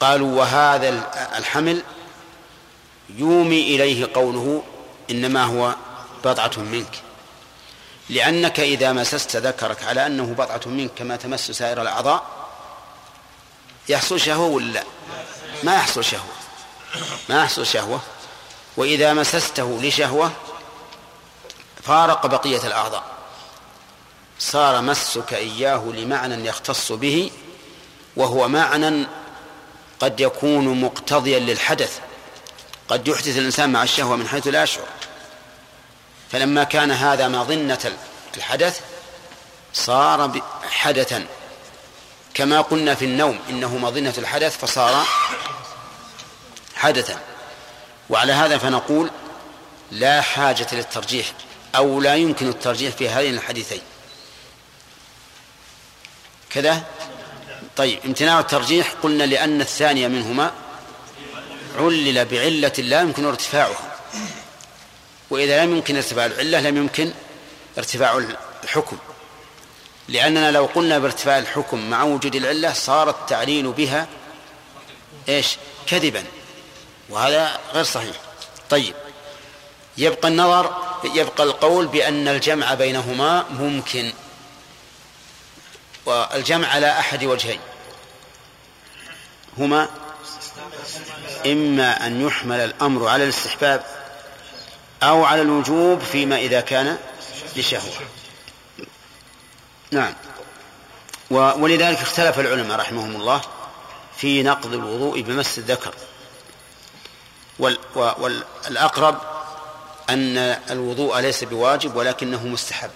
قالوا 0.00 0.38
وهذا 0.38 0.88
الحمل 1.38 1.82
يومي 3.16 3.60
إليه 3.60 4.08
قوله 4.14 4.62
إنما 5.10 5.44
هو 5.44 5.74
بضعة 6.24 6.58
منك 6.58 7.02
لأنك 8.08 8.60
إذا 8.60 8.92
مسست 8.92 9.36
ذكرك 9.36 9.84
على 9.84 10.06
أنه 10.06 10.24
بضعة 10.24 10.60
منك 10.66 10.90
كما 10.98 11.16
تمس 11.16 11.50
سائر 11.50 11.82
الأعضاء 11.82 12.24
يحصل 13.88 14.20
شهوة 14.20 14.46
ولا 14.46 14.72
لا؟ 14.72 14.84
ما 15.62 15.74
يحصل 15.74 16.04
شهوة. 16.04 16.32
ما 17.28 17.42
يحصل 17.42 17.66
شهوة. 17.66 18.00
وإذا 18.76 19.14
مسسته 19.14 19.80
لشهوة 19.82 20.32
فارق 21.82 22.26
بقية 22.26 22.66
الأعضاء. 22.66 23.04
صار 24.38 24.80
مسك 24.82 25.34
إياه 25.34 25.92
لمعنى 25.94 26.46
يختص 26.46 26.92
به 26.92 27.30
وهو 28.16 28.48
معنى 28.48 29.06
قد 30.00 30.20
يكون 30.20 30.80
مقتضيا 30.80 31.38
للحدث. 31.38 32.00
قد 32.88 33.08
يحدث 33.08 33.38
الإنسان 33.38 33.72
مع 33.72 33.82
الشهوة 33.82 34.16
من 34.16 34.28
حيث 34.28 34.46
لا 34.46 34.62
يشعر. 34.62 34.86
فلما 36.32 36.64
كان 36.64 36.90
هذا 36.90 37.28
مظنة 37.28 37.92
الحدث 38.36 38.80
صار 39.72 40.42
حدثا. 40.70 41.26
كما 42.34 42.60
قلنا 42.60 42.94
في 42.94 43.04
النوم 43.04 43.38
إنه 43.50 43.78
مظنة 43.78 44.14
الحدث 44.18 44.58
فصار 44.58 45.06
حدثا. 46.74 47.31
وعلى 48.10 48.32
هذا 48.32 48.58
فنقول 48.58 49.10
لا 49.90 50.20
حاجة 50.20 50.66
للترجيح 50.72 51.32
أو 51.76 52.00
لا 52.00 52.14
يمكن 52.14 52.48
الترجيح 52.48 52.94
في 52.94 53.08
هذين 53.08 53.34
الحديثين. 53.34 53.80
كذا؟ 56.50 56.84
طيب 57.76 57.98
امتناع 58.04 58.40
الترجيح 58.40 58.92
قلنا 59.02 59.24
لأن 59.24 59.60
الثانية 59.60 60.08
منهما 60.08 60.52
علل 61.78 62.24
بعلة 62.24 62.72
لا 62.78 63.00
يمكن 63.00 63.24
ارتفاعها. 63.24 63.96
وإذا 65.30 65.64
لم 65.64 65.76
يمكن 65.76 65.96
ارتفاع 65.96 66.26
العلة 66.26 66.60
لم 66.60 66.76
يمكن 66.76 67.12
ارتفاع 67.78 68.24
الحكم. 68.64 68.96
لأننا 70.08 70.50
لو 70.50 70.66
قلنا 70.66 70.98
بارتفاع 70.98 71.38
الحكم 71.38 71.90
مع 71.90 72.02
وجود 72.02 72.34
العلة 72.34 72.72
صار 72.72 73.10
التعليل 73.10 73.72
بها 73.72 74.08
إيش؟ 75.28 75.56
كذبا. 75.86 76.24
وهذا 77.12 77.60
غير 77.74 77.84
صحيح. 77.84 78.16
طيب. 78.70 78.94
يبقى 79.98 80.28
النظر 80.28 80.76
يبقى 81.04 81.44
القول 81.44 81.86
بأن 81.86 82.28
الجمع 82.28 82.74
بينهما 82.74 83.44
ممكن. 83.50 84.12
والجمع 86.06 86.68
على 86.68 86.90
أحد 86.90 87.24
وجهين. 87.24 87.60
هما 89.58 89.88
إما 91.46 92.06
أن 92.06 92.26
يحمل 92.26 92.60
الأمر 92.60 93.08
على 93.08 93.24
الاستحباب 93.24 93.84
أو 95.02 95.24
على 95.24 95.42
الوجوب 95.42 96.00
فيما 96.00 96.36
إذا 96.36 96.60
كان 96.60 96.98
لشهوة. 97.56 97.92
نعم. 99.90 100.14
ولذلك 101.30 101.98
اختلف 101.98 102.38
العلماء 102.38 102.78
رحمهم 102.78 103.16
الله 103.16 103.40
في 104.16 104.42
نقض 104.42 104.72
الوضوء 104.72 105.20
بمس 105.20 105.58
الذكر. 105.58 105.94
والأقرب 107.58 109.18
أن 110.10 110.38
الوضوء 110.70 111.20
ليس 111.20 111.44
بواجب 111.44 111.96
ولكنه 111.96 112.46
مستحب. 112.46 112.90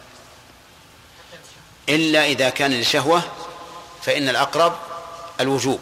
إلا 1.89 2.25
إذا 2.25 2.51
كان 2.51 2.81
لشهوة 2.81 3.23
فإن 4.03 4.29
الأقرب 4.29 4.77
الوجوب. 5.41 5.81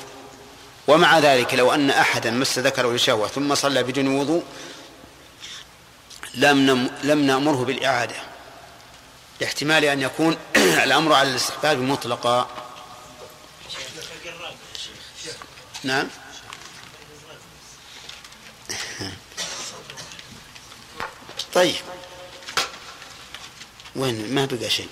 ومع 0.87 1.18
ذلك 1.18 1.55
لو 1.55 1.75
أن 1.75 1.91
أحدا 1.91 2.31
مس 2.31 2.59
ذكره 2.59 2.93
لشهوة 2.93 3.29
ثم 3.29 3.55
صلى 3.55 3.83
بدون 3.83 4.18
وضوء 4.18 4.43
لم 6.35 6.91
لم 7.03 7.27
نأمره 7.27 7.64
بالإعادة 7.64 8.16
لاحتمال 9.41 9.85
أن 9.85 10.03
يكون 10.03 10.37
الأمر 10.85 11.12
على 11.12 11.31
الاستحباب 11.31 11.79
مطلقا. 11.79 12.49
نعم؟ 15.85 16.09
طيب. 21.55 21.75
وين؟ 23.97 24.35
ما 24.35 24.45
بقى 24.45 24.71
شيء. 24.71 24.89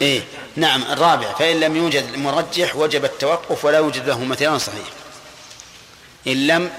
إيه 0.00 0.22
نعم 0.56 0.82
الرابع. 0.82 1.34
فإن 1.34 1.60
لم 1.60 1.76
يوجد 1.76 2.16
مرجح 2.16 2.76
وجب 2.76 3.04
التوقف 3.04 3.64
ولا 3.64 3.78
يوجد 3.78 4.08
له 4.08 4.24
مثال 4.24 4.60
صحيح. 4.60 4.86
إن 6.26 6.46
لم 6.46 6.70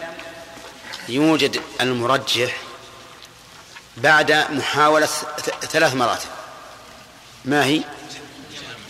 يوجد 1.10 1.62
المرجح 1.82 2.58
بعد 3.98 4.32
محاولة 4.32 5.08
ثلاث 5.70 5.94
مرات 5.94 6.24
ما 7.46 7.66
هي؟ 7.66 7.82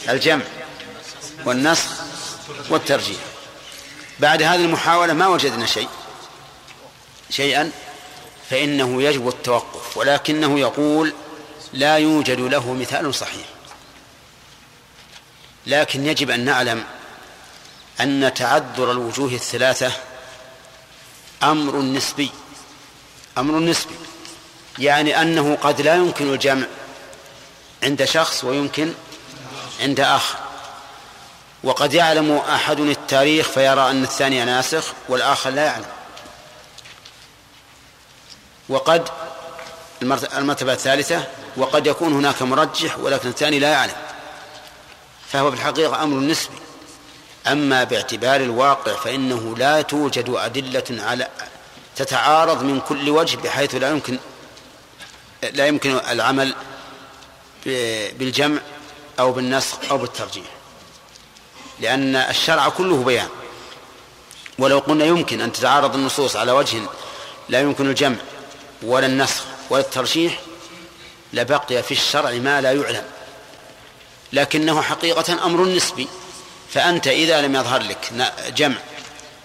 الجمع 0.09 0.45
والنسخ 1.45 1.89
والترجيح. 2.69 3.19
بعد 4.19 4.43
هذه 4.43 4.65
المحاولة 4.65 5.13
ما 5.13 5.27
وجدنا 5.27 5.65
شيء. 5.65 5.89
شيئا 7.29 7.71
فإنه 8.49 9.03
يجب 9.03 9.27
التوقف 9.27 9.97
ولكنه 9.97 10.59
يقول 10.59 11.13
لا 11.73 11.97
يوجد 11.97 12.39
له 12.39 12.73
مثال 12.73 13.15
صحيح. 13.15 13.45
لكن 15.67 16.05
يجب 16.05 16.29
أن 16.29 16.45
نعلم 16.45 16.83
أن 18.01 18.33
تعذر 18.33 18.91
الوجوه 18.91 19.33
الثلاثة 19.33 19.91
أمر 21.43 21.81
نسبي 21.81 22.31
أمر 23.37 23.59
نسبي 23.59 23.95
يعني 24.79 25.21
أنه 25.21 25.57
قد 25.61 25.81
لا 25.81 25.95
يمكن 25.95 26.33
الجمع 26.33 26.65
عند 27.83 28.05
شخص 28.05 28.43
ويمكن 28.43 28.93
عند 29.81 29.99
آخر. 29.99 30.37
وقد 31.63 31.93
يعلم 31.93 32.31
أحد 32.31 32.79
التاريخ 32.79 33.49
فيرى 33.49 33.91
أن 33.91 34.03
الثاني 34.03 34.45
ناسخ 34.45 34.93
والآخر 35.09 35.49
لا 35.49 35.65
يعلم. 35.65 35.98
وقد 38.69 39.09
المرتبة 40.37 40.73
الثالثة 40.73 41.27
وقد 41.57 41.87
يكون 41.87 42.13
هناك 42.13 42.41
مرجح 42.41 42.97
ولكن 42.97 43.29
الثاني 43.29 43.59
لا 43.59 43.69
يعلم. 43.69 43.95
فهو 45.31 45.51
في 45.51 45.57
الحقيقة 45.57 46.03
أمر 46.03 46.19
نسبي. 46.19 46.55
أما 47.47 47.83
باعتبار 47.83 48.41
الواقع 48.41 48.93
فإنه 48.93 49.55
لا 49.57 49.81
توجد 49.81 50.29
أدلة 50.29 51.03
على 51.03 51.27
تتعارض 51.95 52.63
من 52.63 52.79
كل 52.79 53.09
وجه 53.09 53.37
بحيث 53.37 53.75
لا 53.75 53.89
يمكن 53.89 54.17
لا 55.53 55.67
يمكن 55.67 55.99
العمل 56.09 56.55
بالجمع 58.19 58.59
أو 59.19 59.31
بالنسخ 59.31 59.77
أو 59.91 59.97
بالترجيح. 59.97 60.45
لأن 61.79 62.15
الشرع 62.15 62.69
كله 62.69 63.03
بيان. 63.03 63.29
ولو 64.59 64.79
قلنا 64.79 65.05
يمكن 65.05 65.41
أن 65.41 65.51
تتعارض 65.51 65.95
النصوص 65.95 66.35
على 66.35 66.51
وجه 66.51 66.81
لا 67.49 67.59
يمكن 67.61 67.89
الجمع. 67.89 68.15
ولا 68.81 69.05
النسخ 69.05 69.43
ولا 69.69 69.81
الترجيح 69.81 70.39
لبقي 71.33 71.83
في 71.83 71.91
الشرع 71.91 72.31
ما 72.31 72.61
لا 72.61 72.71
يعلم 72.71 73.03
لكنه 74.33 74.81
حقيقة 74.81 75.45
أمر 75.45 75.65
نسبي 75.65 76.07
فأنت 76.73 77.07
إذا 77.07 77.41
لم 77.41 77.55
يظهر 77.55 77.81
لك 77.81 78.31
جمع 78.55 78.77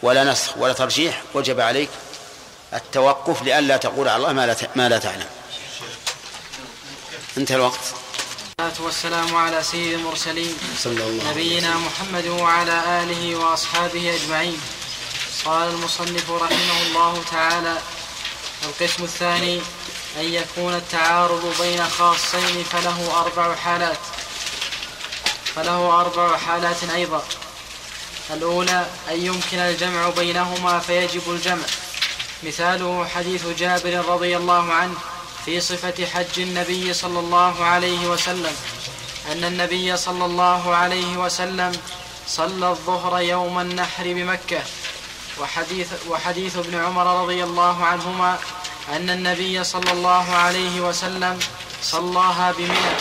ولا 0.02 0.24
نسخ 0.24 0.56
ولا 0.56 0.72
ترجيح 0.72 1.22
وجب 1.34 1.60
عليك 1.60 1.88
التوقف 2.74 3.42
لئلا 3.42 3.76
تقول 3.76 4.08
على 4.08 4.16
الله 4.16 4.32
ما 4.32 4.46
لا 4.46 4.56
ما 4.76 4.88
لا 4.88 4.98
تعلم. 4.98 5.26
انتهى 7.36 7.56
الوقت. 7.56 7.80
والصلاة 8.58 8.86
والسلام 8.86 9.36
على 9.36 9.62
سيد 9.62 9.92
المرسلين 9.92 10.58
صلى 10.78 11.02
الله 11.02 11.30
نبينا 11.30 11.76
محمد 11.76 12.26
وعلى 12.26 13.02
آله 13.02 13.36
وأصحابه 13.36 14.14
أجمعين. 14.14 14.60
قال 15.44 15.68
المصنف 15.68 16.30
رحمه 16.30 16.82
الله 16.86 17.24
تعالى 17.30 17.78
القسم 18.64 19.04
الثاني 19.04 19.60
أن 20.20 20.24
يكون 20.24 20.74
التعارض 20.74 21.54
بين 21.60 21.88
خاصين 21.88 22.64
فله 22.64 23.20
أربع 23.20 23.54
حالات. 23.54 23.98
فله 25.54 26.00
أربع 26.00 26.36
حالات 26.36 26.84
أيضا. 26.94 27.22
الأولى 28.30 28.86
أن 29.10 29.26
يمكن 29.26 29.58
الجمع 29.58 30.08
بينهما 30.08 30.78
فيجب 30.78 31.22
الجمع. 31.26 31.66
مثاله 32.42 33.06
حديث 33.14 33.46
جابر 33.46 34.04
رضي 34.08 34.36
الله 34.36 34.72
عنه 34.72 34.94
في 35.44 35.60
صفة 35.60 36.06
حج 36.06 36.40
النبي 36.40 36.94
صلى 36.94 37.18
الله 37.18 37.64
عليه 37.64 38.06
وسلم 38.06 38.56
أن 39.32 39.44
النبي 39.44 39.96
صلى 39.96 40.24
الله 40.24 40.74
عليه 40.74 41.16
وسلم 41.16 41.72
صلى 42.26 42.68
الظهر 42.68 43.20
يوم 43.20 43.58
النحر 43.60 44.04
بمكة. 44.04 44.62
وحديث, 45.40 45.88
وحديث 46.08 46.56
ابن 46.56 46.74
عمر 46.84 47.22
رضي 47.22 47.44
الله 47.44 47.84
عنهما 47.84 48.38
أن 48.92 49.10
النبي 49.10 49.64
صلى 49.64 49.92
الله 49.92 50.32
عليه 50.32 50.80
وسلم 50.80 51.38
صلاها 51.82 52.52
بمنى 52.58 52.94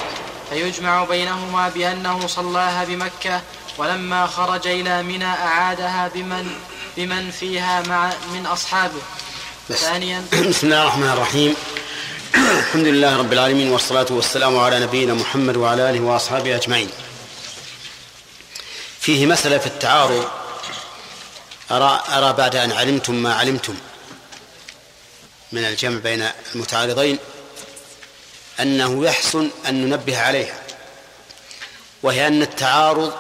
فيجمع 0.50 1.04
بينهما 1.04 1.70
بأنه 1.70 2.28
صلاها 2.28 2.84
بمكة 2.84 3.42
ولما 3.78 4.28
خرج 4.28 4.68
إلى 4.68 5.04
منى 5.04 5.26
أعادها 5.26 6.12
بمن 6.16 6.56
بمن 6.98 7.32
فيها 7.32 7.84
مع 7.88 8.14
من 8.34 8.46
أصحابه. 8.46 9.02
ثانيا. 9.70 10.26
بسم 10.50 10.68
الله 10.68 10.82
الرحمن 10.82 11.10
الرحيم. 11.10 11.56
الحمد 12.36 12.88
لله 12.88 13.18
رب 13.18 13.34
العالمين 13.34 13.72
والصلاة 13.72 14.06
والسلام 14.10 14.60
على 14.60 14.80
نبينا 14.80 15.14
محمد 15.14 15.58
وعلى 15.58 15.90
آله 15.90 16.00
وأصحابه 16.00 16.56
أجمعين. 16.56 16.90
فيه 19.00 19.26
مسألة 19.26 19.58
في 19.58 19.68
التعارض 19.68 20.28
أرى, 21.72 22.04
أرى 22.10 22.34
بعد 22.34 22.56
أن 22.56 22.72
علمتم 22.72 23.16
ما 23.16 23.34
علمتم 23.36 23.76
من 25.52 25.66
الجمع 25.66 26.00
بين 26.00 26.30
المتعارضين 26.56 27.20
أنه 28.60 29.06
يحسن 29.06 29.50
أن 29.68 29.86
ننبه 29.86 30.20
عليها 30.20 30.64
وهي 32.04 32.28
أن 32.28 32.42
التعارض 32.42 33.14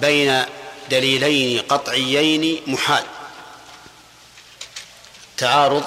بين 0.00 0.44
دليلين 0.90 1.60
قطعيين 1.60 2.62
محال. 2.66 3.04
تعارض 5.36 5.84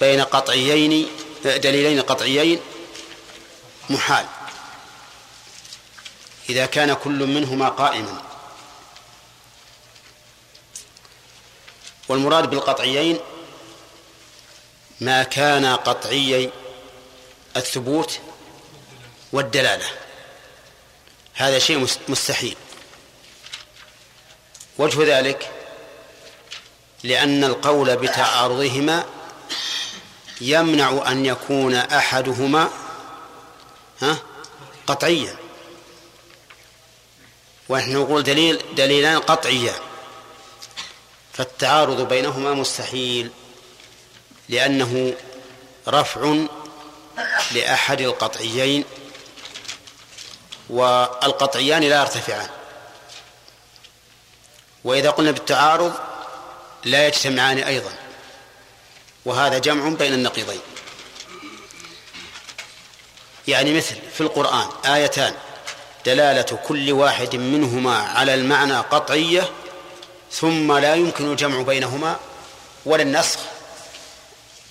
بين 0.00 0.20
قطعيين 0.20 1.08
دليلين 1.44 2.00
قطعيين 2.00 2.60
محال. 3.90 4.26
إذا 6.48 6.66
كان 6.66 6.94
كل 6.94 7.26
منهما 7.26 7.68
قائما. 7.68 8.22
والمراد 12.08 12.50
بالقطعيين 12.50 13.18
ما 15.00 15.22
كان 15.22 15.66
قطعي 15.66 16.50
الثبوت 17.56 18.18
والدلالة. 19.32 19.86
هذا 21.34 21.58
شيء 21.58 21.88
مستحيل. 22.08 22.56
وجه 24.78 25.18
ذلك 25.18 25.50
لأن 27.02 27.44
القول 27.44 27.96
بتعارضهما 27.96 29.04
يمنع 30.40 31.02
أن 31.06 31.26
يكون 31.26 31.74
أحدهما 31.74 32.70
ها 34.00 34.18
قطعيا. 34.86 35.36
ونحن 37.68 37.96
نقول 37.96 38.22
دليل 38.22 38.62
دليلان 38.76 39.18
قطعيان 39.18 39.87
فالتعارض 41.38 42.08
بينهما 42.08 42.54
مستحيل 42.54 43.30
لأنه 44.48 45.14
رفع 45.88 46.36
لأحد 47.52 48.00
القطعيين 48.00 48.84
والقطعيان 50.70 51.82
لا 51.82 52.00
يرتفعان. 52.00 52.48
وإذا 54.84 55.10
قلنا 55.10 55.30
بالتعارض 55.30 55.94
لا 56.84 57.06
يجتمعان 57.06 57.58
أيضا 57.58 57.92
وهذا 59.24 59.58
جمع 59.58 59.88
بين 59.88 60.12
النقيضين. 60.12 60.60
يعني 63.48 63.74
مثل 63.74 63.96
في 64.14 64.20
القرآن 64.20 64.68
آيتان 64.86 65.34
دلالة 66.06 66.58
كل 66.68 66.92
واحد 66.92 67.36
منهما 67.36 67.96
على 67.98 68.34
المعنى 68.34 68.76
قطعية 68.76 69.50
ثم 70.32 70.72
لا 70.72 70.94
يمكن 70.94 71.30
الجمع 71.30 71.62
بينهما 71.62 72.16
ولا 72.86 73.02
النسخ 73.02 73.40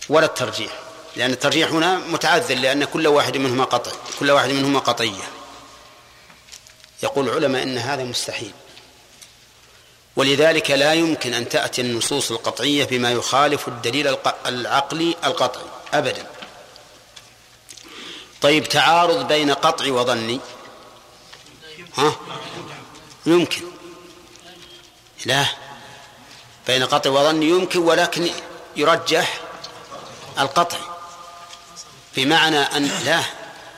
ولا 0.10 0.26
الترجيح 0.26 0.72
لأن 1.18 1.32
الترجيح 1.32 1.70
هنا 1.70 1.98
متعذر 1.98 2.56
لأن 2.56 2.84
كل 2.84 3.08
واحد 3.08 3.38
منهما 3.38 3.64
قطع 3.64 3.92
كل 4.20 4.32
واحد 4.32 4.50
منهما 4.50 4.80
قطعية. 4.80 5.30
يقول 7.04 7.30
العلماء 7.30 7.64
إن 7.64 7.78
هذا 7.78 8.04
مستحيل. 8.04 8.52
ولذلك 10.16 10.72
لا 10.72 10.94
يمكن 10.94 11.34
أن 11.34 11.50
تأتي 11.50 11.82
النصوص 11.82 12.32
القطعية 12.32 12.86
بما 12.86 13.12
يخالف 13.12 13.68
الدليل 13.68 14.18
العقلي 14.46 15.16
القطعي 15.24 15.64
أبدا. 15.94 16.28
طيب 18.42 18.70
تعارض 18.70 19.28
بين 19.28 19.52
قطعي 19.52 19.92
وظني؟ 19.92 20.40
ها؟ 21.98 22.16
يمكن. 23.26 23.62
لا 25.26 25.46
بين 26.68 26.84
قطع 26.84 27.10
وظن 27.10 27.44
يمكن 27.44 27.80
ولكن 27.80 28.30
يرجح 28.76 29.40
القطع. 30.40 30.78
بمعنى 32.16 32.60
أن 32.60 32.86
لا 33.06 33.22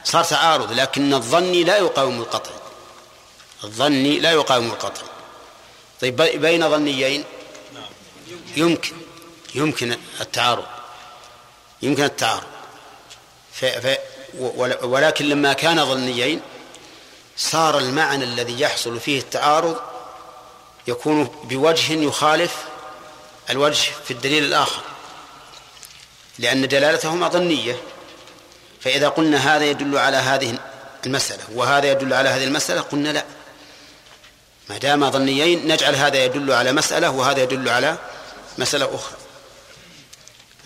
صار 0.04 0.24
تعارض 0.24 0.72
لكن 0.72 1.14
الظني 1.14 1.64
لا 1.64 1.78
يقاوم 1.78 2.22
القطع. 2.22 2.52
الظني 3.64 4.20
لا 4.20 4.32
يقاوم 4.32 4.66
القطع. 4.66 5.02
طيب 6.02 6.16
بين 6.22 6.70
ظنيين؟ 6.70 7.24
يمكن 8.56 8.96
يمكن 9.56 9.98
التعارض. 10.22 10.66
يمكن 11.82 12.04
التعارض. 12.04 12.48
ف 13.54 13.66
ف 13.66 13.98
ولكن 14.84 15.26
لما 15.26 15.54
كان 15.54 15.86
ظنيين 15.86 16.42
صار 17.38 17.78
المعنى 17.78 18.24
الذي 18.24 18.62
يحصل 18.62 19.00
فيه 19.00 19.20
التعارض 19.20 19.78
يكون 20.90 21.24
بوجه 21.44 21.94
يخالف 21.94 22.56
الوجه 23.50 23.92
في 24.06 24.12
الدليل 24.12 24.44
الآخر. 24.44 24.82
لأن 26.40 26.68
دلالتهما 26.68 27.28
ظنية. 27.28 27.82
فإذا 28.82 29.10
قلنا 29.10 29.56
هذا 29.56 29.66
يدل 29.66 29.98
على 29.98 30.18
هذه 30.18 30.58
المسألة 31.06 31.44
وهذا 31.56 31.92
يدل 31.92 32.14
على 32.14 32.30
هذه 32.30 32.44
المسألة 32.44 32.82
قلنا 32.82 33.10
لا. 33.10 33.26
ما 34.70 34.78
دام 34.78 35.12
ظنيين 35.12 35.68
نجعل 35.68 35.96
هذا 35.96 36.26
يدل 36.26 36.52
على 36.52 36.72
مسألة 36.72 37.10
وهذا 37.10 37.44
يدل 37.44 37.70
على 37.70 37.98
مسألة 38.58 38.96
أخرى. 38.96 39.18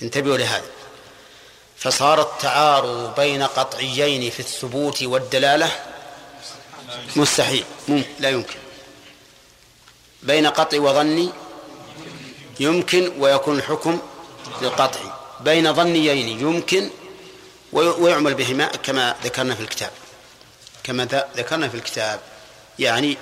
انتبهوا 0.01 0.37
لهذا. 0.37 0.65
فصار 1.77 2.21
التعارض 2.21 3.15
بين 3.15 3.43
قطعيين 3.43 4.31
في 4.31 4.39
الثبوت 4.39 5.03
والدلالة 5.03 5.71
مستحيل. 7.15 7.65
لا 8.19 8.29
يمكن. 8.29 8.62
بين 10.23 10.47
قطع 10.47 10.79
وظني 10.79 11.29
يمكن 12.59 13.11
ويكون 13.19 13.57
الحكم 13.57 13.99
للقطع. 14.61 14.99
بين 15.39 15.73
ظنيين 15.73 16.39
يمكن 16.39 16.89
ويعمل 17.73 18.33
بهما 18.33 18.65
كما 18.65 19.15
ذكرنا 19.23 19.55
في 19.55 19.61
الكتاب. 19.61 19.91
كما 20.83 21.25
ذكرنا 21.37 21.69
في 21.69 21.75
الكتاب. 21.75 22.19
يعني 22.79 23.17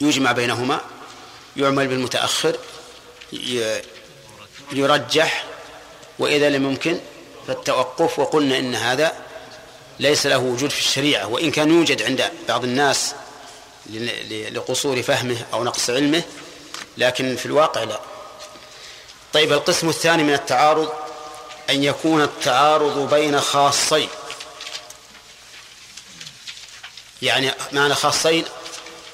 يجمع 0.00 0.32
بينهما 0.32 0.80
يعمل 1.56 1.88
بالمتأخر 1.88 2.56
يرجح 4.72 5.44
وإذا 6.18 6.50
لم 6.50 6.64
يمكن 6.64 6.98
فالتوقف 7.46 8.18
وقلنا 8.18 8.58
إن 8.58 8.74
هذا 8.74 9.12
ليس 10.00 10.26
له 10.26 10.38
وجود 10.38 10.70
في 10.70 10.78
الشريعة. 10.78 11.26
وإن 11.26 11.50
كان 11.50 11.70
يوجد 11.70 12.02
عند 12.02 12.30
بعض 12.48 12.64
الناس 12.64 13.14
لقصور 14.50 15.02
فهمه 15.02 15.46
أو 15.52 15.64
نقص 15.64 15.90
علمه 15.90 16.22
لكن 16.98 17.36
في 17.36 17.46
الواقع 17.46 17.82
لا. 17.82 18.00
طيب 19.32 19.52
القسم 19.52 19.88
الثاني 19.88 20.22
من 20.22 20.34
التعارض 20.34 20.92
أن 21.70 21.84
يكون 21.84 22.22
التعارض 22.22 23.14
بين 23.14 23.40
خاصين. 23.40 24.08
يعني 27.22 27.52
معنى 27.72 27.94
خاصين 27.94 28.44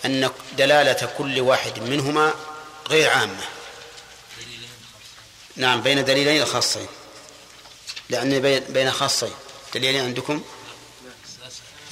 أن 0.05 0.31
دلالة 0.59 1.09
كل 1.19 1.41
واحد 1.41 1.79
منهما 1.79 2.35
غير 2.89 3.11
عامة. 3.11 3.45
نعم 5.57 5.83
بين 5.83 6.05
دليلين 6.05 6.45
خاصين. 6.45 6.87
لأن 8.11 8.41
بين 8.69 8.91
خاصين. 8.91 9.35
دليلين 9.75 10.05
عندكم؟ 10.05 10.43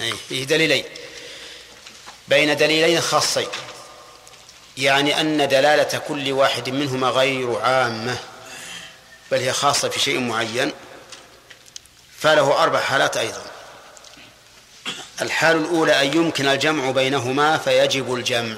أي 0.01 0.15
فيه 0.29 0.45
دليلين. 0.45 0.85
بين 2.31 2.57
دليلين 2.57 3.01
خاصين. 3.01 3.49
يعني 4.79 5.21
أن 5.21 5.49
دلالة 5.49 5.99
كل 5.99 6.33
واحد 6.33 6.71
منهما 6.71 7.09
غير 7.09 7.59
عامة 7.61 8.19
بل 9.31 9.39
هي 9.39 9.53
خاصة 9.53 9.89
في 9.89 10.01
شيء 10.01 10.21
معين 10.21 10.73
فله 12.19 12.63
أربع 12.63 12.81
حالات 12.81 13.17
أيضا. 13.17 13.43
الحال 15.23 15.57
الأولى 15.57 16.03
أن 16.03 16.17
يمكن 16.17 16.49
الجمع 16.49 16.91
بينهما 16.91 17.59
فيجب 17.59 18.15
الجمع. 18.15 18.57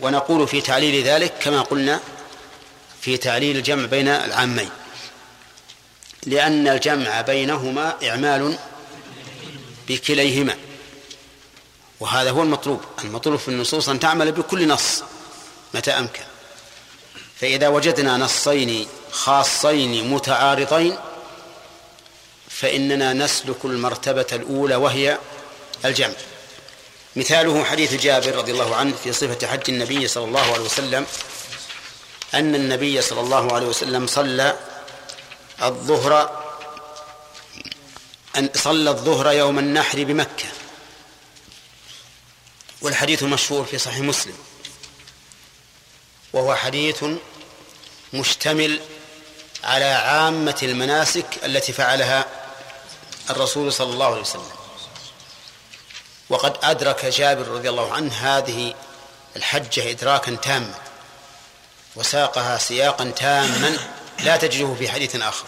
ونقول 0.00 0.48
في 0.48 0.60
تعليل 0.60 1.04
ذلك 1.04 1.32
كما 1.40 1.62
قلنا 1.62 2.00
في 3.00 3.16
تعليل 3.16 3.56
الجمع 3.56 3.86
بين 3.86 4.08
العامين. 4.08 4.70
لأن 6.26 6.68
الجمع 6.68 7.20
بينهما 7.20 7.96
إعمال 8.08 8.58
بكليهما. 9.88 10.56
وهذا 12.00 12.30
هو 12.30 12.42
المطلوب. 12.42 12.80
المطلوب 13.04 13.38
في 13.38 13.48
النصوص 13.48 13.88
أن 13.88 14.00
تعمل 14.00 14.32
بكل 14.32 14.68
نص 14.68 15.02
متى 15.74 15.90
أمكن. 15.90 16.22
فإذا 17.40 17.68
وجدنا 17.68 18.16
نصين 18.16 18.88
خاصين 19.12 20.10
متعارضين 20.10 20.98
فإننا 22.48 23.12
نسلك 23.12 23.64
المرتبة 23.64 24.26
الأولى 24.32 24.76
وهي 24.76 25.18
الجمع. 25.84 26.14
مثاله 27.16 27.64
حديث 27.64 27.94
جابر 27.94 28.36
رضي 28.36 28.52
الله 28.52 28.76
عنه 28.76 28.94
في 29.04 29.12
صفة 29.12 29.46
حج 29.46 29.62
النبي 29.68 30.08
صلى 30.08 30.24
الله 30.24 30.52
عليه 30.52 30.64
وسلم 30.64 31.06
أن 32.34 32.54
النبي 32.54 33.02
صلى 33.02 33.20
الله 33.20 33.54
عليه 33.54 33.66
وسلم 33.66 34.06
صلى 34.06 34.56
الظهر 35.62 36.42
أن 38.36 38.48
صلى 38.54 38.90
الظهر 38.90 39.32
يوم 39.32 39.58
النحر 39.58 40.04
بمكة. 40.04 40.48
والحديث 42.82 43.22
مشهور 43.22 43.64
في 43.64 43.78
صحيح 43.78 43.98
مسلم 43.98 44.36
وهو 46.32 46.54
حديث 46.54 47.04
مشتمل 48.12 48.80
على 49.64 49.84
عامة 49.84 50.58
المناسك 50.62 51.26
التي 51.44 51.72
فعلها 51.72 52.26
الرسول 53.30 53.72
صلى 53.72 53.92
الله 53.92 54.06
عليه 54.06 54.20
وسلم. 54.20 54.50
وقد 56.28 56.56
أدرك 56.62 57.06
جابر 57.06 57.48
رضي 57.48 57.70
الله 57.70 57.92
عنه 57.92 58.12
هذه 58.14 58.74
الحجة 59.36 59.90
إدراكا 59.90 60.34
تاما 60.34 60.74
وساقها 61.96 62.58
سياقا 62.58 63.10
تاما 63.10 63.78
لا 64.20 64.36
تجده 64.36 64.74
في 64.74 64.88
حديث 64.88 65.16
آخر. 65.16 65.46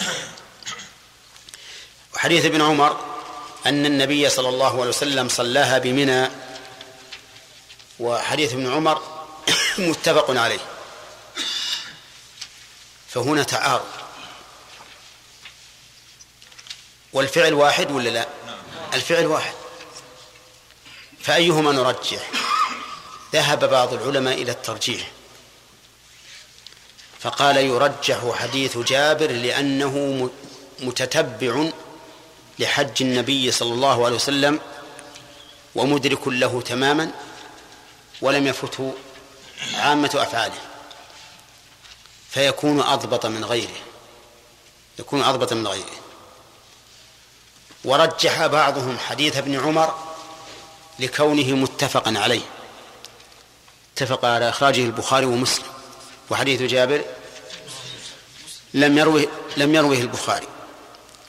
وحديث 2.15 2.45
ابن 2.45 2.63
عمر 2.63 3.01
أن 3.67 3.87
النبي 3.87 4.29
صلى 4.29 4.49
الله 4.49 4.73
عليه 4.73 4.89
وسلم 4.89 5.29
صلاها 5.29 5.79
بمنى 5.79 6.31
وحديث 8.01 8.53
ابن 8.53 8.73
عمر 8.73 9.03
متفق 9.79 10.31
عليه. 10.31 10.61
فهنا 13.09 13.43
تعارض. 13.43 13.87
والفعل 17.13 17.55
واحد 17.55 17.91
ولا 17.91 18.09
لا؟ 18.09 18.29
الفعل 18.95 19.27
واحد. 19.27 19.55
فأيهما 21.21 21.73
نرجح؟ 21.73 22.31
ذهب 23.33 23.71
بعض 23.71 23.93
العلماء 23.93 24.43
إلى 24.43 24.53
الترجيح. 24.53 25.11
فقال 27.21 27.57
يرجح 27.57 28.33
حديث 28.35 28.79
جابر 28.79 29.31
لأنه 29.31 30.31
متتبع 30.81 31.71
لحج 32.59 33.03
النبي 33.03 33.51
صلى 33.51 33.75
الله 33.75 34.05
عليه 34.07 34.17
وسلم 34.17 34.61
ومدرك 35.75 36.29
له 36.29 36.63
تماما. 36.63 37.13
ولم 38.23 38.47
يفته 38.47 38.95
عامة 39.75 40.11
أفعاله 40.15 40.61
فيكون 42.31 42.81
أضبط 42.81 43.27
من 43.27 43.45
غيره 43.45 43.81
يكون 44.99 45.23
أضبط 45.23 45.53
من 45.53 45.67
غيره. 45.67 45.97
ورجح 47.85 48.47
بعضهم 48.47 48.99
حديث 48.99 49.37
ابن 49.37 49.61
عمر 49.61 49.95
لكونه 50.99 51.57
متفقا 51.57 52.15
عليه. 52.19 52.41
اتفق 53.95 54.25
على 54.25 54.49
إخراجه 54.49 54.81
البخاري 54.81 55.27
ومسلم. 55.27 55.67
وحديث 56.31 56.63
جابر 56.63 57.05
لم 58.75 58.99
يروه 58.99 59.27
لم 59.57 59.75
يروه 59.75 59.97
البخاري. 59.97 60.47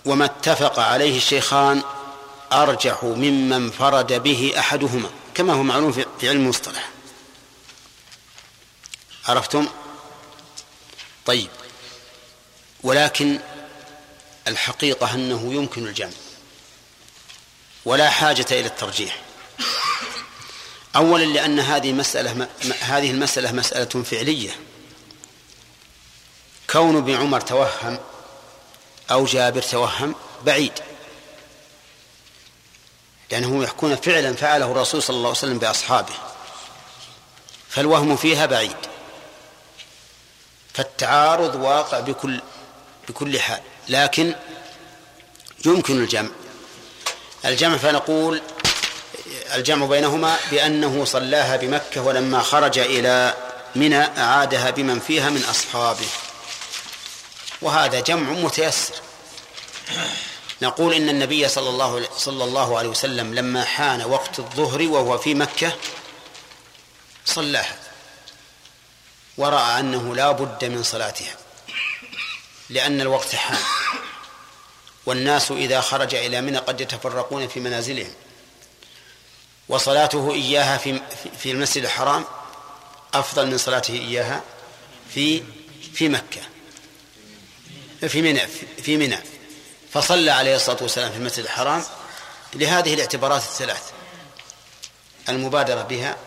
وما 0.05 0.25
اتفق 0.25 0.79
عليه 0.79 1.17
الشيخان 1.17 1.83
أرجح 2.53 3.03
مما 3.03 3.55
انفرد 3.55 4.13
به 4.13 4.53
أحدهما. 4.59 5.09
كما 5.39 5.53
هو 5.53 5.63
معلوم 5.63 5.91
في 5.91 6.29
علم 6.29 6.41
المصطلح. 6.41 6.89
عرفتم؟ 9.27 9.67
طيب. 11.25 11.49
ولكن 12.83 13.39
الحقيقة 14.47 15.13
أنه 15.13 15.53
يمكن 15.53 15.87
الجمع. 15.87 16.11
ولا 17.85 18.09
حاجة 18.09 18.45
إلى 18.51 18.65
الترجيح. 18.65 19.21
أولا 20.95 21.25
لأن 21.25 21.59
هذه 21.59 21.93
مسألة 21.93 22.47
هذه 22.79 23.11
المسألة 23.11 23.51
مسألة 23.51 24.03
فعلية. 24.03 24.59
كون 26.69 26.97
ابن 26.97 27.15
عمر 27.15 27.41
توهم 27.41 27.99
أو 29.11 29.25
جابر 29.25 29.61
توهم 29.61 30.15
بعيد. 30.45 30.73
لأنهم 33.31 33.63
يحكون 33.63 33.95
فعلا 33.95 34.33
فعله 34.33 34.71
الرسول 34.71 35.03
صلى 35.03 35.15
الله 35.15 35.29
عليه 35.29 35.37
وسلم 35.37 35.59
بأصحابه 35.59 36.13
فالوهم 37.69 38.15
فيها 38.15 38.45
بعيد. 38.45 38.75
فالتعارض 40.73 41.55
واقع 41.55 41.99
بكل 41.99 42.41
بكل 43.09 43.39
حال 43.39 43.61
لكن 43.89 44.35
يمكن 45.65 46.03
الجمع. 46.03 46.29
الجمع 47.45 47.77
فنقول 47.77 48.41
الجمع 49.53 49.85
بينهما 49.85 50.37
بأنه 50.51 51.05
صلاها 51.05 51.55
بمكة 51.55 52.01
ولما 52.01 52.41
خرج 52.41 52.79
إلى 52.79 53.33
منى 53.75 54.01
أعادها 54.01 54.69
بمن 54.69 54.99
فيها 54.99 55.29
من 55.29 55.43
أصحابه. 55.43 56.07
وهذا 57.61 57.99
جمع 57.99 58.29
متيسر. 58.31 58.93
نقول 60.61 60.93
إن 60.93 61.09
النبي 61.09 61.47
صلى 61.47 61.69
الله 61.69 62.09
صلى 62.17 62.43
الله 62.43 62.77
عليه 62.77 62.89
وسلم 62.89 63.35
لما 63.35 63.63
حان 63.63 64.01
وقت 64.01 64.39
الظهر 64.39 64.81
وهو 64.81 65.17
في 65.17 65.33
مكة 65.33 65.75
صلاها. 67.25 67.79
ورأى 69.37 69.79
أنه 69.79 70.15
لا 70.15 70.31
بد 70.31 70.65
من 70.65 70.83
صلاتها 70.83 71.35
لأن 72.69 73.01
الوقت 73.01 73.35
حان. 73.35 73.61
والناس 75.05 75.51
إذا 75.51 75.81
خرج 75.81 76.15
إلى 76.15 76.41
منى 76.41 76.57
قد 76.57 76.81
يتفرقون 76.81 77.47
في 77.47 77.59
منازلهم. 77.59 78.13
وصلاته 79.69 80.33
إياها 80.33 80.77
في 80.77 81.01
في 81.39 81.51
المسجد 81.51 81.83
الحرام 81.83 82.25
أفضل 83.13 83.47
من 83.47 83.57
صلاته 83.57 83.93
إياها 83.93 84.43
في 85.13 85.43
في 85.93 86.09
مكة 86.09 86.41
في 88.07 88.21
منى 88.21 88.47
في 88.83 88.97
منى. 88.97 89.19
فصلى 89.93 90.31
عليه 90.31 90.55
الصلاة 90.55 90.77
والسلام 90.81 91.11
في 91.11 91.17
المسجد 91.17 91.43
الحرام 91.43 91.83
لهذه 92.53 92.93
الاعتبارات 92.93 93.41
الثلاث 93.41 93.91
المبادرة 95.29 95.81
بها 95.81 96.17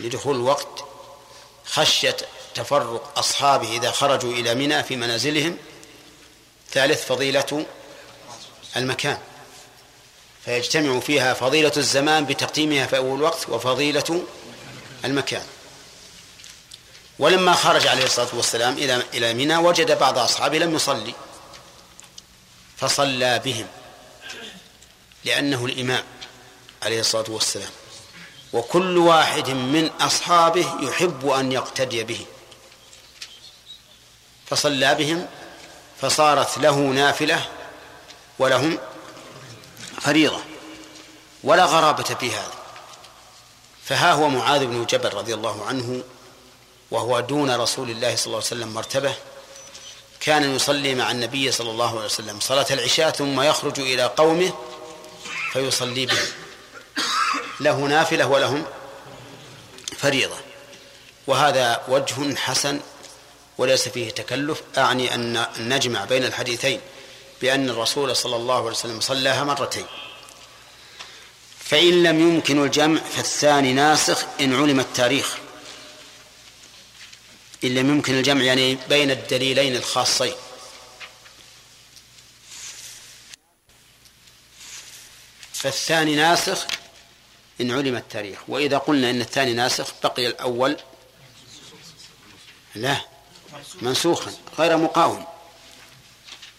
لدخول 0.00 0.36
الوقت 0.36 0.84
خشية 1.64 2.16
تفرق 2.54 3.18
أصحابه 3.18 3.76
إذا 3.76 3.90
خرجوا 3.90 4.32
إلى 4.32 4.54
منى 4.54 4.82
في 4.82 4.96
منازلهم 4.96 5.56
ثالث 6.72 7.04
فضيلة 7.04 7.66
المكان. 8.76 9.18
فيجتمع 10.44 11.00
فيها 11.00 11.34
فضيلة 11.34 11.72
الزمان 11.76 12.24
بتقديمها 12.26 12.86
في 12.86 12.96
أول 12.96 13.22
وقت 13.22 13.48
وفضيلة 13.48 14.22
المكان. 15.04 15.44
ولما 17.18 17.52
خرج 17.52 17.86
عليه 17.86 18.04
الصلاة 18.04 18.28
والسلام 18.32 18.74
إلى 18.74 19.02
إلى 19.14 19.34
منى 19.34 19.56
وجد 19.56 19.98
بعض 19.98 20.18
أصحابه 20.18 20.58
لم 20.58 20.74
يصلي. 20.74 21.14
فصلى 22.80 23.38
بهم 23.38 23.66
لأنه 25.24 25.64
الإمام 25.64 26.04
عليه 26.82 27.00
الصلاة 27.00 27.24
والسلام. 27.28 27.70
وكل 28.52 28.98
واحد 28.98 29.50
من 29.50 29.90
أصحابه 30.00 30.74
يحب 30.80 31.28
أن 31.28 31.52
يقتدي 31.52 32.04
به. 32.04 32.26
فصلى 34.46 34.94
بهم 34.94 35.26
فصارت 36.00 36.58
له 36.58 36.76
نافلة 36.76 37.48
ولهم 38.38 38.78
فريضة 40.00 40.40
ولا 41.44 41.64
غرابة 41.64 42.02
في 42.02 42.30
هذا. 42.30 42.52
فها 43.84 44.12
هو 44.12 44.28
معاذ 44.28 44.66
بن 44.66 44.84
جبل 44.84 45.14
رضي 45.14 45.34
الله 45.34 45.66
عنه 45.66 46.02
وهو 46.90 47.20
دون 47.20 47.50
رسول 47.50 47.90
الله 47.90 48.16
صلى 48.16 48.26
الله 48.26 48.36
عليه 48.36 48.46
وسلم 48.46 48.68
مرتبة 48.68 49.14
كان 50.20 50.56
يصلي 50.56 50.94
مع 50.94 51.10
النبي 51.10 51.52
صلى 51.52 51.70
الله 51.70 51.90
عليه 51.90 52.04
وسلم. 52.04 52.40
صلاة 52.40 52.66
العشاء 52.70 53.10
ثم 53.10 53.40
يخرج 53.40 53.80
إلى 53.80 54.02
قومه 54.04 54.52
فيصلي 55.52 56.06
بهم 56.06 56.26
له 57.60 57.76
نافلة 57.76 58.26
ولهم 58.26 58.64
فريضة. 59.98 60.36
وهذا 61.26 61.82
وجه 61.88 62.36
حسن 62.36 62.80
وليس 63.58 63.88
فيه 63.88 64.10
تكلف. 64.10 64.62
أعني 64.78 65.14
أن 65.14 65.46
نجمع 65.58 66.04
بين 66.04 66.24
الحديثين 66.24 66.80
بأن 67.40 67.70
الرسول 67.70 68.16
صلى 68.16 68.36
الله 68.36 68.56
عليه 68.56 68.70
وسلم 68.70 69.00
صلاها 69.00 69.44
مرتين. 69.44 69.86
فإن 71.64 72.02
لم 72.02 72.20
يمكن 72.20 72.64
الجمع 72.64 73.00
فالثاني 73.16 73.72
ناسخ 73.72 74.24
إن 74.40 74.54
علم 74.54 74.80
التاريخ. 74.80 75.38
إن 77.64 77.74
لم 77.74 77.88
يمكن 77.88 78.14
الجمع 78.14 78.42
يعني 78.42 78.78
بين 78.88 79.10
الدليلين 79.10 79.76
الخاصين. 79.76 80.34
فالثاني 85.52 86.16
ناسخ 86.16 86.66
إن 87.60 87.70
علم 87.70 87.96
التاريخ. 87.96 88.38
وإذا 88.48 88.78
قلنا 88.78 89.10
إن 89.10 89.20
الثاني 89.20 89.52
ناسخ 89.52 89.92
بقي 90.02 90.26
الأول 90.26 90.76
لا 92.74 93.00
منسوخا 93.82 94.32
غير 94.58 94.76
مقاوم. 94.76 95.26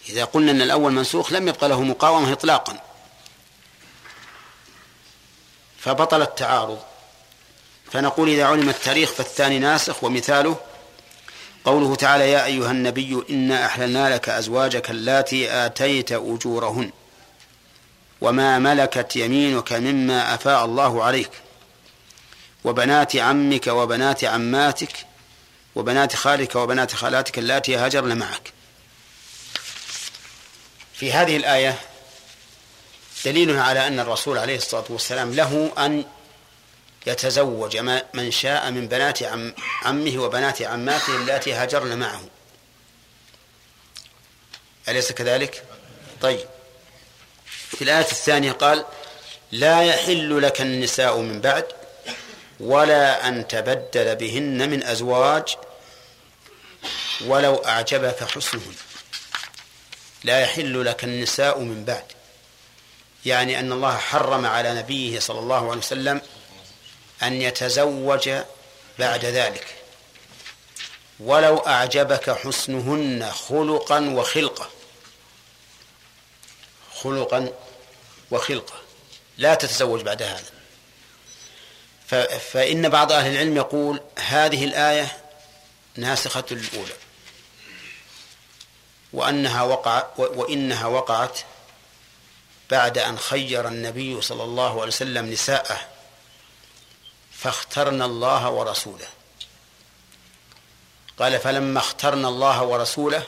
إذا 0.10 0.26
قلنا 0.26 0.52
أن 0.52 0.62
الأول 0.62 0.92
منسوخ 0.92 1.32
لم 1.32 1.48
يبقى 1.48 1.70
له 1.70 1.82
مقاومة 1.84 2.34
إطلاقا. 2.34 2.82
فبطل 5.80 6.22
التعارض. 6.22 6.84
فنقول 7.92 8.30
إذا 8.30 8.46
علم 8.46 8.70
التاريخ 8.70 9.12
فالثاني 9.12 9.60
ناسخ 9.60 10.04
ومثاله 10.04 10.60
قوله 11.70 11.96
تعالى 11.96 12.32
يا 12.32 12.46
أيها 12.46 12.72
النبي 12.72 13.24
إنا 13.30 13.66
أحللنا 13.66 14.16
لك 14.16 14.30
أزواجك 14.30 14.90
اللاتي 14.90 15.66
آتيت 15.66 16.12
أجورهن 16.12 16.92
وما 18.22 18.60
ملكت 18.60 19.16
يمينك 19.16 19.74
مما 19.74 20.34
أفاء 20.34 20.66
الله 20.66 21.04
عليك 21.04 21.30
وبنات 22.64 23.16
عمك 23.16 23.68
وبنات 23.68 24.24
عماتك 24.24 24.92
وبنات 25.76 26.16
خالك 26.16 26.56
وبنات 26.56 26.94
خالاتك 26.96 27.40
اللاتي 27.40 27.76
هاجرن 27.76 28.18
معك. 28.18 28.54
في 30.94 31.14
هذه 31.14 31.38
الآية 31.38 31.76
دليل 33.26 33.60
على 33.60 33.88
أن 33.88 34.00
الرسول 34.00 34.38
عليه 34.38 34.58
الصلاة 34.58 34.86
والسلام 34.90 35.34
له 35.34 35.72
أن 35.78 36.06
يتزوج 37.06 37.78
من 38.14 38.32
شاء 38.32 38.72
من 38.72 38.88
بنات 38.88 39.24
عم 39.24 39.54
عمه 39.82 40.20
وبنات 40.20 40.62
عماته 40.62 41.16
اللاتي 41.16 41.54
هاجرن 41.54 41.98
معه. 41.98 42.22
أليس 44.90 45.12
كذلك؟ 45.12 45.64
طيب. 46.22 46.46
في 47.46 47.82
الآية 47.82 48.00
الثانية 48.00 48.52
قال 48.52 48.86
لا 49.52 49.82
يحل 49.84 50.42
لك 50.42 50.62
النساء 50.62 51.18
من 51.18 51.42
بعد 51.42 51.66
ولا 52.60 53.28
أن 53.28 53.48
تبدل 53.48 54.16
بهن 54.16 54.70
من 54.70 54.84
أزواج 54.84 55.56
ولو 57.26 57.56
أعجبك 57.56 58.24
حسنهن. 58.24 58.76
لا 60.24 60.40
يحل 60.40 60.86
لك 60.86 61.04
النساء 61.04 61.60
من 61.60 61.86
بعد. 61.86 62.04
يعني 63.26 63.60
أن 63.60 63.72
الله 63.72 63.98
حرم 63.98 64.46
على 64.46 64.74
نبيه 64.74 65.20
صلى 65.20 65.40
الله 65.40 65.70
عليه 65.70 65.80
وسلم 65.80 66.22
أن 67.24 67.42
يتزوج 67.42 68.30
بعد 69.00 69.26
ذلك. 69.26 69.68
ولو 71.20 71.58
أعجبك 71.58 72.30
حسنهن 72.30 73.32
خلقا 73.32 74.00
وخلقة. 74.00 74.70
خلقا 76.94 77.54
وخلقة. 78.32 78.74
لا 79.38 79.56
تتزوج 79.56 80.02
بعد 80.02 80.22
هذا. 80.22 80.50
فإن 82.52 82.90
بعض 82.90 83.12
أهل 83.12 83.32
العلم 83.32 83.58
يقول 83.58 84.02
هذه 84.20 84.66
الآية 84.66 85.18
ناسخة 85.96 86.44
للأولى 86.52 86.94
وأنها 89.14 89.64
وقع 89.64 90.08
وإنها 90.18 90.88
وقعت 90.88 91.40
بعد 92.70 92.98
أن 92.98 93.20
خير 93.20 93.68
النبي 93.68 94.22
صلى 94.22 94.44
الله 94.44 94.72
عليه 94.72 94.88
وسلم 94.88 95.32
نساءه. 95.32 95.80
فاخترنا 97.42 98.06
الله 98.06 98.50
ورسوله. 98.50 99.08
قال 101.20 101.40
فلما 101.40 101.80
اخترنا 101.80 102.28
الله 102.28 102.64
ورسوله 102.64 103.24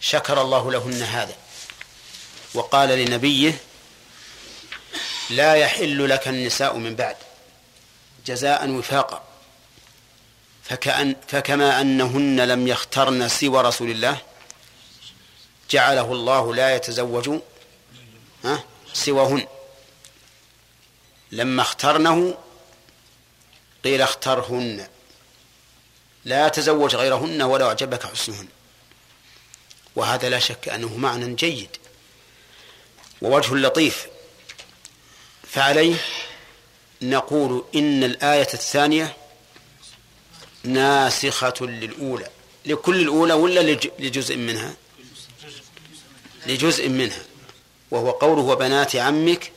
شكر 0.00 0.42
الله 0.42 0.72
لهن 0.72 1.02
هذا 1.02 1.34
وقال 2.54 2.88
لنبيه 2.88 3.60
لا 5.30 5.54
يحل 5.54 6.08
لك 6.08 6.28
النساء 6.28 6.76
من 6.76 6.94
بعد 6.94 7.16
جزاء 8.26 8.70
وفاقا 8.70 9.22
فكأن 10.64 11.16
فكما 11.28 11.80
أنهن 11.80 12.40
لم 12.40 12.68
يخترن 12.68 13.28
سوى 13.28 13.62
رسول 13.62 13.90
الله 13.90 14.18
جعله 15.70 16.12
الله 16.12 16.54
لا 16.54 16.76
يتزوج 16.76 17.40
سواهن. 18.92 19.46
لما 21.32 21.62
اخترنه 21.62 22.38
قيل 23.84 24.02
اخترهن. 24.02 24.88
لا 26.24 26.48
تزوج 26.48 26.96
غيرهن 26.96 27.42
ولو 27.42 27.68
أعجبك 27.68 28.06
حسنهن. 28.06 28.48
وهذا 29.96 30.28
لا 30.28 30.38
شك 30.38 30.68
أنه 30.68 30.96
معنى 30.96 31.34
جيد 31.34 31.76
ووجه 33.22 33.54
لطيف. 33.54 34.06
فعليه 35.50 35.96
نقول 37.02 37.64
إن 37.74 38.04
الآية 38.04 38.48
الثانية 38.54 39.16
ناسخة 40.64 41.54
للأولى. 41.60 42.28
لكل 42.66 43.00
الأولى 43.00 43.32
ولا 43.32 43.60
لجزء 43.98 44.36
منها؟ 44.36 44.74
لجزء 46.46 46.88
منها. 46.88 47.22
وهو 47.90 48.10
قوله 48.10 48.42
وبنات 48.42 48.96
عمك 48.96 49.52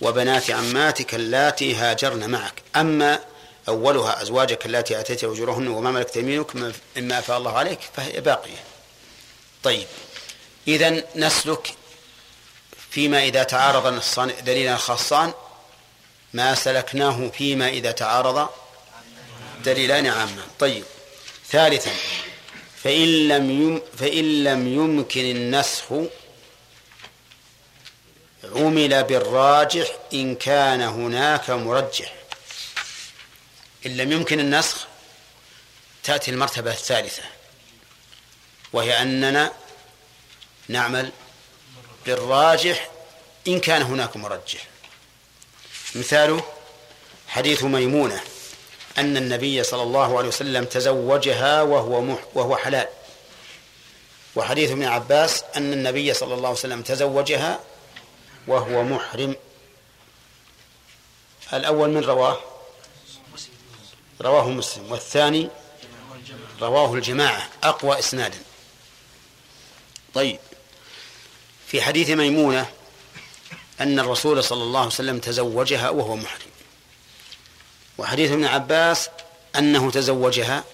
وبنات 0.00 0.50
عماتك 0.50 1.14
اللاتي 1.14 1.74
هاجرن 1.74 2.30
معك. 2.30 2.62
أما 2.76 3.18
أولها 3.68 4.22
أزواجك 4.22 4.66
اللاتي 4.66 5.00
آتيت 5.00 5.24
أجورهن 5.24 5.68
وما 5.68 5.90
ملكت 5.90 6.16
يمينك 6.16 6.56
مما 6.96 7.18
أفاء 7.18 7.38
الله 7.38 7.58
عليك 7.58 7.80
فهي 7.96 8.20
باقية. 8.20 8.64
طيب 9.62 9.86
إذا 10.68 11.04
نسلك 11.16 11.74
فيما 12.90 13.22
إذا 13.22 13.42
تعارض 13.42 13.86
نصان 13.86 14.32
دليلا 14.46 14.76
خاصان 14.76 15.32
ما 16.34 16.54
سلكناه 16.54 17.28
فيما 17.28 17.68
إذا 17.68 17.90
تعارض 17.92 18.48
دليلان 19.64 20.06
عامان 20.06 20.46
طيب 20.58 20.84
ثالثا 21.50 21.90
فإن 22.84 23.28
لم 23.28 23.50
يم 23.50 23.82
فإن 23.98 24.44
لم 24.44 24.74
يمكن 24.74 25.20
النسخ 25.20 25.84
عمل 28.44 29.04
بالراجح 29.04 29.88
إن 30.12 30.34
كان 30.34 30.80
هناك 30.80 31.50
مرجح. 31.50 32.17
إن 33.88 33.96
لم 33.96 34.12
يمكن 34.12 34.40
النسخ 34.40 34.86
تأتي 36.04 36.30
المرتبة 36.30 36.70
الثالثة 36.70 37.22
وهي 38.72 39.02
أننا 39.02 39.52
نعمل 40.68 41.12
بالراجح 42.06 42.90
إن 43.48 43.60
كان 43.60 43.82
هناك 43.82 44.16
مرجح. 44.16 44.66
مثاله 45.94 46.44
حديث 47.28 47.64
ميمونة 47.64 48.20
أن 48.98 49.16
النبي 49.16 49.62
صلى 49.62 49.82
الله 49.82 50.18
عليه 50.18 50.28
وسلم 50.28 50.64
تزوجها 50.64 51.62
وهو 51.62 52.00
مح 52.00 52.18
وهو 52.34 52.56
حلال. 52.56 52.88
وحديث 54.36 54.70
ابن 54.70 54.84
عباس 54.84 55.44
أن 55.56 55.72
النبي 55.72 56.14
صلى 56.14 56.34
الله 56.34 56.48
عليه 56.48 56.58
وسلم 56.58 56.82
تزوجها 56.82 57.60
وهو 58.46 58.82
محرم. 58.82 59.36
الأول 61.52 61.90
من 61.90 62.04
رواه 62.04 62.57
رواه 64.20 64.48
مسلم. 64.48 64.92
والثاني 64.92 65.48
رواه 66.60 66.94
الجماعة 66.94 67.48
أقوى 67.62 67.98
إسنادا. 67.98 68.38
طيب 70.14 70.38
في 71.66 71.82
حديث 71.82 72.10
ميمونة 72.10 72.66
أن 73.80 73.98
الرسول 73.98 74.44
صلى 74.44 74.62
الله 74.62 74.78
عليه 74.80 74.90
وسلم 74.90 75.18
تزوجها 75.18 75.90
وهو 75.90 76.16
محرم. 76.16 76.50
وحديث 77.98 78.30
ابن 78.30 78.44
عباس 78.44 79.08
أنه 79.56 79.90
تزوجها. 79.90 80.64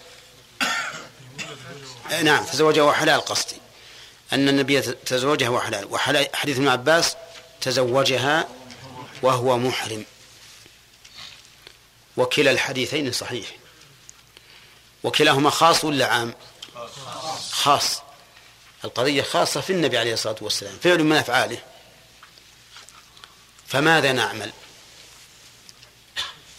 نعم 2.23 2.45
تزوجها 2.45 2.83
وحلال 2.83 3.21
قصدي. 3.21 3.57
أن 4.33 4.49
النبي 4.49 4.81
تزوجها 4.81 5.49
وحلال. 5.49 5.93
وحديث 5.93 6.57
ابن 6.57 6.69
عباس 6.69 7.17
تزوجها 7.61 8.49
وهو 9.23 9.59
محرم. 9.59 10.05
وكلا 12.17 12.51
الحديثين 12.51 13.13
صحيح. 13.13 13.47
وكلاهما 15.03 15.51
خاص 15.51 15.85
ولا 15.85 16.07
عام؟ 16.07 16.35
خاص. 17.51 18.03
القضية 18.85 19.23
خاصة 19.23 19.61
في 19.61 19.71
النبي 19.73 19.99
عليه 19.99 20.13
الصلاة 20.13 20.37
والسلام. 20.41 20.79
فعل 20.83 21.05
من 21.05 21.17
أفعاله. 21.17 21.59
فماذا 23.67 24.13
نعمل؟ 24.13 24.53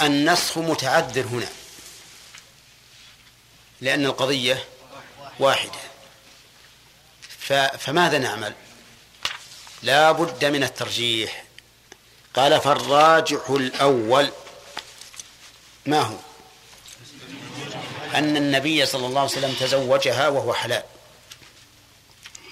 النسخ 0.02 0.58
متعذر 0.58 1.22
هنا. 1.22 1.50
لأن 3.82 4.06
القضية 4.06 4.66
واحدة. 5.40 5.80
فماذا 7.78 8.18
نعمل؟ 8.18 8.54
لا 9.84 10.12
بد 10.12 10.46
من 10.46 10.64
الترجيح. 10.64 11.46
قال 12.36 12.62
فالراجح 12.62 13.50
الأول 13.50 14.32
ما 15.86 16.02
هو؟ 16.02 16.16
أن 18.16 18.38
النبي 18.38 18.86
صلى 18.86 19.08
الله 19.08 19.22
عليه 19.22 19.32
وسلم 19.32 19.54
تزوجها 19.54 20.28
وهو 20.28 20.54
حلال. 20.54 20.84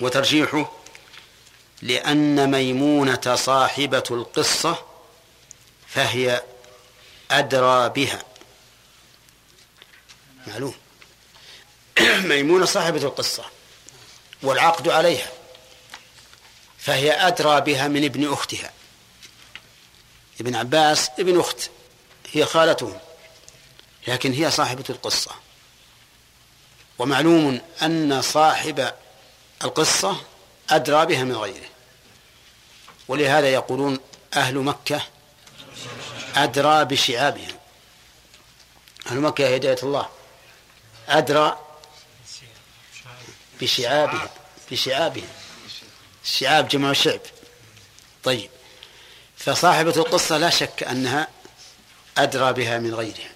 وترجيحه؟ 0.02 0.72
لأن 1.82 2.52
ميمونة 2.52 3.36
صاحبة 3.36 4.04
القصة 4.12 4.86
فهي 5.88 6.44
أدرى 7.32 7.90
بها. 7.90 8.24
معلوم. 10.48 10.76
ميمونة 12.30 12.66
صاحبة 12.66 13.04
القصة 13.04 13.46
والعقد 14.44 14.90
عليها 14.90 15.32
فهي 16.78 17.28
أدرى 17.28 17.62
بها 17.62 17.88
من 17.88 18.04
ابن 18.04 18.34
أختها. 18.34 18.72
ابن 20.42 20.56
عباس 20.56 21.10
ابن 21.20 21.40
أخت 21.40 21.70
هي 22.32 22.46
خالته 22.46 23.00
لكن 24.08 24.34
هي 24.34 24.52
صاحبة 24.52 24.84
القصة. 24.90 25.32
ومعلوم 27.00 27.62
أن 27.82 28.22
صاحب 28.22 28.94
القصة 29.64 30.22
أدرى 30.70 31.06
بها 31.06 31.24
من 31.24 31.36
غيره. 31.36 31.70
ولهذا 33.08 33.54
يقولون 33.54 34.00
أهل 34.34 34.56
مكة 34.56 35.02
أدرى 36.36 36.86
بشعابهم. 36.86 37.58
أهل 39.08 39.20
مكة 39.20 39.56
هداية 39.56 39.78
الله 39.84 40.10
أدرى 41.10 41.60
بشعابهم 43.62 44.30
بشعابهم. 44.72 45.28
الشعاب 46.24 46.68
جمع 46.68 46.92
الشعب 46.92 47.20
طيب 48.24 48.50
فصاحبة 49.38 49.96
القصة 49.96 50.38
لا 50.38 50.50
شك 50.50 50.84
أنها 50.84 51.28
أدرى 52.18 52.54
بها 52.54 52.80
من 52.80 52.94
غيرها. 52.96 53.33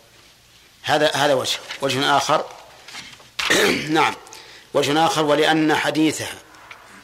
هذا 0.87 1.11
هذا 1.15 1.33
وجه. 1.33 1.57
وجه 1.81 2.17
آخر. 2.17 2.45
نعم. 3.89 4.15
وجه 4.73 5.05
آخر 5.05 5.23
ولأن 5.23 5.75
حديثها 5.75 6.35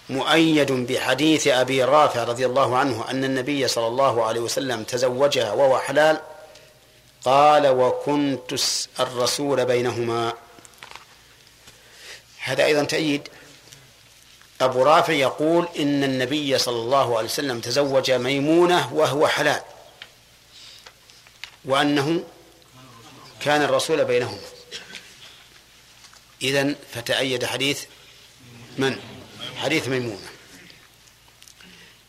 مؤيد 0.09 0.71
بحديث 0.71 1.47
أبي 1.47 1.83
رافع 1.83 2.23
رضي 2.23 2.45
الله 2.45 2.77
عنه 2.77 3.05
أن 3.09 3.23
النبي 3.23 3.67
صلى 3.67 3.87
الله 3.87 4.25
عليه 4.25 4.41
وسلم 4.41 4.83
تزوجها 4.83 5.51
وهو 5.51 5.79
حلال 5.79 6.21
قال 7.25 7.67
وكنت 7.67 8.53
الرسول 8.99 9.65
بينهما. 9.65 10.33
هذا 12.43 12.65
أيضا 12.65 12.83
تأييد. 12.83 13.29
أبو 14.61 14.83
رافع 14.83 15.13
يقول 15.13 15.67
إن 15.79 16.03
النبي 16.03 16.57
صلى 16.57 16.75
الله 16.75 17.17
عليه 17.17 17.27
وسلم 17.27 17.59
تزوج 17.59 18.11
ميمونة 18.11 18.93
وهو 18.93 19.27
حلال. 19.27 19.61
وأنه 21.65 22.23
كان 23.43 23.61
الرسول 23.61 24.05
بينهما 24.05 24.39
إذن 26.41 26.75
فتأيد 26.93 27.45
حديث 27.45 27.83
من؟ 28.77 28.99
حديث 29.57 29.87
ميمونة. 29.87 30.29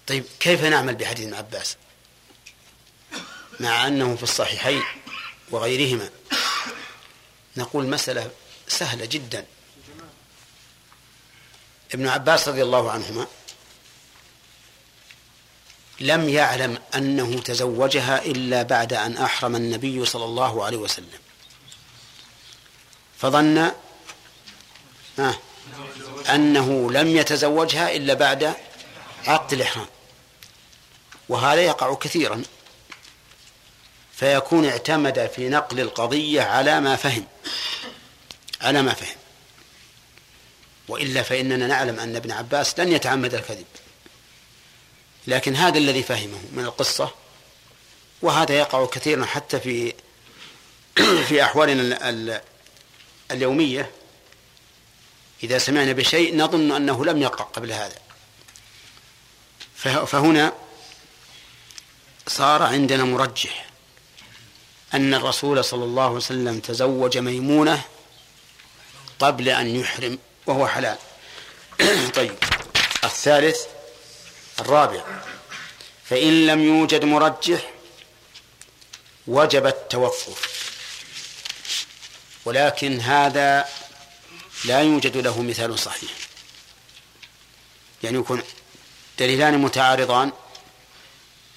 طيب 0.06 0.24
كيف 0.40 0.65
نعمل 0.65 0.94
بحديث 0.94 1.27
ابن 1.27 1.35
عباس؟ 1.35 1.77
مع 3.61 3.86
أنه 3.86 4.16
في 4.16 4.23
الصحيحين 4.23 4.82
وغيرهما. 5.51 6.11
نقول 7.56 7.86
مسألة 7.86 8.31
سهلة 8.69 9.05
جدا. 9.05 9.47
ابن 11.94 12.09
عباس 12.09 12.48
رضي 12.48 12.62
الله 12.62 12.90
عنهما 12.90 13.27
لم 16.01 16.28
يعلم 16.28 16.78
أنه 16.94 17.40
تزوجها 17.40 18.24
إلا 18.24 18.62
بعد 18.62 18.93
أن 18.93 19.16
أحرم 19.16 19.56
النبي 19.56 20.05
صلى 20.05 20.24
الله 20.24 20.65
عليه 20.65 20.77
وسلم. 20.77 21.24
فظن 23.25 23.73
أنه 26.35 26.93
لم 26.93 27.17
يتزوجها 27.17 27.97
إلا 27.97 28.15
بعد 28.15 28.55
عقد 29.27 29.53
الإحرام. 29.53 29.87
وهذا 31.29 31.61
يقع 31.61 31.95
كثيرا. 31.95 32.43
فيكون 34.13 34.67
اعتمد 34.67 35.31
في 35.37 35.49
نقل 35.49 35.81
القضية 35.81 36.43
على 36.43 36.81
ما 36.81 36.97
فهم 36.97 37.27
على 38.61 38.83
ما 38.83 38.95
فهم. 38.95 39.17
وإلا 40.89 41.23
فإننا 41.23 41.67
نعلم 41.67 42.01
أن 42.01 42.17
ابن 42.17 42.31
عباس 42.31 42.79
لن 42.81 42.93
يتعمد 42.93 43.35
الكذب. 43.35 43.67
لكن 45.27 45.57
هذا 45.57 45.79
الذي 45.79 46.03
فهمه 46.03 46.41
من 46.53 46.65
القصة 46.65 47.15
وهذا 48.23 48.55
يقع 48.55 48.87
كثيرا 48.87 49.25
حتى 49.25 49.61
في 49.61 49.95
في 51.29 51.43
أحوالنا 51.43 52.09
اليومية 53.31 53.91
إذا 55.43 55.59
سمعنا 55.59 55.93
بشيء 55.93 56.37
نظن 56.37 56.73
أنه 56.73 57.05
لم 57.05 57.23
يقع 57.23 57.45
قبل 57.45 57.73
هذا. 57.73 57.99
فهنا 60.07 60.53
صار 62.27 62.63
عندنا 62.63 63.05
مرجح 63.05 63.67
أن 64.95 65.15
الرسول 65.15 65.65
صلى 65.65 65.85
الله 65.85 66.05
عليه 66.05 66.15
وسلم 66.15 66.61
تزوج 66.61 67.19
ميمونة 67.19 67.83
قبل 69.19 69.49
أن 69.49 69.77
يحرم 69.77 70.19
وهو 70.47 70.67
حلال. 70.67 70.99
طيب 72.17 72.35
الثالث 73.05 73.61
الرابع. 74.61 75.05
فإن 76.05 76.47
لم 76.47 76.61
يوجد 76.61 77.05
مرجح 77.05 77.71
وجب 79.27 79.67
التوقف 79.67 80.54
ولكن 82.45 83.01
هذا 83.01 83.69
لا 84.65 84.81
يوجد 84.81 85.16
له 85.16 85.43
مثال 85.43 85.79
صحيح. 85.79 86.11
يعني 88.03 88.19
يكون 88.19 88.43
دليلان 89.19 89.59
متعارضان 89.59 90.33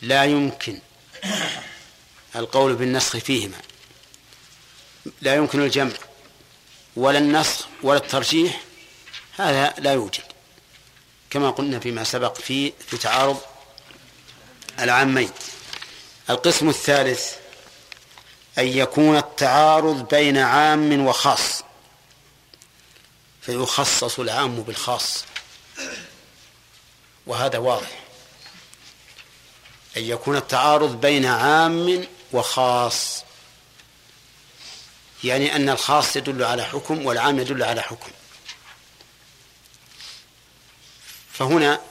لا 0.02 0.26
يمكن 0.26 0.80
القول 2.36 2.76
بالنسخ 2.76 3.18
فيهما. 3.18 3.58
لا 5.22 5.36
يمكن 5.36 5.62
الجمع. 5.62 5.94
ولا 6.96 7.20
النسخ 7.20 7.68
ولا 7.84 7.98
الترجيح 7.98 8.62
هذا 9.38 9.74
لا 9.78 9.94
يوجد. 9.94 10.24
كما 11.30 11.50
قلنا 11.50 11.80
فيما 11.80 12.04
سبق 12.04 12.38
في 12.38 12.74
في 12.88 12.98
تعارض 12.98 13.42
العامين. 14.80 15.32
القسم 16.30 16.70
الثالث 16.70 17.34
أن 18.58 18.68
يكون 18.68 19.18
التعارض 19.18 20.08
بين 20.08 20.38
عام 20.38 21.06
وخاص 21.08 21.64
فيخصص 23.42 24.20
العام 24.20 24.62
بالخاص. 24.62 25.26
وهذا 27.28 27.58
واضح. 27.58 28.04
أن 29.98 30.04
يكون 30.04 30.36
التعارض 30.36 31.02
بين 31.02 31.26
عام 31.26 32.08
وخاص. 32.32 33.24
يعني 35.24 35.56
أن 35.56 35.70
الخاص 35.70 36.16
يدل 36.16 36.44
على 36.44 36.64
حكم 36.64 37.06
والعام 37.06 37.40
يدل 37.40 37.64
على 37.64 37.82
حكم. 37.82 38.12
فهنا 41.32 41.82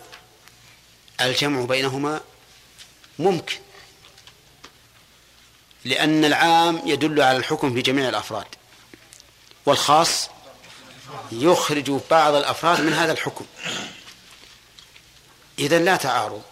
الجمع 1.21 1.65
بينهما 1.65 2.21
ممكن. 3.19 3.66
لأن 5.87 6.25
العام 6.25 6.83
يدل 6.85 7.23
على 7.23 7.39
الحكم 7.39 7.75
في 7.75 7.83
جميع 7.83 8.09
الأفراد 8.09 8.47
والخاص 9.67 10.29
يخرج 11.33 12.01
بعض 12.11 12.35
الأفراد 12.35 12.81
من 12.81 12.93
هذا 12.93 13.13
الحكم. 13.13 13.47
إذن 15.59 15.85
لا 15.85 15.97
تعارض 15.97 16.43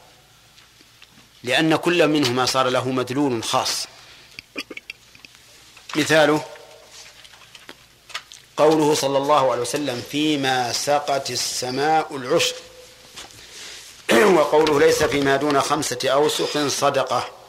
لأن 1.44 1.76
كل 1.76 2.08
منهما 2.08 2.46
صار 2.46 2.68
له 2.68 2.88
مدلول 2.88 3.44
خاص. 3.44 3.86
مثاله 5.96 6.44
قوله 8.56 8.94
صلى 8.94 9.18
الله 9.18 9.52
عليه 9.52 9.62
وسلم 9.62 10.02
فيما 10.10 10.72
سقت 10.72 11.30
السماء 11.30 12.16
العشر. 12.16 12.54
وقوله 14.36 14.80
ليس 14.80 15.02
فيما 15.02 15.36
دون 15.36 15.60
خمسة 15.60 15.98
أوسق 16.04 16.68
صدقة. 16.68 17.43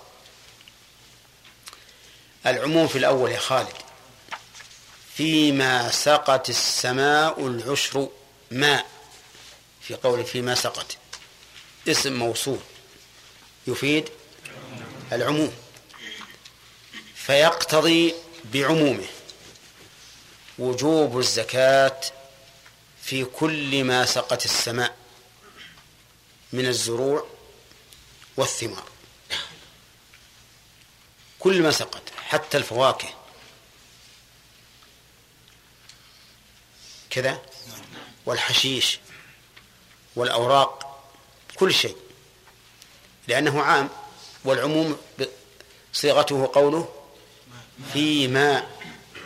العموم 2.47 2.87
في 2.87 2.97
الأول 2.97 3.31
يا 3.31 3.39
خالد. 3.39 3.75
فيما 5.15 5.91
سقت 5.91 6.49
السماء 6.49 7.47
العشر 7.47 8.09
ماء. 8.51 8.87
في 9.81 9.95
قول 9.95 10.25
فيما 10.25 10.55
سقت. 10.55 10.97
اسم 11.87 12.13
موصول. 12.13 12.59
يفيد 13.67 14.09
العموم. 15.11 15.53
فيقتضي 17.15 18.15
بعمومه. 18.45 19.07
وجوب 20.59 21.19
الزكاة 21.19 22.01
في 23.03 23.25
كل 23.25 23.83
ما 23.83 24.05
سقت 24.05 24.45
السماء. 24.45 24.95
من 26.53 26.65
الزروع 26.65 27.27
والثمار. 28.37 28.83
كل 31.39 31.61
ما 31.61 31.71
سقط 31.71 32.14
حتى 32.25 32.57
الفواكه. 32.57 33.07
كذا؟ 37.09 37.41
والحشيش 38.25 38.99
والأوراق 40.15 41.01
كل 41.55 41.73
شيء. 41.73 41.97
لأنه 43.27 43.61
عام 43.61 43.89
والعموم 44.43 44.97
صيغته 45.93 46.51
قوله 46.53 46.89
في 47.93 48.27
ما 48.27 48.67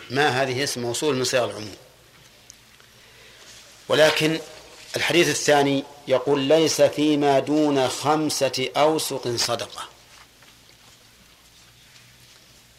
ما 0.10 0.42
هذه 0.42 0.64
اسم 0.64 0.82
موصول 0.82 1.16
من 1.16 1.24
صيغ 1.24 1.46
العموم. 1.46 1.76
ولكن 3.88 4.40
الحديث 4.96 5.30
الثاني 5.30 5.84
يقول 6.08 6.40
ليس 6.40 6.82
فيما 6.82 7.40
دون 7.40 7.90
خمسة 7.90 8.70
أوسق 8.78 9.36
صدقة. 9.36 9.90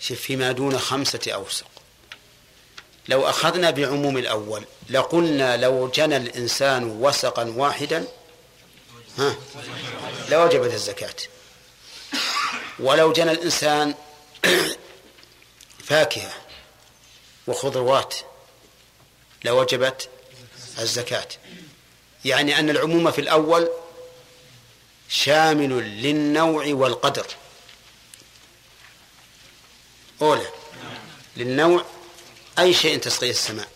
فيما 0.01 0.53
دون 0.53 0.79
خمسة 0.79 1.21
أوسق. 1.29 1.67
لو 3.09 3.29
أخذنا 3.29 3.71
بعموم 3.71 4.19
الأول 4.19 4.65
لقلنا 4.91 5.57
لو 5.57 5.89
جنى 5.89 6.17
الإنسان 6.17 6.85
وسقا 6.85 7.45
واحدا 7.57 8.07
ها 9.19 9.37
لوجبت 10.29 10.75
الزكاة. 10.75 11.15
ولو 12.79 13.13
جنى 13.13 13.33
الإنسان 13.33 13.95
فاكهة 15.85 16.33
وخضروات 17.47 18.15
لوجبت 19.45 20.09
الزكاة. 20.79 21.29
يعني 22.25 22.59
أن 22.59 22.71
العموم 22.71 23.11
في 23.11 23.21
الأول 23.21 23.69
شامل 25.09 26.03
للنوع 26.03 26.67
والقدر. 26.67 27.27
أولى 30.23 30.47
للنوع 31.37 31.85
أي 32.59 32.75
شيء 32.75 32.99
تسقيه 32.99 33.31
السماء 33.31 33.69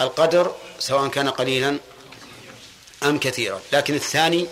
القدر 0.00 0.54
سواء 0.78 1.08
كان 1.08 1.28
قليلا 1.28 1.78
أم 3.02 3.18
كثيرا 3.18 3.60
لكن 3.72 3.94
الثاني 3.94 4.46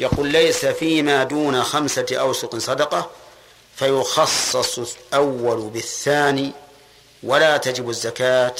يقول 0.00 0.28
ليس 0.28 0.66
فيما 0.66 1.24
دون 1.24 1.62
خمسة 1.62 2.06
أوسق 2.12 2.58
صدقة 2.58 3.10
فيخصص 3.76 4.78
الأول 4.78 5.70
بالثاني 5.70 6.52
ولا 7.22 7.56
تجب 7.56 7.90
الزكاة 7.90 8.54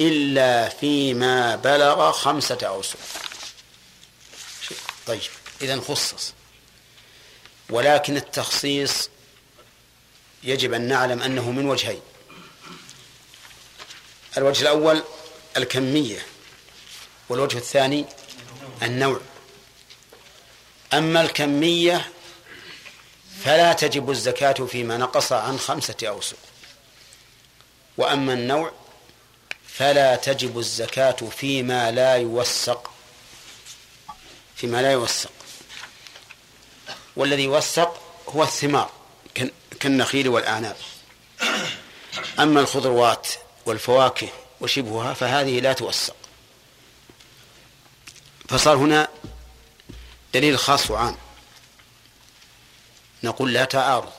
إلا 0.00 0.68
فيما 0.68 1.56
بلغ 1.56 2.12
خمسة 2.12 2.58
أوسق. 2.62 2.98
طيب 5.06 5.20
إذا 5.62 5.80
خصص. 5.80 6.32
ولكن 7.70 8.16
التخصيص 8.16 9.10
يجب 10.44 10.72
أن 10.72 10.88
نعلم 10.88 11.22
أنه 11.22 11.50
من 11.50 11.68
وجهين 11.68 12.00
الوجه 14.36 14.62
الأول 14.62 15.02
الكمية 15.56 16.26
والوجه 17.28 17.58
الثاني 17.58 18.06
النوع. 18.82 19.20
أما 20.92 21.20
الكمية 21.20 22.12
فلا 23.44 23.72
تجب 23.72 24.10
الزكاة 24.10 24.52
فيما 24.52 24.96
نقص 24.96 25.32
عن 25.32 25.58
خمسة 25.58 25.96
أوسق. 26.02 26.36
وأما 27.96 28.32
النوع 28.32 28.72
فلا 29.68 30.16
تجب 30.16 30.58
الزكاة 30.58 31.16
فيما 31.36 31.90
لا 31.90 32.14
يوسق 32.14 32.90
فيما 34.56 34.82
لا 34.82 34.92
يوسق 34.92 35.32
والذي 37.16 37.42
يوسق 37.42 38.02
هو 38.28 38.42
الثمار. 38.42 38.90
كالنخيل 39.82 40.28
والأعناب. 40.28 40.76
أما 42.38 42.60
الخضروات 42.60 43.28
والفواكه 43.66 44.28
وشبهها 44.60 45.14
فهذه 45.14 45.60
لا 45.60 45.72
توسق 45.72 46.16
فصار 48.48 48.76
هنا 48.76 49.08
دليل 50.34 50.58
خاص 50.58 50.90
وعام. 50.90 51.16
نقول 53.22 53.52
لا 53.52 53.64
تعارض 53.64 54.12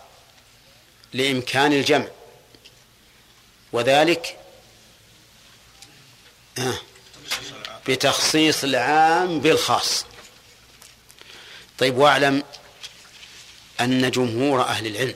لإمكان 1.14 1.74
الجمع. 1.74 2.08
وذلك 3.74 4.40
بتخصيص 7.88 8.64
العام 8.64 9.40
بالخاص. 9.40 10.06
طيب 11.80 11.98
واعلم 11.98 12.44
أن 13.82 14.12
جمهور 14.12 14.62
أهل 14.62 14.88
العلم 14.88 15.16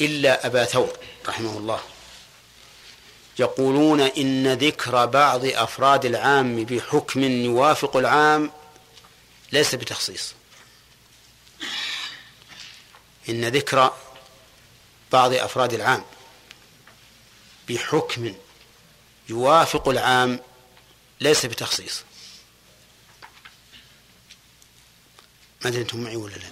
إلا 0.00 0.46
أبا 0.46 0.64
ثور 0.64 0.96
رحمه 1.26 1.58
الله. 1.58 1.80
يقولون 3.38 4.00
إن 4.00 4.52
ذكر 4.52 5.06
بعض 5.06 5.44
أفراد 5.44 6.04
العام 6.04 6.64
بحكم 6.64 7.22
يوافق 7.22 7.96
العام 7.96 8.52
ليس 9.52 9.74
بتخصيص. 9.74 10.34
إن 13.28 13.44
ذكر 13.44 13.92
بعض 15.12 15.32
أفراد 15.32 15.72
العام 15.72 16.04
بحكم 17.68 18.34
يوافق 19.28 19.88
العام 19.88 20.40
ليس 21.20 21.46
بتخصيص. 21.46 22.02
ما 25.64 25.68
أدري 25.70 25.82
أنتم 25.82 26.00
معي 26.00 26.16
ولا 26.16 26.34
لا؟ 26.34 26.48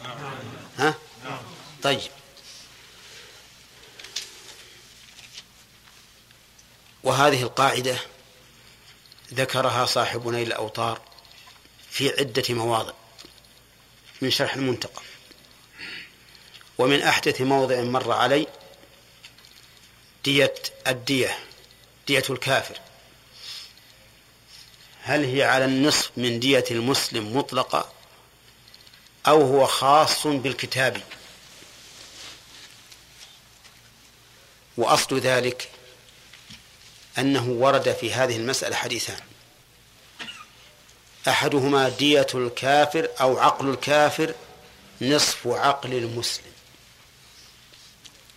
ها؟ 0.78 0.94
طيب. 1.82 2.10
وهذه 7.08 7.42
القاعدة 7.42 7.98
ذكرها 9.34 9.86
صاحب 9.86 10.28
نيل 10.28 10.46
الأوطار 10.46 11.00
في 11.90 12.10
عدة 12.10 12.42
مواضع 12.50 12.92
من 14.22 14.30
شرح 14.30 14.54
المنتقى. 14.54 15.02
ومن 16.78 17.02
أحدث 17.02 17.40
موضع 17.40 17.80
مر 17.80 18.12
علي 18.12 18.46
دية 20.24 20.54
الدية 20.86 21.38
دية 22.06 22.22
الكافر. 22.30 22.80
هل 25.02 25.24
هي 25.24 25.42
على 25.42 25.64
النصف 25.64 26.10
من 26.16 26.40
دية 26.40 26.64
المسلم 26.70 27.36
مطلقة 27.36 27.92
أو 29.26 29.42
هو 29.42 29.66
خاص 29.66 30.26
بالكتاب؟ 30.26 31.02
وأصل 34.76 35.18
ذلك 35.18 35.77
أنه 37.18 37.48
ورد 37.48 37.92
في 37.92 38.12
هذه 38.12 38.36
المسألة 38.36 38.76
حديثان. 38.76 39.20
أحدهما 41.28 41.88
دية 41.88 42.26
الكافر 42.34 43.08
أو 43.20 43.38
عقل 43.38 43.68
الكافر 43.70 44.34
نصف 45.00 45.46
عقل 45.46 45.92
المسلم. 45.94 46.52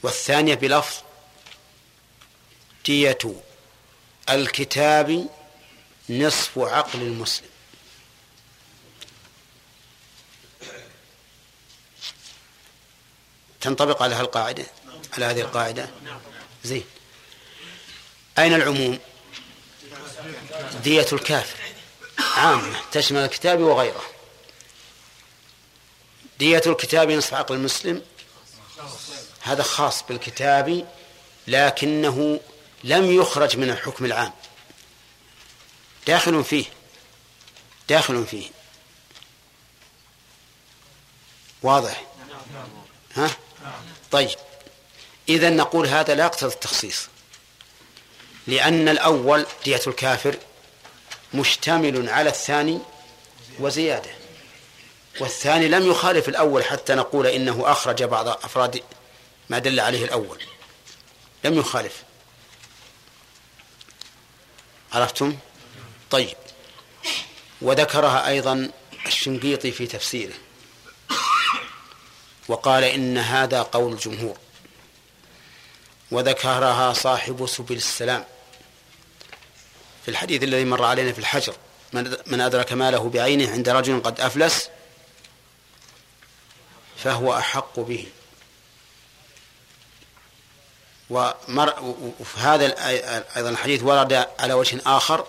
والثانية 0.03 0.55
بلفظ 0.55 1.01
دية 2.85 3.17
الكتاب 4.29 5.29
نصف 6.09 6.59
عقل 6.59 7.01
المسلم. 7.01 7.49
تنطبق 13.61 14.03
على 14.03 14.15
هالقاعدة؟ 14.15 14.65
على 15.13 15.25
هذه 15.25 15.41
القاعدة؟ 15.41 15.89
زين. 16.63 16.83
أين 18.39 18.53
العموم؟ 18.53 18.99
دية 20.83 21.05
الكافر. 21.13 21.57
عامة 22.37 22.79
تشمل 22.91 23.19
الكتاب 23.19 23.59
وغيره. 23.59 24.03
دية 26.39 26.61
الكتاب 26.65 27.11
نصف 27.11 27.33
عقل 27.33 27.55
المسلم. 27.55 28.01
هذا 29.41 29.63
خاص 29.63 30.03
بالكتاب 30.03 30.87
لكنه 31.47 32.39
لم 32.83 33.11
يخرج 33.11 33.57
من 33.57 33.69
الحكم 33.69 34.05
العام. 34.05 34.33
داخل 36.07 36.43
فيه. 36.43 36.65
داخل 37.89 38.25
فيه. 38.25 38.49
واضح؟ 41.61 42.03
ها؟ 43.15 43.29
طيب. 44.11 44.29
إذا 45.29 45.49
نقول 45.49 45.87
هذا 45.87 46.15
لا 46.15 46.25
يقتضي 46.25 46.53
التخصيص. 46.53 47.07
لأن 48.51 48.89
الأول 48.89 49.45
دية 49.65 49.81
الكافر 49.87 50.37
مشتمل 51.33 52.09
على 52.09 52.29
الثاني 52.29 52.79
وزيادة 53.59 54.09
والثاني 55.19 55.67
لم 55.67 55.91
يخالف 55.91 56.29
الأول 56.29 56.63
حتى 56.63 56.95
نقول 56.95 57.27
إنه 57.27 57.71
أخرج 57.71 58.03
بعض 58.03 58.27
أفراد 58.27 58.83
ما 59.49 59.59
دل 59.59 59.79
عليه 59.79 60.05
الأول 60.05 60.43
لم 61.43 61.59
يخالف. 61.59 62.03
عرفتم؟ 64.93 65.37
طيب. 66.09 66.37
وذكرها 67.61 68.27
أيضا 68.27 68.71
الشنقيطي 69.05 69.71
في 69.71 69.87
تفسيره 69.87 70.35
وقال 72.47 72.83
إن 72.83 73.17
هذا 73.17 73.61
قول 73.61 73.93
الجمهور 73.93 74.37
وذكرها 76.11 76.93
صاحب 76.93 77.45
سبل 77.45 77.75
السلام. 77.75 78.25
في 80.05 80.11
الحديث 80.11 80.43
الذي 80.43 80.65
مر 80.65 80.83
علينا 80.83 81.11
في 81.11 81.19
الحجر. 81.19 81.53
من 82.25 82.41
أدرك 82.41 82.73
ماله 82.73 83.09
بعينه 83.09 83.51
عند 83.51 83.69
رجل 83.69 84.01
قد 84.01 84.21
أفلس 84.21 84.69
فهو 86.97 87.37
أحق 87.37 87.79
به. 87.79 88.07
ومر 91.09 91.95
وفي 92.19 92.39
هذا 92.39 92.65
أيضا 93.37 93.49
الحديث 93.49 93.83
ورد 93.83 94.27
على 94.39 94.53
وجه 94.53 94.81
آخر. 94.85 95.27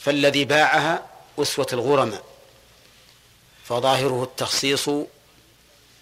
فالذي 0.00 0.44
باعها 0.44 1.06
أسوة 1.38 1.66
الغرماء 1.72 2.24
فظاهره 3.64 4.22
التخصيص 4.22 4.90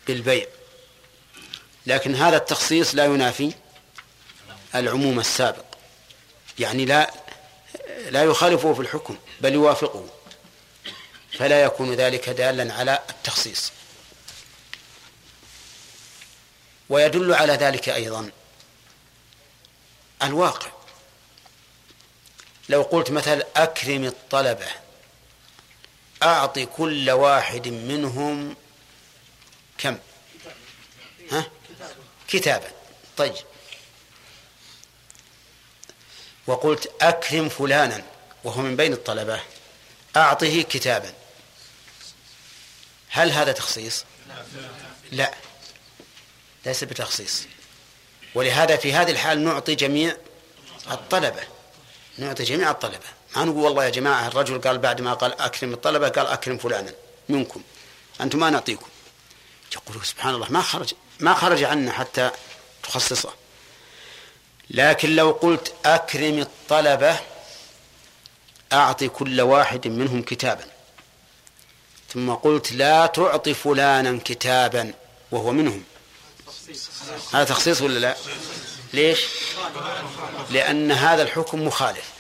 بالبيع. 0.07 0.47
لكن 1.87 2.15
هذا 2.15 2.37
التخصيص 2.37 2.95
لا 2.95 3.05
ينافي 3.05 3.53
العموم 4.75 5.21
السابق. 5.21 5.65
يعني 6.59 6.85
لا 6.85 7.11
لا 8.11 8.25
يخالفه 8.25 8.75
في 8.75 8.81
الحكم 8.81 9.19
بل 9.41 9.53
يوافقه. 9.53 10.09
فلا 11.39 11.63
يكون 11.63 11.95
ذلك 11.95 12.29
دالا 12.29 12.75
على 12.75 13.03
التخصيص. 13.11 13.73
ويدل 16.89 17.35
على 17.35 17.53
ذلك 17.53 17.89
أيضا 17.89 18.31
الواقع. 20.23 20.71
لو 22.69 22.83
قلت 22.83 23.11
مثلا 23.11 23.47
أكرم 23.57 24.05
الطلبة 24.05 24.69
أعطي 26.23 26.67
كل 26.67 27.11
واحد 27.11 27.69
منهم 27.69 28.57
كم؟ 29.79 29.99
ها؟ 31.33 31.51
كتابا. 32.29 32.71
طيب. 33.17 33.35
وقلت 36.47 36.93
أكرم 37.01 37.49
فلانا 37.49 38.03
وهو 38.45 38.63
من 38.63 38.77
بين 38.77 38.93
الطلبة 38.93 39.41
أعطه 40.17 40.63
كتابا. 40.63 41.13
هل 43.09 43.33
هذا 43.33 43.53
تخصيص؟ 43.53 44.05
لا. 45.13 45.35
ليس 46.67 46.85
بتخصيص. 46.85 47.47
ولهذا 48.35 48.77
في 48.77 48.93
هذه 48.93 49.11
الحال 49.11 49.45
نعطي 49.45 49.75
جميع 49.75 50.17
الطلبة. 50.91 51.43
نعطي 52.19 52.45
جميع 52.45 52.71
الطلبة. 52.71 53.07
ما 53.37 53.45
نقول 53.45 53.63
والله 53.63 53.85
يا 53.85 53.91
جماعة 53.91 54.29
الرجل 54.29 54.61
قال 54.61 54.79
بعد 54.79 55.01
ما 55.01 55.15
قال 55.15 55.41
أكرم 55.41 55.73
الطلبة 55.73 56.09
قال 56.09 56.27
أكرم 56.27 56.59
فلانا 56.59 56.95
منكم. 57.29 57.63
أنتم 58.21 58.39
ما 58.39 58.51
نعطيكم. 58.51 58.87
يقول 59.73 60.07
سبحان 60.07 60.35
الله 60.35 60.53
ما 60.53 60.63
خرج 60.63 60.95
ما 61.21 61.35
خرج 61.35 61.65
عنا 61.65 61.93
حتى 61.93 62.31
تخصصه. 62.83 63.33
لكن 64.71 65.17
لو 65.17 65.31
قلت 65.31 65.75
أكرم 65.85 66.39
الطلبة 66.39 67.19
أعطي 68.73 69.09
كل 69.09 69.41
واحد 69.41 69.89
منهم 69.89 70.23
كتابا. 70.23 70.65
ثم 72.13 72.31
قلت 72.31 72.73
لا 72.73 73.07
تعطي 73.07 73.55
فلانا 73.55 74.21
كتابا 74.25 74.95
وهو 75.31 75.53
منهم. 75.53 75.85
هذا 77.33 77.45
تخصيص 77.45 77.83
ولا 77.83 77.99
لا؟ 77.99 78.17
ليش؟ 78.93 79.21
لأن 80.51 80.93
هذا 80.93 81.23
الحكم 81.23 81.67
مخالف. 81.67 82.13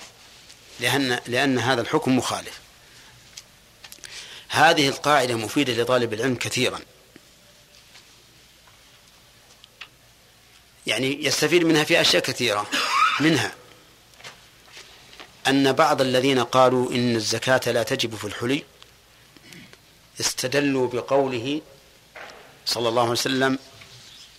لأن 0.80 1.20
لأن 1.26 1.58
هذا 1.58 1.80
الحكم 1.80 2.16
مخالف. 2.18 2.60
هذه 4.48 4.88
القاعدة 4.88 5.34
مفيدة 5.34 5.72
لطالب 5.72 6.12
العلم 6.12 6.34
كثيرا. 6.34 6.80
يعني 10.86 11.24
يستفيد 11.24 11.64
منها 11.64 11.84
في 11.84 12.00
أشياء 12.00 12.22
كثيرة. 12.22 12.66
منها 13.20 13.54
أن 15.46 15.72
بعض 15.72 16.00
الذين 16.00 16.44
قالوا 16.44 16.90
إن 16.90 17.16
الزكاة 17.16 17.72
لا 17.72 17.82
تجب 17.82 18.14
في 18.14 18.24
الحلي 18.24 18.64
استدلوا 20.20 20.88
بقوله 20.88 21.62
صلى 22.66 22.88
الله 22.88 23.02
عليه 23.02 23.10
وسلم 23.10 23.58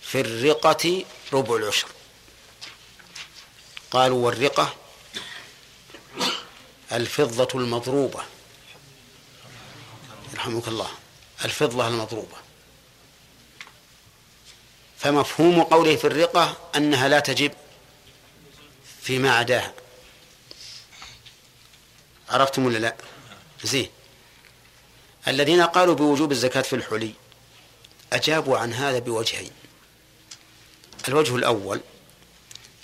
في 0.02 0.20
الرقة 0.20 1.04
ربع 1.32 1.56
العشر. 1.56 1.88
قالوا 3.90 4.26
والرقة 4.26 4.74
الفضة 6.92 7.48
المضروبة. 7.60 8.20
يرحمك 10.32 10.68
الله. 10.68 10.90
الفضة 11.44 11.88
المضروبة. 11.88 12.47
فمفهوم 14.98 15.62
قوله 15.62 15.96
في 15.96 16.06
الرقة 16.06 16.56
أنها 16.76 17.08
لا 17.08 17.20
تجب 17.20 17.52
فيما 19.02 19.36
عداها. 19.36 19.72
عرفتم 22.28 22.66
ولا 22.66 22.78
لا؟ 22.78 22.96
زين. 23.64 23.90
الذين 25.28 25.62
قالوا 25.62 25.94
بوجوب 25.94 26.32
الزكاة 26.32 26.62
في 26.62 26.76
الحلي 26.76 27.12
أجابوا 28.12 28.58
عن 28.58 28.72
هذا 28.72 28.98
بوجهين. 28.98 29.50
الوجه 31.08 31.36
الأول 31.36 31.80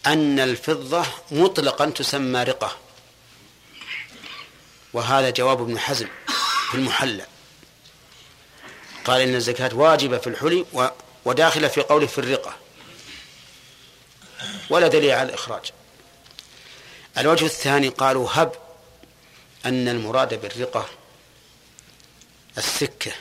أن 0.06 0.40
الفضة 0.40 1.06
مطلقا 1.30 1.90
تسمى 1.90 2.42
رقة. 2.42 2.76
وهذا 4.92 5.30
جواب 5.30 5.62
ابن 5.62 5.78
حزم 5.78 6.08
في 6.70 6.74
المحلى. 6.74 7.26
قال 9.04 9.20
إن 9.20 9.34
الزكاة 9.34 9.74
واجبة 9.74 10.18
في 10.18 10.26
الحلي 10.26 10.64
وداخلة 11.24 11.68
في 11.68 11.80
قوله 11.80 12.06
في 12.06 12.18
الرقة. 12.18 12.54
ولا 14.70 14.88
دليل 14.88 15.10
على 15.10 15.28
الإخراج. 15.28 15.72
الوجه 17.18 17.44
الثاني 17.44 17.88
قالوا 17.88 18.28
هب 18.32 18.52
أن 19.66 19.88
المراد 19.88 20.40
بالرقة 20.40 20.86
السكة. 22.58 23.12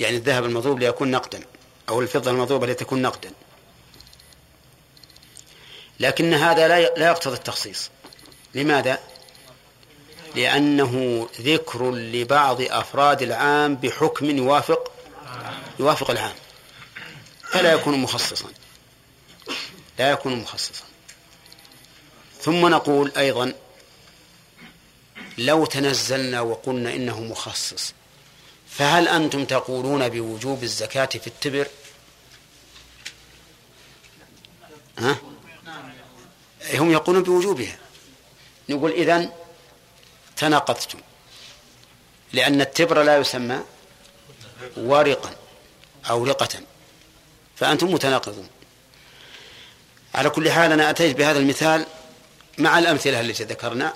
يعني 0.00 0.16
الذهب 0.16 0.44
المضروب 0.44 0.78
ليكون 0.78 1.10
نقدا 1.10 1.44
أو 1.88 2.00
الفضة 2.00 2.30
المضروبة 2.30 2.66
لتكون 2.66 3.02
نقدا. 3.02 3.32
لكن 6.00 6.34
هذا 6.34 6.68
لا 6.68 6.80
لا 6.80 7.06
يقتضي 7.06 7.34
التخصيص. 7.34 7.90
لماذا؟ 8.54 8.98
لأنه 10.34 11.28
ذكر 11.40 11.90
لبعض 11.90 12.60
أفراد 12.60 13.22
العام 13.22 13.76
بحكم 13.76 14.38
يوافق 14.38 14.92
يوافق 15.80 16.10
العام. 16.10 16.34
فلا 17.50 17.72
يكون 17.72 17.98
مخصصا. 17.98 18.48
لا 19.98 20.10
يكون 20.10 20.34
مخصصا. 20.34 20.84
ثم 22.40 22.66
نقول 22.68 23.12
أيضا 23.16 23.54
لو 25.38 25.66
تنزلنا 25.66 26.40
وقلنا 26.40 26.94
إنه 26.94 27.20
مخصص 27.20 27.94
فهل 28.68 29.08
أنتم 29.08 29.44
تقولون 29.44 30.08
بوجوب 30.08 30.62
الزكاة 30.62 31.06
في 31.06 31.26
التبر؟ 31.26 31.66
ها؟ 34.98 35.16
هم 36.74 36.90
يقولون 36.90 37.22
بوجوبها. 37.22 37.78
نقول 38.68 38.90
إذن 38.90 39.32
تناقضتم 40.36 41.00
لأن 42.32 42.60
التبر 42.60 43.02
لا 43.02 43.16
يسمى 43.16 43.60
ورقا 44.76 45.36
أو 46.10 46.24
رقة. 46.24 46.60
فأنتم 47.60 47.92
متناقضون. 47.92 48.48
على 50.14 50.30
كل 50.30 50.50
حال 50.50 50.72
أنا 50.72 50.90
أتيت 50.90 51.16
بهذا 51.16 51.38
المثال 51.38 51.86
مع 52.58 52.78
الأمثلة 52.78 53.20
التي 53.20 53.44
ذكرنا 53.44 53.94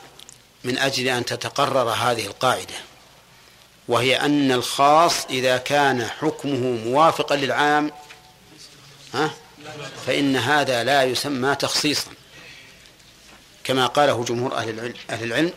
من 0.64 0.78
أجل 0.78 1.08
أن 1.08 1.24
تتقرر 1.24 1.90
هذه 1.90 2.26
القاعدة 2.26 2.74
وهي 3.88 4.20
أن 4.20 4.52
الخاص 4.52 5.24
إذا 5.24 5.56
كان 5.56 6.06
حكمه 6.06 6.58
موافقا 6.58 7.36
للعام 7.36 7.90
ها 9.14 9.30
فإن 10.06 10.36
هذا 10.36 10.84
لا 10.84 11.02
يسمى 11.02 11.54
تخصيصا. 11.54 12.10
كما 13.64 13.86
قاله 13.86 14.24
جمهور 14.24 14.58
أهل 14.58 14.92
العلم, 15.10 15.52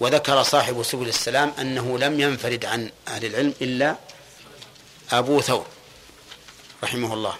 وذكر 0.00 0.42
صاحب 0.42 0.82
سبل 0.82 1.08
السلام 1.08 1.52
أنه 1.60 1.98
لم 1.98 2.20
ينفرد 2.20 2.64
عن 2.64 2.90
أهل 3.08 3.24
العلم 3.24 3.54
إلا 3.60 3.96
أبو 5.12 5.40
ثور. 5.40 5.66
رحمه 6.86 7.14
الله. 7.14 7.34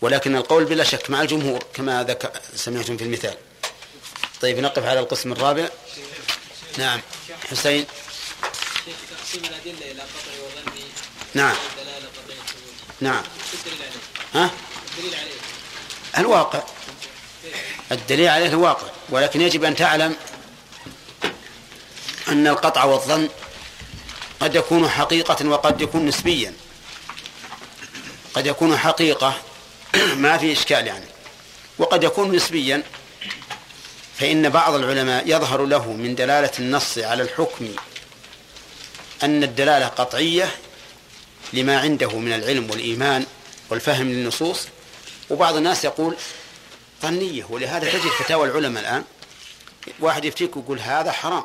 ولكن 0.00 0.36
القول 0.36 0.64
بلا 0.64 0.84
شك 0.84 1.10
مع 1.10 1.22
الجمهور 1.22 1.64
كما 1.74 2.02
ذكر 2.02 2.30
سمعتم 2.54 2.96
في 2.96 3.04
المثال. 3.04 3.36
طيب 4.40 4.58
نقف 4.58 4.84
على 4.84 5.00
القسم 5.00 5.32
الرابع. 5.32 5.68
نعم. 6.78 7.00
حسين. 7.50 7.86
تقسيم 9.10 9.42
الأدلة 9.44 9.90
إلى 9.90 10.02
نعم. 11.34 11.56
نعم. 13.00 13.22
ها؟ 14.34 14.50
الدليل 14.96 15.14
عليه 15.14 15.38
الواقع. 16.18 16.62
الدليل 17.92 18.28
عليه 18.28 18.48
الواقع. 18.48 18.86
ولكن 19.08 19.40
يجب 19.40 19.64
أن 19.64 19.76
تعلم 19.76 20.16
أن 22.28 22.46
القطع 22.46 22.84
والظن 22.84 23.28
قد 24.40 24.54
يكون 24.54 24.88
حقيقة 24.88 25.48
وقد 25.48 25.80
يكون 25.80 26.06
نسبيا. 26.06 26.54
قد 28.34 28.46
يكون 28.46 28.76
حقيقة 28.76 29.34
ما 30.16 30.38
في 30.38 30.52
إشكال 30.52 30.86
يعني. 30.86 31.04
وقد 31.78 32.04
يكون 32.04 32.36
نسبيا 32.36 32.82
فإن 34.16 34.48
بعض 34.48 34.74
العلماء 34.74 35.22
يظهر 35.26 35.64
له 35.64 35.92
من 35.92 36.14
دلالة 36.14 36.50
النص 36.58 36.98
على 36.98 37.22
الحكم 37.22 37.68
أن 39.22 39.42
الدلالة 39.42 39.86
قطعية 39.86 40.50
لما 41.52 41.80
عنده 41.80 42.18
من 42.18 42.32
العلم 42.32 42.70
والإيمان 42.70 43.26
والفهم 43.70 44.08
للنصوص. 44.12 44.66
وبعض 45.30 45.56
الناس 45.56 45.84
يقول 45.84 46.16
ظنية 47.02 47.44
ولهذا 47.50 47.90
تجد 47.90 48.10
فتاوى 48.10 48.48
العلماء 48.48 48.82
الآن 48.82 49.04
واحد 50.00 50.24
يفتيك 50.24 50.56
ويقول 50.56 50.80
هذا 50.80 51.12
حرام. 51.12 51.44